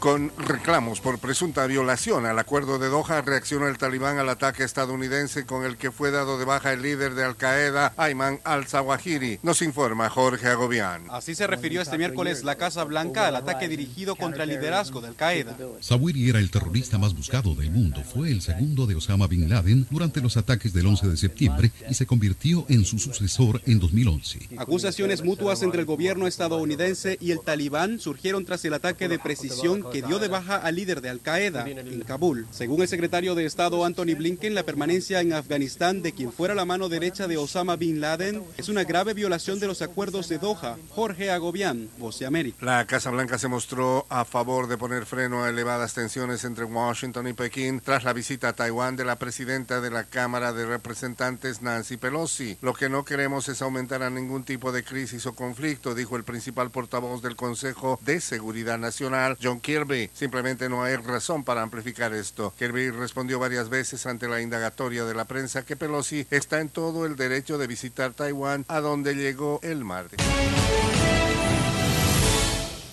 [0.00, 5.44] Con reclamos por presunta violación al acuerdo de Doha, reaccionó el talibán al ataque estadounidense
[5.44, 9.40] con el que fue dado de baja el líder de Al Qaeda, Ayman al-Zawahiri.
[9.42, 11.04] Nos informa Jorge Agobián.
[11.10, 15.08] Así se refirió este miércoles la Casa Blanca al ataque dirigido contra el liderazgo de
[15.08, 15.54] Al Qaeda.
[15.82, 18.02] Zawahiri era el terrorista más buscado del mundo.
[18.02, 21.92] Fue el segundo de Osama Bin Laden durante los ataques del 11 de septiembre y
[21.92, 24.48] se convirtió en su sucesor en 2011.
[24.56, 29.89] Acusaciones mutuas entre el gobierno estadounidense y el talibán surgieron tras el ataque de precisión
[29.90, 32.46] que dio de baja al líder de Al Qaeda en Kabul.
[32.50, 36.64] Según el secretario de Estado Anthony Blinken, la permanencia en Afganistán de quien fuera la
[36.64, 40.76] mano derecha de Osama Bin Laden es una grave violación de los acuerdos de Doha.
[40.90, 42.64] Jorge Agobián, Voce América.
[42.64, 47.28] La Casa Blanca se mostró a favor de poner freno a elevadas tensiones entre Washington
[47.28, 51.62] y Pekín tras la visita a Taiwán de la presidenta de la Cámara de Representantes,
[51.62, 52.56] Nancy Pelosi.
[52.60, 56.24] Lo que no queremos es aumentar a ningún tipo de crisis o conflicto, dijo el
[56.24, 60.10] principal portavoz del Consejo de Seguridad Nacional, John Kirby Kirby.
[60.12, 62.52] Simplemente no hay razón para amplificar esto.
[62.58, 67.06] Kirby respondió varias veces ante la indagatoria de la prensa que Pelosi está en todo
[67.06, 70.20] el derecho de visitar Taiwán, a donde llegó el martes.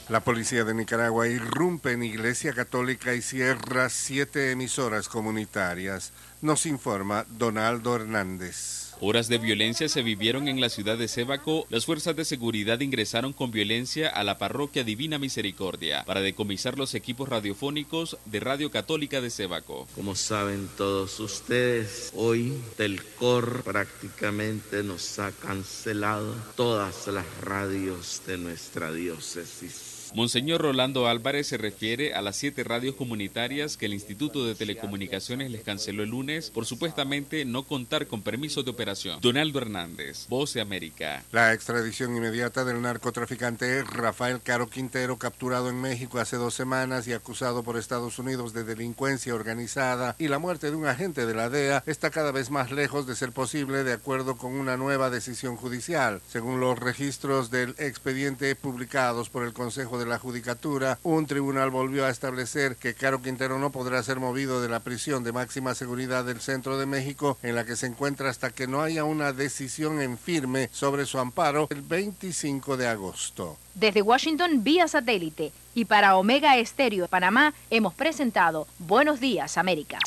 [0.08, 6.14] La policía de Nicaragua irrumpe en Iglesia Católica y cierra siete emisoras comunitarias.
[6.42, 8.87] Nos informa Donaldo Hernández.
[9.00, 11.68] Horas de violencia se vivieron en la ciudad de Sébaco.
[11.70, 16.96] Las fuerzas de seguridad ingresaron con violencia a la parroquia Divina Misericordia para decomisar los
[16.96, 19.88] equipos radiofónicos de Radio Católica de Sébaco.
[19.94, 28.92] Como saben todos ustedes, hoy Telcor prácticamente nos ha cancelado todas las radios de nuestra
[28.92, 29.97] diócesis.
[30.14, 35.52] Monseñor Rolando Álvarez se refiere a las siete radios comunitarias que el Instituto de Telecomunicaciones
[35.52, 39.20] les canceló el lunes por supuestamente no contar con permiso de operación.
[39.22, 41.24] Donaldo Hernández, Voz de América.
[41.32, 47.14] La extradición inmediata del narcotraficante Rafael Caro Quintero, capturado en México hace dos semanas y
[47.14, 51.50] acusado por Estados Unidos de delincuencia organizada y la muerte de un agente de la
[51.50, 55.58] DEA, está cada vez más lejos de ser posible de acuerdo con una nueva decisión
[55.58, 56.22] judicial.
[56.28, 62.06] Según los registros del expediente publicados por el Consejo de la Judicatura, un tribunal volvió
[62.06, 66.26] a establecer que Caro Quintero no podrá ser movido de la prisión de máxima seguridad
[66.26, 70.02] del centro de México, en la que se encuentra hasta que no haya una decisión
[70.02, 73.58] en firme sobre su amparo el 25 de agosto.
[73.74, 80.00] Desde Washington vía satélite y para Omega Estéreo de Panamá hemos presentado Buenos Días América.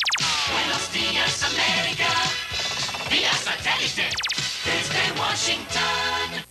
[0.51, 2.09] Buenos días América,
[3.09, 4.09] vía satélite
[4.65, 6.50] desde Washington.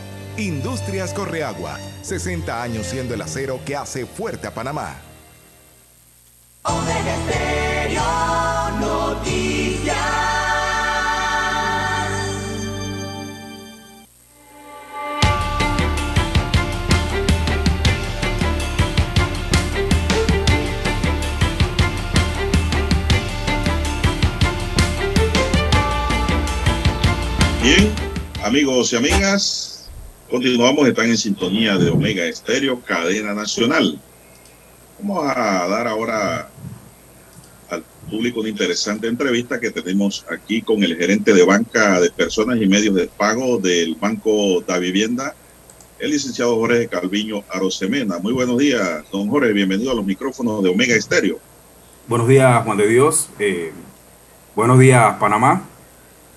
[0.37, 4.95] Industrias Correagua, 60 años siendo el acero que hace fuerte a Panamá.
[27.63, 27.93] Bien,
[28.43, 29.70] amigos y amigas,
[30.31, 33.99] continuamos, están en sintonía de Omega Estéreo, cadena nacional.
[34.97, 36.49] Vamos a dar ahora
[37.69, 42.61] al público una interesante entrevista que tenemos aquí con el gerente de banca de personas
[42.61, 45.35] y medios de pago del Banco da Vivienda,
[45.99, 48.17] el licenciado Jorge Calviño Arosemena.
[48.19, 51.39] Muy buenos días, don Jorge, bienvenido a los micrófonos de Omega Estéreo.
[52.07, 53.27] Buenos días, Juan de Dios.
[53.37, 53.73] Eh,
[54.55, 55.67] buenos días, Panamá.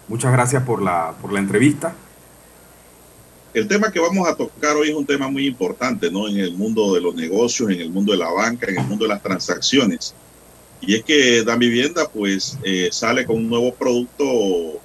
[0.08, 1.94] Muchas gracias por la, por la entrevista.
[3.54, 6.28] El tema que vamos a tocar hoy es un tema muy importante, ¿no?
[6.28, 9.04] En el mundo de los negocios, en el mundo de la banca, en el mundo
[9.04, 10.12] de las transacciones.
[10.80, 14.80] Y es que Dan Vivienda, pues, eh, sale con un nuevo producto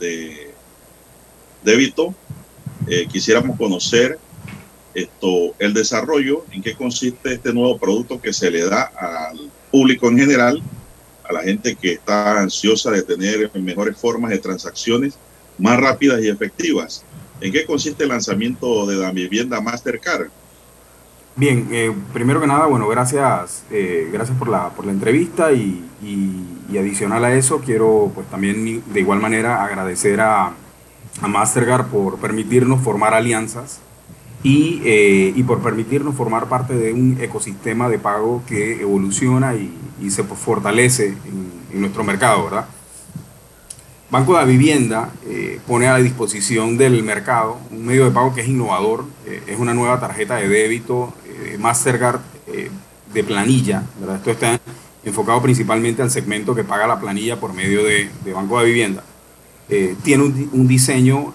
[0.00, 0.52] de
[1.62, 2.12] débito.
[2.88, 4.18] Eh, quisiéramos conocer
[4.94, 10.08] esto, el desarrollo, en qué consiste este nuevo producto que se le da al público
[10.08, 10.60] en general,
[11.22, 15.14] a la gente que está ansiosa de tener mejores formas de transacciones
[15.56, 17.04] más rápidas y efectivas.
[17.40, 20.30] ¿En qué consiste el lanzamiento de la vivienda Mastercard?
[21.36, 25.88] Bien, eh, primero que nada, bueno, gracias, eh, gracias por la, por la entrevista y,
[26.02, 30.46] y- adicional a eso, quiero pues también de igual manera agradecer a,
[31.20, 33.80] a Mastercard por permitirnos formar alianzas
[34.42, 39.74] y, eh, y por permitirnos formar parte de un ecosistema de pago que evoluciona y,
[40.00, 41.16] y se fortalece
[41.72, 42.68] en nuestro mercado, ¿verdad?
[44.10, 48.40] Banco de Vivienda eh, pone a la disposición del mercado un medio de pago que
[48.40, 52.70] es innovador, eh, es una nueva tarjeta de débito eh, Mastercard eh,
[53.12, 53.82] de planilla.
[54.16, 54.58] Esto está
[55.04, 59.04] enfocado principalmente al segmento que paga la planilla por medio de, Banco de Vivienda.
[60.02, 61.34] Tiene un, di- un diseño,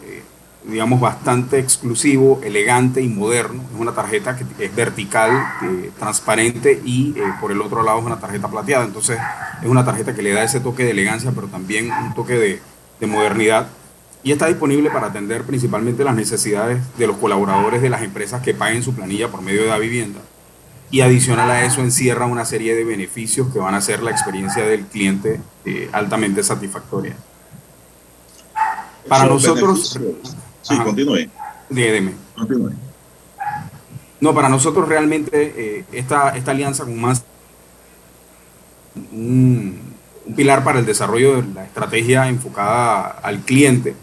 [0.66, 3.64] digamos, bastante exclusivo, elegante y moderno.
[3.74, 5.32] Es una tarjeta que es vertical,
[5.62, 8.86] eh, transparente y eh, por el otro lado es una tarjeta plateada.
[8.86, 9.20] Entonces
[9.62, 12.62] es una tarjeta que le da ese toque de elegancia, pero también un toque de,
[13.00, 13.68] de modernidad.
[14.24, 18.54] Y está disponible para atender principalmente las necesidades de los colaboradores de las empresas que
[18.54, 20.22] paguen su planilla por medio de la vivienda.
[20.92, 24.64] Y adicional a eso encierra una serie de beneficios que van a hacer la experiencia
[24.64, 27.18] del cliente eh, altamente satisfactoria.
[29.10, 30.00] Para Esos nosotros...
[30.00, 30.84] beneficios- Sí, Ajá.
[30.86, 31.30] continúe.
[31.70, 32.14] Dime.
[32.36, 32.72] Continúe.
[34.20, 37.24] No, para nosotros realmente eh, esta, esta alianza con más
[39.12, 39.94] un,
[40.26, 43.96] un pilar para el desarrollo de la estrategia enfocada al cliente,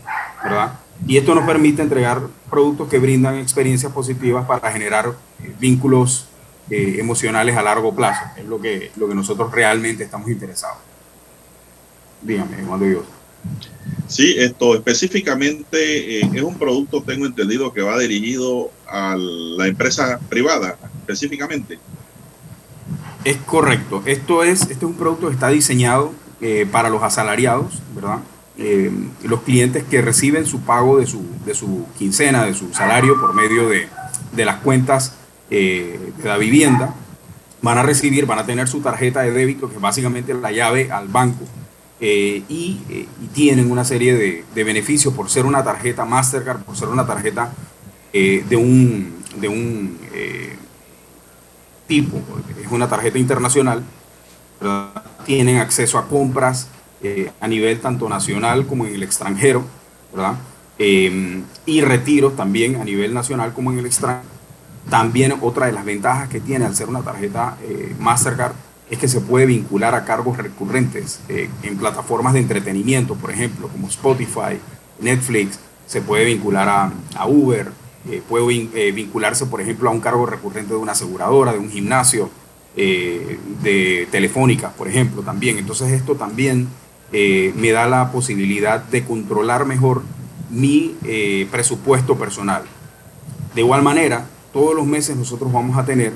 [0.45, 0.79] ¿verdad?
[1.07, 2.21] Y esto nos permite entregar
[2.51, 6.29] productos que brindan experiencias positivas para generar eh, vínculos
[6.69, 10.79] eh, emocionales a largo plazo, es lo que, lo que nosotros realmente estamos interesados.
[12.23, 13.05] Dígame, Juan de Dios.
[14.11, 20.19] Sí, esto específicamente eh, es un producto, tengo entendido, que va dirigido a la empresa
[20.29, 21.79] privada, específicamente.
[23.25, 24.03] Es correcto.
[24.07, 28.19] Esto es, este es un producto que está diseñado eh, para los asalariados, ¿verdad?
[28.59, 28.91] Eh,
[29.23, 33.33] los clientes que reciben su pago de su, de su quincena, de su salario por
[33.33, 33.89] medio de,
[34.33, 35.15] de las cuentas
[35.49, 36.95] de la vivienda,
[37.63, 40.91] van a recibir, van a tener su tarjeta de débito, que es básicamente la llave
[40.93, 41.45] al banco,
[42.03, 46.75] eh, y, eh, y tienen una serie de, beneficios por ser una tarjeta Mastercard, por
[46.75, 47.53] ser una tarjeta
[48.15, 49.99] eh, de un, de un
[51.87, 52.19] tipo,
[52.63, 53.83] es una tarjeta internacional,
[55.27, 56.69] tienen acceso a compras
[57.41, 59.65] a nivel tanto nacional como en el extranjero,
[60.15, 60.37] ¿verdad?
[60.79, 64.29] Y retiros también a nivel nacional como en el extranjero.
[64.89, 67.57] También otra de las ventajas que tiene al ser una tarjeta
[67.99, 68.55] Mastercard
[68.91, 73.69] es que se puede vincular a cargos recurrentes eh, en plataformas de entretenimiento, por ejemplo,
[73.69, 74.59] como Spotify,
[75.01, 77.73] Netflix, se puede vincular a, a Uber,
[78.09, 81.71] eh, puede eh, vincularse, por ejemplo, a un cargo recurrente de una aseguradora, de un
[81.71, 82.31] gimnasio,
[82.77, 85.59] eh, de telefónica, por ejemplo, también.
[85.59, 86.69] Entonces esto también
[87.13, 90.03] me da la posibilidad de controlar mejor
[90.49, 90.95] mi
[91.51, 92.63] presupuesto personal.
[93.53, 96.13] De igual manera, todos los meses nosotros vamos a tener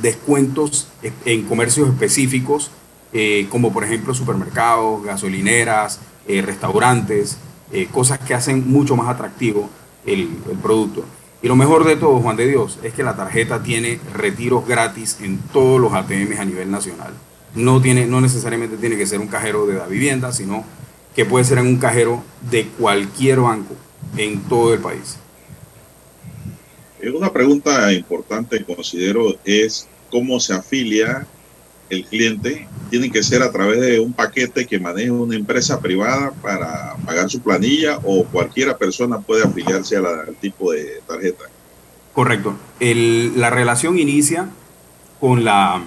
[0.00, 2.70] descuentos e- en comercios específicos,
[3.12, 7.38] eh, como por ejemplo supermercados, gasolineras, eh, restaurantes,
[7.72, 9.68] eh, cosas que hacen mucho más atractivo
[10.04, 10.28] el,
[10.62, 11.04] producto.
[11.42, 15.18] Y lo mejor de todo, Juan de Dios, es que la tarjeta tiene retiros gratis
[15.20, 17.12] en todos los ATMs a nivel nacional.
[17.54, 20.64] No, tiene, no necesariamente tiene que ser un cajero de la vivienda, sino
[21.14, 23.74] que puede ser en un cajero de cualquier banco
[24.16, 25.18] en todo el país.
[27.06, 31.26] Eh, Una pregunta importante, considero, es cómo se afilia
[31.88, 32.66] el cliente.
[32.90, 37.30] Tiene que ser a través de un paquete que maneje una empresa privada para pagar
[37.30, 41.44] su planilla o cualquiera persona puede afiliarse al tipo de tarjeta.
[42.12, 42.56] Correcto.
[42.80, 44.48] La relación inicia
[45.20, 45.84] con la,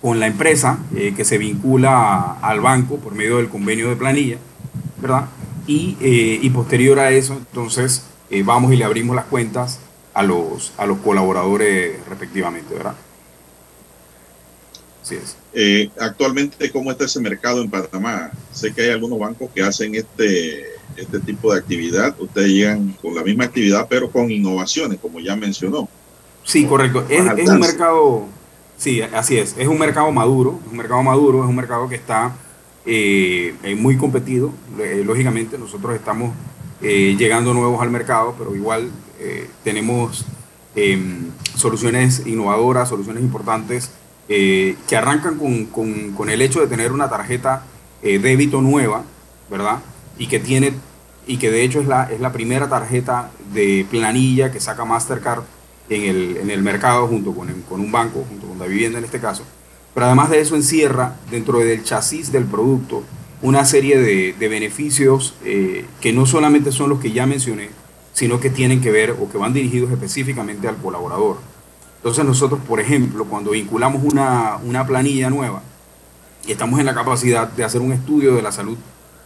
[0.00, 4.38] con la empresa eh, que se vincula al banco por medio del convenio de planilla,
[4.98, 5.26] ¿verdad?
[5.66, 8.04] Y, eh, posterior a eso, entonces,
[8.44, 9.78] vamos y le abrimos las cuentas
[10.14, 12.94] a los, a los colaboradores respectivamente, ¿verdad?
[15.02, 15.36] Así es.
[15.52, 18.30] Eh, actualmente, ¿cómo está ese mercado en Panamá?
[18.52, 20.64] Sé que hay algunos bancos que hacen este,
[20.96, 22.14] este tipo de actividad.
[22.20, 25.88] Ustedes llegan con la misma actividad, pero con innovaciones, como ya mencionó.
[26.44, 27.04] Sí, correcto.
[27.08, 28.26] Es, es un mercado,
[28.76, 29.56] sí, así es.
[29.58, 32.36] Es un mercado maduro, es un mercado maduro, es un mercado que está
[32.86, 34.52] eh, eh, muy competido.
[34.78, 36.32] Eh, lógicamente, nosotros estamos
[36.80, 38.90] eh, llegando nuevos al mercado, pero igual
[39.24, 40.24] eh, tenemos
[40.74, 43.90] em, soluciones innovadoras, soluciones importantes
[44.28, 47.64] eh, que arrancan con, con- el hecho de tener una tarjeta
[48.02, 49.04] eh, débito nueva,
[49.50, 49.78] ¿verdad?
[50.18, 50.72] Y que tiene
[51.26, 55.44] y que de hecho es la, es la primera tarjeta de planilla que saca Mastercard
[55.88, 59.04] en el, en el mercado junto con, con un banco, junto con la vivienda en
[59.04, 59.44] este caso.
[59.94, 63.04] Pero además de eso encierra dentro del chasis del producto
[63.42, 65.34] una serie de, beneficios
[66.00, 67.70] que no solamente son los que ya mencioné,
[68.12, 71.38] sino que tienen que ver o que van dirigidos específicamente al colaborador.
[71.96, 75.62] Entonces nosotros, por ejemplo, cuando vinculamos una, una planilla nueva,
[76.46, 78.76] estamos en la capacidad de hacer un estudio de la salud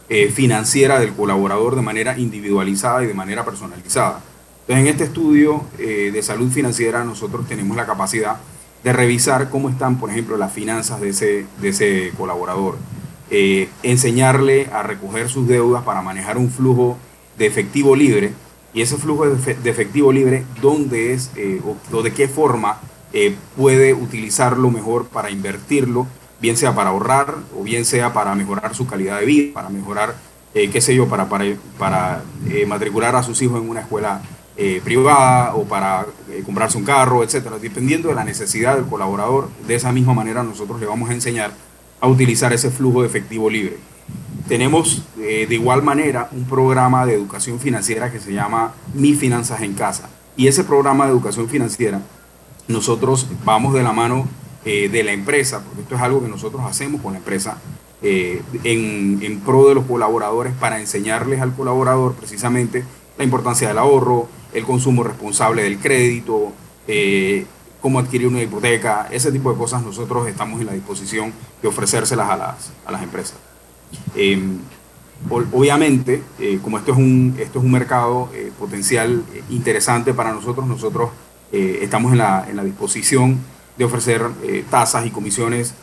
[0.08, 4.20] eh, financiera del colaborador de manera individualizada y de manera personalizada.
[4.60, 8.36] Entonces, en este estudio eh, de salud financiera nosotros tenemos la capacidad
[8.84, 12.76] de revisar cómo están, por ejemplo, las finanzas de ese, de ese colaborador,
[13.30, 16.96] eh, enseñarle a recoger sus deudas para manejar un flujo
[17.36, 18.32] de efectivo libre
[18.76, 21.62] y ese flujo de, efe- de efectivo libre, dónde es eh,
[21.92, 22.78] o, de qué forma
[23.14, 26.06] eh, puede utilizarlo mejor para invertirlo,
[26.42, 30.14] bien sea para ahorrar o bien sea para mejorar su calidad de vida, para mejorar,
[30.52, 31.46] eh, qué sé yo, para, para,
[31.78, 32.22] para
[32.66, 34.20] matricular a sus hijos en una escuela
[34.84, 36.06] privada o para
[36.44, 37.56] comprarse un carro, etcétera.
[37.58, 41.50] Dependiendo de la necesidad del colaborador, de esa misma manera nosotros le vamos a enseñar
[42.00, 43.78] a utilizar ese flujo de efectivo libre.
[44.48, 49.60] Tenemos eh, de igual manera un programa de educación financiera que se llama Mi Finanzas
[49.62, 50.08] en Casa.
[50.36, 52.00] Y ese programa de educación financiera,
[52.68, 54.28] nosotros vamos de la mano
[54.64, 57.58] eh, de la empresa, porque esto es algo que nosotros hacemos con la empresa,
[58.02, 62.84] eh, en, en pro de los colaboradores para enseñarles al colaborador precisamente
[63.18, 66.52] la importancia del ahorro, el consumo responsable del crédito,
[67.80, 71.32] cómo adquirir una hipoteca, ese tipo de cosas nosotros estamos en la disposición
[71.62, 73.38] de ofrecérselas a las, a las empresas.
[75.30, 80.12] O- obviamente, eh, como esto es un, esto es un mercado eh, potencial eh, interesante
[80.12, 81.10] para nosotros, nosotros
[81.52, 83.38] estamos en la, en la disposición
[83.78, 84.20] de ofrecer
[84.68, 85.74] tasas y comisiones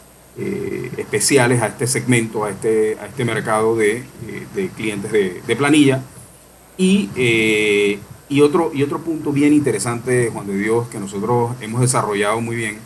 [0.98, 4.04] especiales a este segmento, a este, a este mercado de,
[4.54, 6.02] de clientes de, de planilla.
[6.78, 7.10] Y,
[8.30, 12.58] y, otro, y otro punto bien interesante, Juan de Dios, que nosotros hemos desarrollado muy
[12.58, 12.78] bien,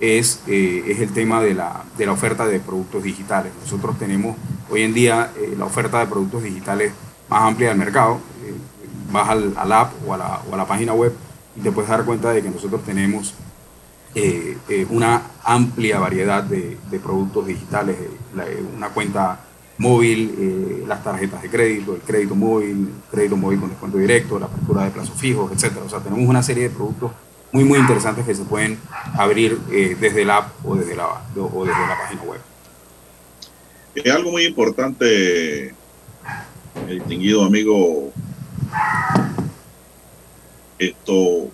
[0.00, 3.52] es, eh, es el tema de la, de la oferta de productos digitales.
[3.62, 4.36] Nosotros tenemos
[4.70, 6.92] hoy en día eh, la oferta de productos digitales
[7.28, 8.20] más amplia del mercado.
[8.44, 8.54] Eh,
[9.10, 11.12] vas al, al app o a, la, o a la página web
[11.56, 13.34] y te puedes dar cuenta de que nosotros tenemos
[14.14, 14.56] eh,
[14.90, 17.96] una amplia variedad de, de productos digitales,
[18.76, 19.40] una cuenta
[19.78, 24.84] móvil, las tarjetas de crédito, el crédito móvil, crédito móvil con descuento directo, la apertura
[24.84, 25.84] de plazos fijos, etcétera.
[25.84, 27.12] O sea, tenemos una serie de productos
[27.56, 28.78] muy, muy interesantes que se pueden
[29.16, 32.40] abrir eh, desde el app o desde la, o desde la página web.
[33.94, 35.74] Es algo muy importante,
[36.86, 38.12] distinguido amigo,
[40.78, 41.48] esto,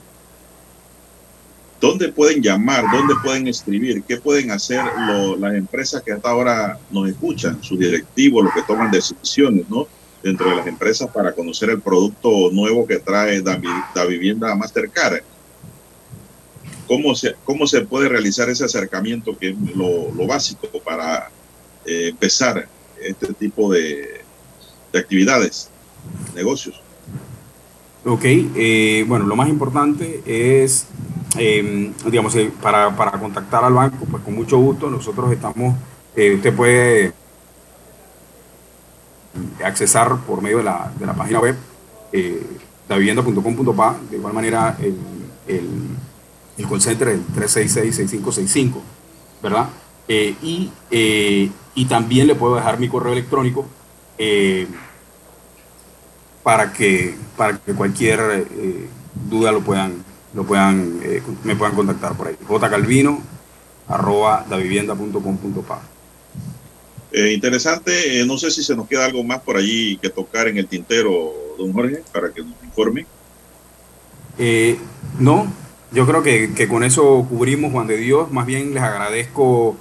[1.80, 2.84] ¿Dónde pueden llamar?
[2.92, 4.02] ¿Dónde pueden escribir?
[4.02, 4.84] ¿Qué pueden hacer
[5.38, 7.62] las empresas que hasta ahora nos escuchan?
[7.62, 9.86] Sus directivos, los que toman decisiones, ¿no?
[10.22, 15.22] Dentro de las empresas para conocer el producto nuevo que trae la, vivienda Mastercard.
[16.86, 21.30] ¿Cómo se, ¿Cómo se puede realizar ese acercamiento que es lo, básico para
[21.86, 22.68] eh, empezar
[23.00, 24.22] este tipo de,
[24.92, 25.70] de actividades,
[26.34, 26.80] negocios?
[28.04, 30.86] Ok, eh, bueno, lo más importante es,
[31.38, 35.76] em, digamos, eh, para, para, contactar al banco, pues con mucho gusto, nosotros estamos,
[36.16, 37.12] eh, usted puede
[39.64, 41.56] accesar por medio de la, de la página web
[42.12, 42.42] eh,
[42.88, 44.96] de igual manera el,
[46.58, 48.74] el call center es 366-6565,
[49.42, 49.68] ¿verdad?
[50.08, 53.66] y, y también le puedo dejar mi correo electrónico
[56.42, 58.88] para que, para que cualquier eh,
[59.28, 60.04] duda lo puedan,
[60.34, 62.36] lo puedan, eh, me puedan contactar por ahí.
[62.46, 63.22] jcalvino
[63.88, 65.82] arroba davivienda.com.pa.
[67.12, 70.48] Eh, interesante, eh, no sé si se nos queda algo más por allí que tocar
[70.48, 73.06] en el tintero, don Jorge, para que nos informe.
[75.18, 75.52] no,
[75.92, 78.30] yo creo que, que, con eso cubrimos, Juan de Dios.
[78.30, 79.76] Más bien les agradezco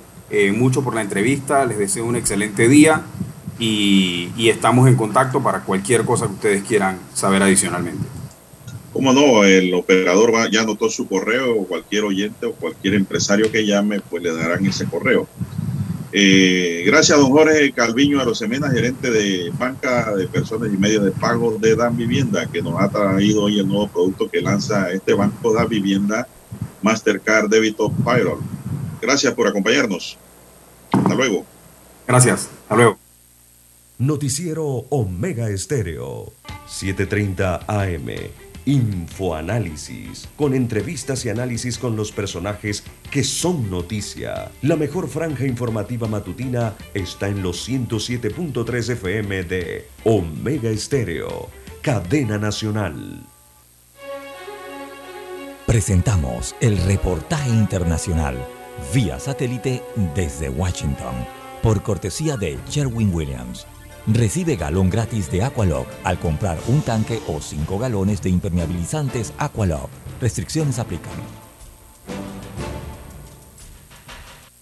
[0.53, 3.03] mucho por la entrevista, les deseo un excelente día
[3.61, 8.05] y, estamos en contacto para cualquier cosa que ustedes quieran saber adicionalmente.
[8.91, 13.65] Como no, el operador va, ya anotó su correo cualquier oyente o cualquier empresario que
[13.65, 15.27] llame, pues le darán ese correo.
[16.13, 21.11] Eh, gracias a don Jorge Calviño Arosemena, gerente de banca de personas y medios de
[21.11, 25.13] pago de Dan Vivienda, que nos ha traído hoy el nuevo producto que lanza este
[25.13, 26.27] banco Dan Vivienda,
[26.81, 28.39] Mastercard Débito Payroll.
[29.01, 30.17] Gracias por acompañarnos.
[30.91, 31.45] Hasta luego.
[32.07, 32.49] Gracias.
[32.63, 32.97] Hasta luego.
[33.97, 36.33] Noticiero Omega Estéreo,
[36.67, 38.40] 7:30 AM.
[38.65, 44.51] Infoanálisis, con entrevistas y análisis con los personajes que son noticia.
[44.61, 51.49] La mejor franja informativa matutina está en los 107.3 FM de Omega Estéreo,
[51.81, 53.23] cadena nacional.
[55.65, 58.37] Presentamos el reportaje internacional
[58.93, 59.81] vía satélite
[60.15, 61.13] desde Washington,
[61.61, 63.65] por cortesía de Sherwin Williams
[64.07, 69.89] Recibe galón gratis de Aqualock al comprar un tanque o 5 galones de impermeabilizantes Aqualock.
[70.19, 71.40] Restricciones aplican.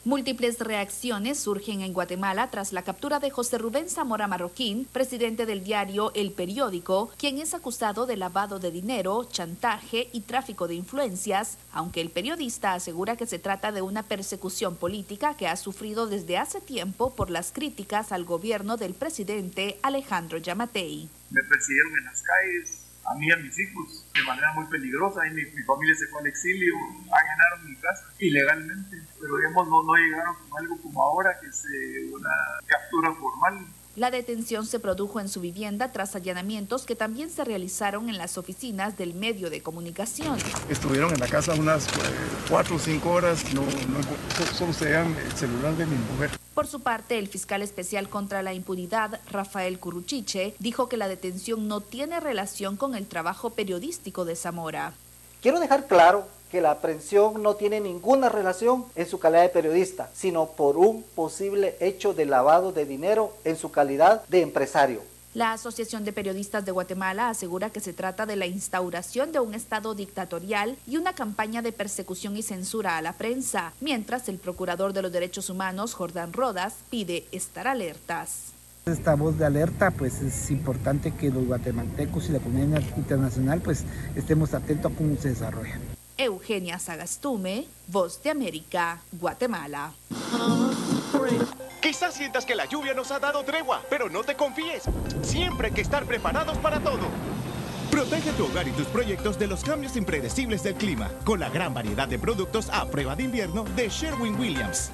[0.05, 5.61] Múltiples reacciones surgen en Guatemala tras la captura de José Rubén Zamora Marroquín, presidente del
[5.61, 11.57] diario El Periódico, quien es acusado de lavado de dinero, chantaje y tráfico de influencias,
[11.73, 16.37] aunque el periodista asegura que se trata de una persecución política que ha sufrido desde
[16.37, 21.09] hace tiempo por las críticas al gobierno del presidente Alejandro Yamatei.
[21.29, 25.27] Me persiguieron en las calles, a mí y a mis hijos de manera muy peligrosa
[25.27, 26.73] y mi, familia se fue al exilio,
[27.11, 31.63] allanaron mi casa ilegalmente, pero digamos no, no llegaron con algo como ahora que es
[32.11, 32.31] una
[32.65, 33.67] captura formal.
[33.95, 38.37] La detención se produjo en su vivienda tras allanamientos que también se realizaron en las
[38.37, 40.37] oficinas del medio de comunicación.
[40.69, 41.89] Estuvieron en la casa unas eh,
[42.49, 46.31] cuatro o cinco horas, no, no solo se el celular de mi mujer.
[46.53, 51.67] Por su parte, el fiscal especial contra la impunidad, Rafael Curuchiche, dijo que la detención
[51.67, 54.93] no tiene relación con el trabajo periodístico de Zamora.
[55.41, 60.09] Quiero dejar claro que la aprehensión no tiene ninguna relación en su calidad de periodista,
[60.13, 65.01] sino por un posible hecho de lavado de dinero en su calidad de empresario.
[65.35, 69.53] La Asociación de Periodistas de Guatemala asegura que se trata de la instauración de un
[69.53, 74.91] Estado dictatorial y una campaña de persecución y censura a la prensa, mientras el Procurador
[74.91, 78.53] de los Derechos Humanos, Jordán Rodas, pide estar alertas.
[78.87, 83.83] Esta voz de alerta, pues es importante que los guatemaltecos y la comunidad internacional, pues
[84.15, 85.79] estemos atentos a cómo se desarrolla.
[86.19, 89.93] Eugenia Sagastume, Voz de América, Guatemala.
[91.81, 94.83] Quizás sientas que la lluvia nos ha dado tregua, pero no te confíes.
[95.21, 97.07] Siempre hay que estar preparados para todo.
[97.89, 101.73] Protege tu hogar y tus proyectos de los cambios impredecibles del clima con la gran
[101.73, 104.91] variedad de productos a prueba de invierno de Sherwin Williams.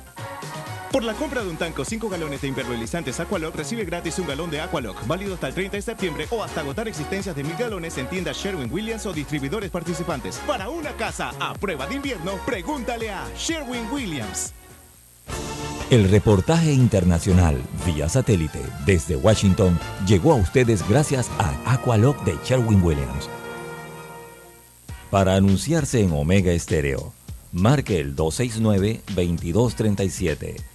[0.95, 4.49] Por la compra de un tanco 5 galones de impermeabilizantes Aqualock, recibe gratis un galón
[4.49, 7.97] de Aqualock, válido hasta el 30 de septiembre o hasta agotar existencias de mil galones
[7.97, 10.37] en tiendas Sherwin Williams o distribuidores participantes.
[10.47, 14.53] Para una casa a prueba de invierno, pregúntale a Sherwin Williams.
[15.89, 19.77] El reportaje internacional vía satélite desde Washington
[20.07, 23.29] llegó a ustedes gracias a Aqualock de Sherwin Williams.
[25.11, 27.11] Para anunciarse en Omega Estéreo,
[27.51, 30.74] marque el 269-2237.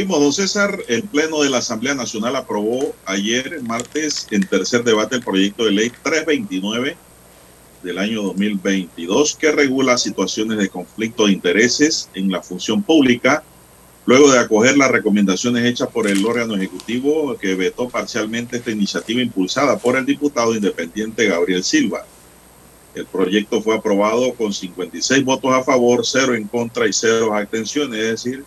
[0.00, 0.82] Seguimos, don César.
[0.88, 5.72] El Pleno de la Asamblea Nacional aprobó ayer, martes, en tercer debate el proyecto de
[5.72, 6.96] ley 329
[7.82, 13.42] del año 2022 que regula situaciones de conflicto de intereses en la función pública,
[14.06, 19.20] luego de acoger las recomendaciones hechas por el órgano ejecutivo que vetó parcialmente esta iniciativa
[19.20, 22.06] impulsada por el diputado independiente Gabriel Silva.
[22.94, 28.00] El proyecto fue aprobado con 56 votos a favor, 0 en contra y 0 abstenciones,
[28.00, 28.44] es decir,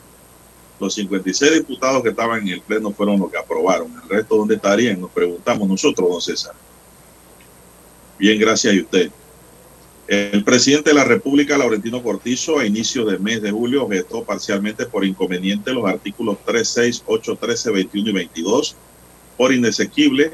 [0.84, 3.92] los 56 diputados que estaban en el Pleno fueron los que aprobaron.
[4.04, 5.02] El resto, ¿dónde estarían?
[5.02, 6.54] Nos preguntamos nosotros, don César.
[8.20, 9.12] Bien, gracias a usted.
[10.08, 14.86] El presidente de la República, Laurentino Cortizo, a inicios del mes de julio, vetó parcialmente
[14.86, 18.76] por inconveniente los artículos 3, 6, 8, 13, 21 y 22,
[19.38, 20.34] por inexequible,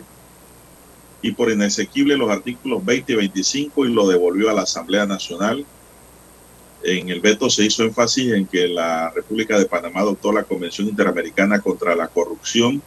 [1.21, 5.65] y por inexequible los artículos 20 y 25 y lo devolvió a la Asamblea Nacional
[6.83, 10.87] en el veto se hizo énfasis en que la República de Panamá adoptó la Convención
[10.87, 12.81] Interamericana contra la Corrupción,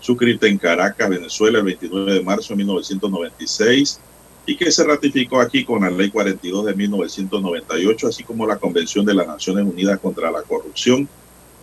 [0.00, 4.00] suscrita en Caracas, Venezuela, el 29 de marzo de 1996,
[4.46, 9.04] y que se ratificó aquí con la Ley 42 de 1998, así como la Convención
[9.04, 11.08] de las Naciones Unidas contra la Corrupción,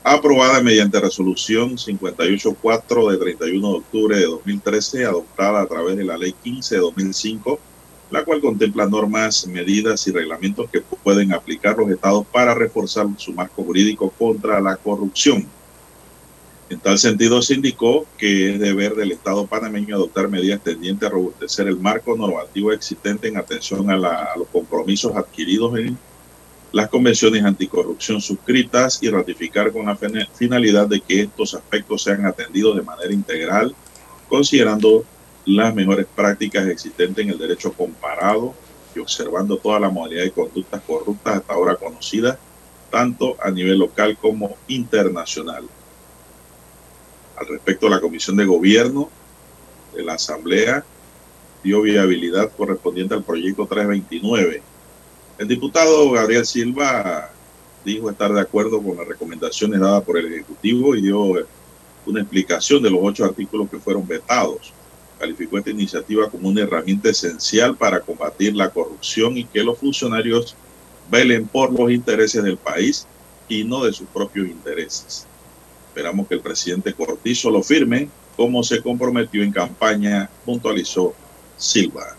[0.04, 6.18] aprobada mediante resolución 58.4 de 31 de octubre de 2013, adoptada a través de la
[6.18, 7.60] Ley 15 de 2005
[8.12, 13.34] la cual contempla normas, medidas y reglamentos que pueden aplicar los estados para reforzar su
[13.34, 15.48] marco jurídico contra la corrupción.
[16.70, 21.12] En tal sentido, se indicó que es deber del Estado panameño adoptar medidas tendientes a
[21.12, 25.98] robustecer el marco normativo existente en atención a, a los compromisos adquiridos en
[26.72, 29.98] las convenciones anticorrupción suscritas y ratificar con la
[30.34, 33.76] finalidad de que estos aspectos sean atendidos de manera integral,
[34.30, 35.04] considerando
[35.46, 38.54] las mejores prácticas existentes en el derecho comparado
[38.96, 42.38] y observando toda la modalidad de conductas corruptas hasta ahora conocidas,
[42.90, 45.68] tanto a nivel local como internacional.
[47.38, 49.10] Al respecto, la Comisión de Gobierno
[49.96, 50.84] de la Asamblea
[51.64, 54.62] dio viabilidad correspondiente al proyecto 329.
[55.40, 57.32] El diputado Gabriel Silva
[57.84, 61.22] dijo estar de acuerdo con las recomendaciones dadas por el Ejecutivo y dio
[62.06, 64.74] una explicación de los ocho artículos que fueron vetados
[65.22, 70.56] calificó esta iniciativa como una herramienta esencial para combatir la corrupción y que los funcionarios
[71.12, 73.06] velen por los intereses del país
[73.48, 75.28] y no de sus propios intereses.
[75.90, 81.14] Esperamos que el presidente Cortizo lo firme como se comprometió en campaña, puntualizó
[81.56, 82.16] Silva.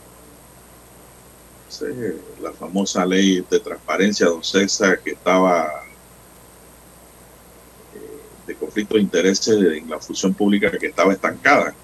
[2.40, 5.66] La famosa ley de transparencia, don César, que estaba
[7.94, 11.74] eh, de conflicto de intereses en la función pública que estaba estancada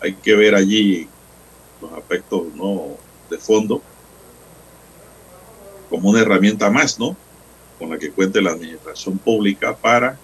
[0.00, 1.08] hay que ver allí
[1.80, 2.96] los aspectos no
[3.30, 3.82] de fondo
[5.88, 7.16] como una herramienta más, ¿no?
[7.78, 10.18] Con la que cuente la administración pública para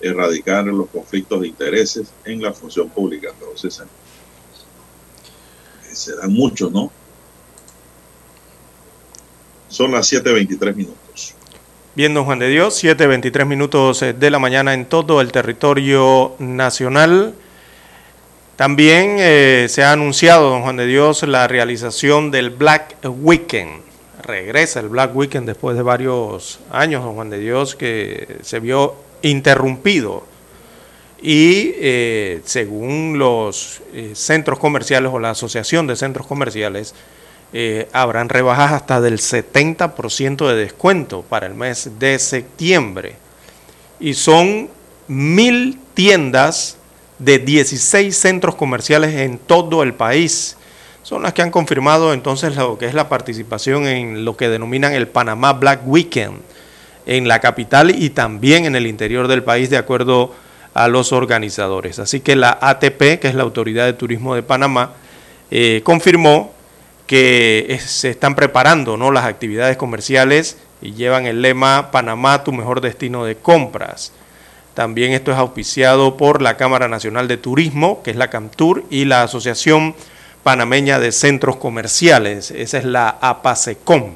[0.00, 3.30] erradicar los conflictos de intereses en la función pública.
[3.32, 6.92] Entonces, eh, serán muchos, ¿no?
[9.68, 11.34] Son las 7.23 minutos.
[11.94, 16.34] Bien, don Juan de Dios, 7.23 minutos eh, de la mañana en todo el territorio
[16.38, 17.34] nacional.
[18.56, 23.80] También eh, se ha anunciado, don Juan de Dios, la realización del Black Weekend.
[24.22, 28.94] regresa el Black Weekend después de varios años, don Juan de Dios, que se vio
[29.22, 30.24] interrumpido.
[31.22, 36.94] Y eh, según los eh, centros comerciales o la Asociación de Centros Comerciales,
[37.92, 43.16] habrán rebajas hasta del 70% de descuento para el mes de septiembre.
[44.00, 44.70] Y son
[45.06, 46.78] mil tiendas
[47.18, 50.56] de 16 centros comerciales en todo el país.
[51.02, 54.92] Son las que han confirmado entonces lo que es la participación en lo que denominan
[54.92, 56.40] el Panamá Black Weekend
[57.06, 60.32] en la capital y también en el interior del país de acuerdo
[60.74, 61.98] a los organizadores.
[61.98, 64.92] Así que la ATP, que es la Autoridad de Turismo de Panamá,
[65.50, 66.52] eh, confirmó
[67.06, 69.10] que se están preparando ¿no?
[69.10, 74.12] las actividades comerciales y llevan el lema Panamá, tu mejor destino de compras.
[74.74, 79.04] También esto es auspiciado por la Cámara Nacional de Turismo, que es la CAMTUR, y
[79.04, 79.94] la Asociación
[80.42, 84.12] Panameña de Centros Comerciales, esa es la APASECOM.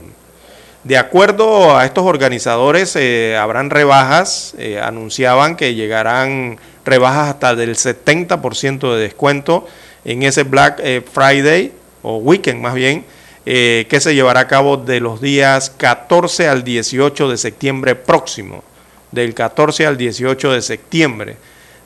[0.83, 7.77] De acuerdo a estos organizadores, eh, habrán rebajas, eh, anunciaban que llegarán rebajas hasta del
[7.77, 9.66] 70% de descuento
[10.05, 11.73] en ese Black eh, Friday,
[12.03, 13.05] o Weekend más bien,
[13.45, 18.65] que se llevará a cabo de los días 14 al 18 de septiembre próximo
[19.12, 21.37] del 14 al 18 de septiembre.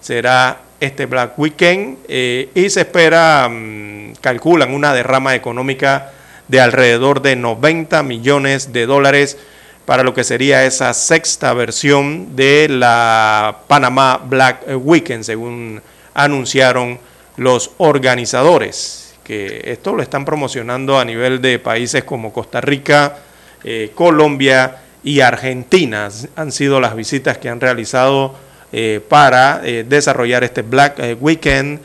[0.00, 6.12] Será este Black Weekend eh, y se espera, mm, calculan, una derrama económica
[6.48, 9.38] de alrededor de 90 millones de dólares
[9.84, 15.82] para lo que sería esa sexta versión de la Panamá Black Weekend, según
[16.14, 16.98] anunciaron
[17.36, 23.16] los organizadores, que esto lo están promocionando a nivel de países como Costa Rica,
[23.64, 28.34] eh, Colombia, y Argentina han sido las visitas que han realizado
[28.72, 31.80] eh, para eh, desarrollar este Black eh, Weekend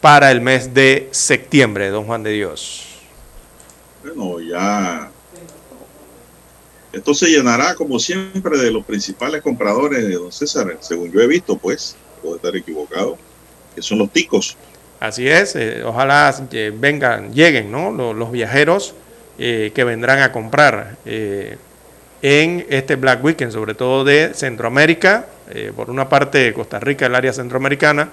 [0.00, 2.86] para el mes de septiembre, don Juan de Dios.
[4.02, 5.10] Bueno, ya
[6.92, 11.26] esto se llenará como siempre de los principales compradores de don César, según yo he
[11.26, 13.16] visto, pues, puedo estar equivocado,
[13.74, 14.56] que son los ticos.
[15.00, 16.32] Así es, ojalá
[16.74, 17.90] vengan, lleguen, ¿no?
[17.90, 18.94] Los, los viajeros
[19.38, 20.98] que vendrán a comprar
[22.22, 27.14] en este Black Weekend, sobre todo de Centroamérica, eh, por una parte Costa Rica, el
[27.16, 28.10] área centroamericana,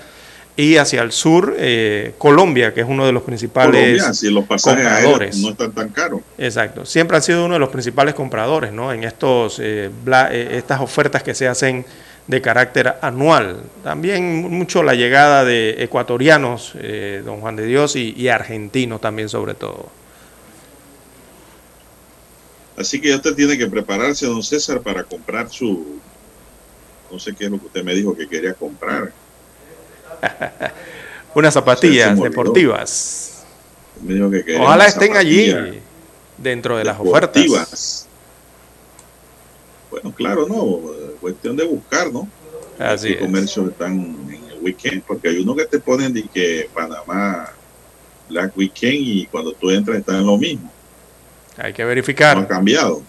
[0.56, 4.46] y hacia el sur eh, Colombia, que es uno de los principales Colombia, si los
[4.46, 5.38] pasajes compradores.
[5.38, 6.22] no están tan caros.
[6.38, 8.92] Exacto, siempre han sido uno de los principales compradores ¿no?
[8.92, 9.90] en estos, eh,
[10.52, 11.86] estas ofertas que se hacen
[12.28, 13.62] de carácter anual.
[13.84, 16.74] También mucho la llegada de ecuatorianos,
[17.26, 19.90] don Juan de Dios, y argentinos también sobre todo.
[22.80, 26.00] Así que ya usted tiene que prepararse, don César, para comprar su...
[27.12, 29.12] No sé qué es lo que usted me dijo que quería comprar.
[31.36, 33.44] Unas zapatillas deportivas.
[34.02, 35.54] Me dijo que Ojalá estén allí,
[36.38, 38.08] dentro de las ofertas.
[39.92, 40.80] Bueno, claro, no.
[41.20, 42.30] Cuestión de buscar, ¿no?
[42.78, 43.94] Así Los comercios están
[44.30, 47.52] en el weekend, porque hay uno que te ponen de que Panamá
[48.30, 50.72] Black Weekend y cuando tú entras están en lo mismo.
[51.60, 52.38] Hay que verificar.
[52.38, 53.04] No ha cambiado.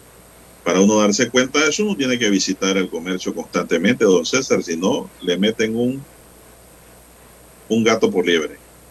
[0.64, 4.62] Para uno darse cuenta de eso, uno tiene que visitar el comercio constantemente, don César,
[4.62, 6.04] si no, le meten un,
[7.68, 8.59] un gato por liebre.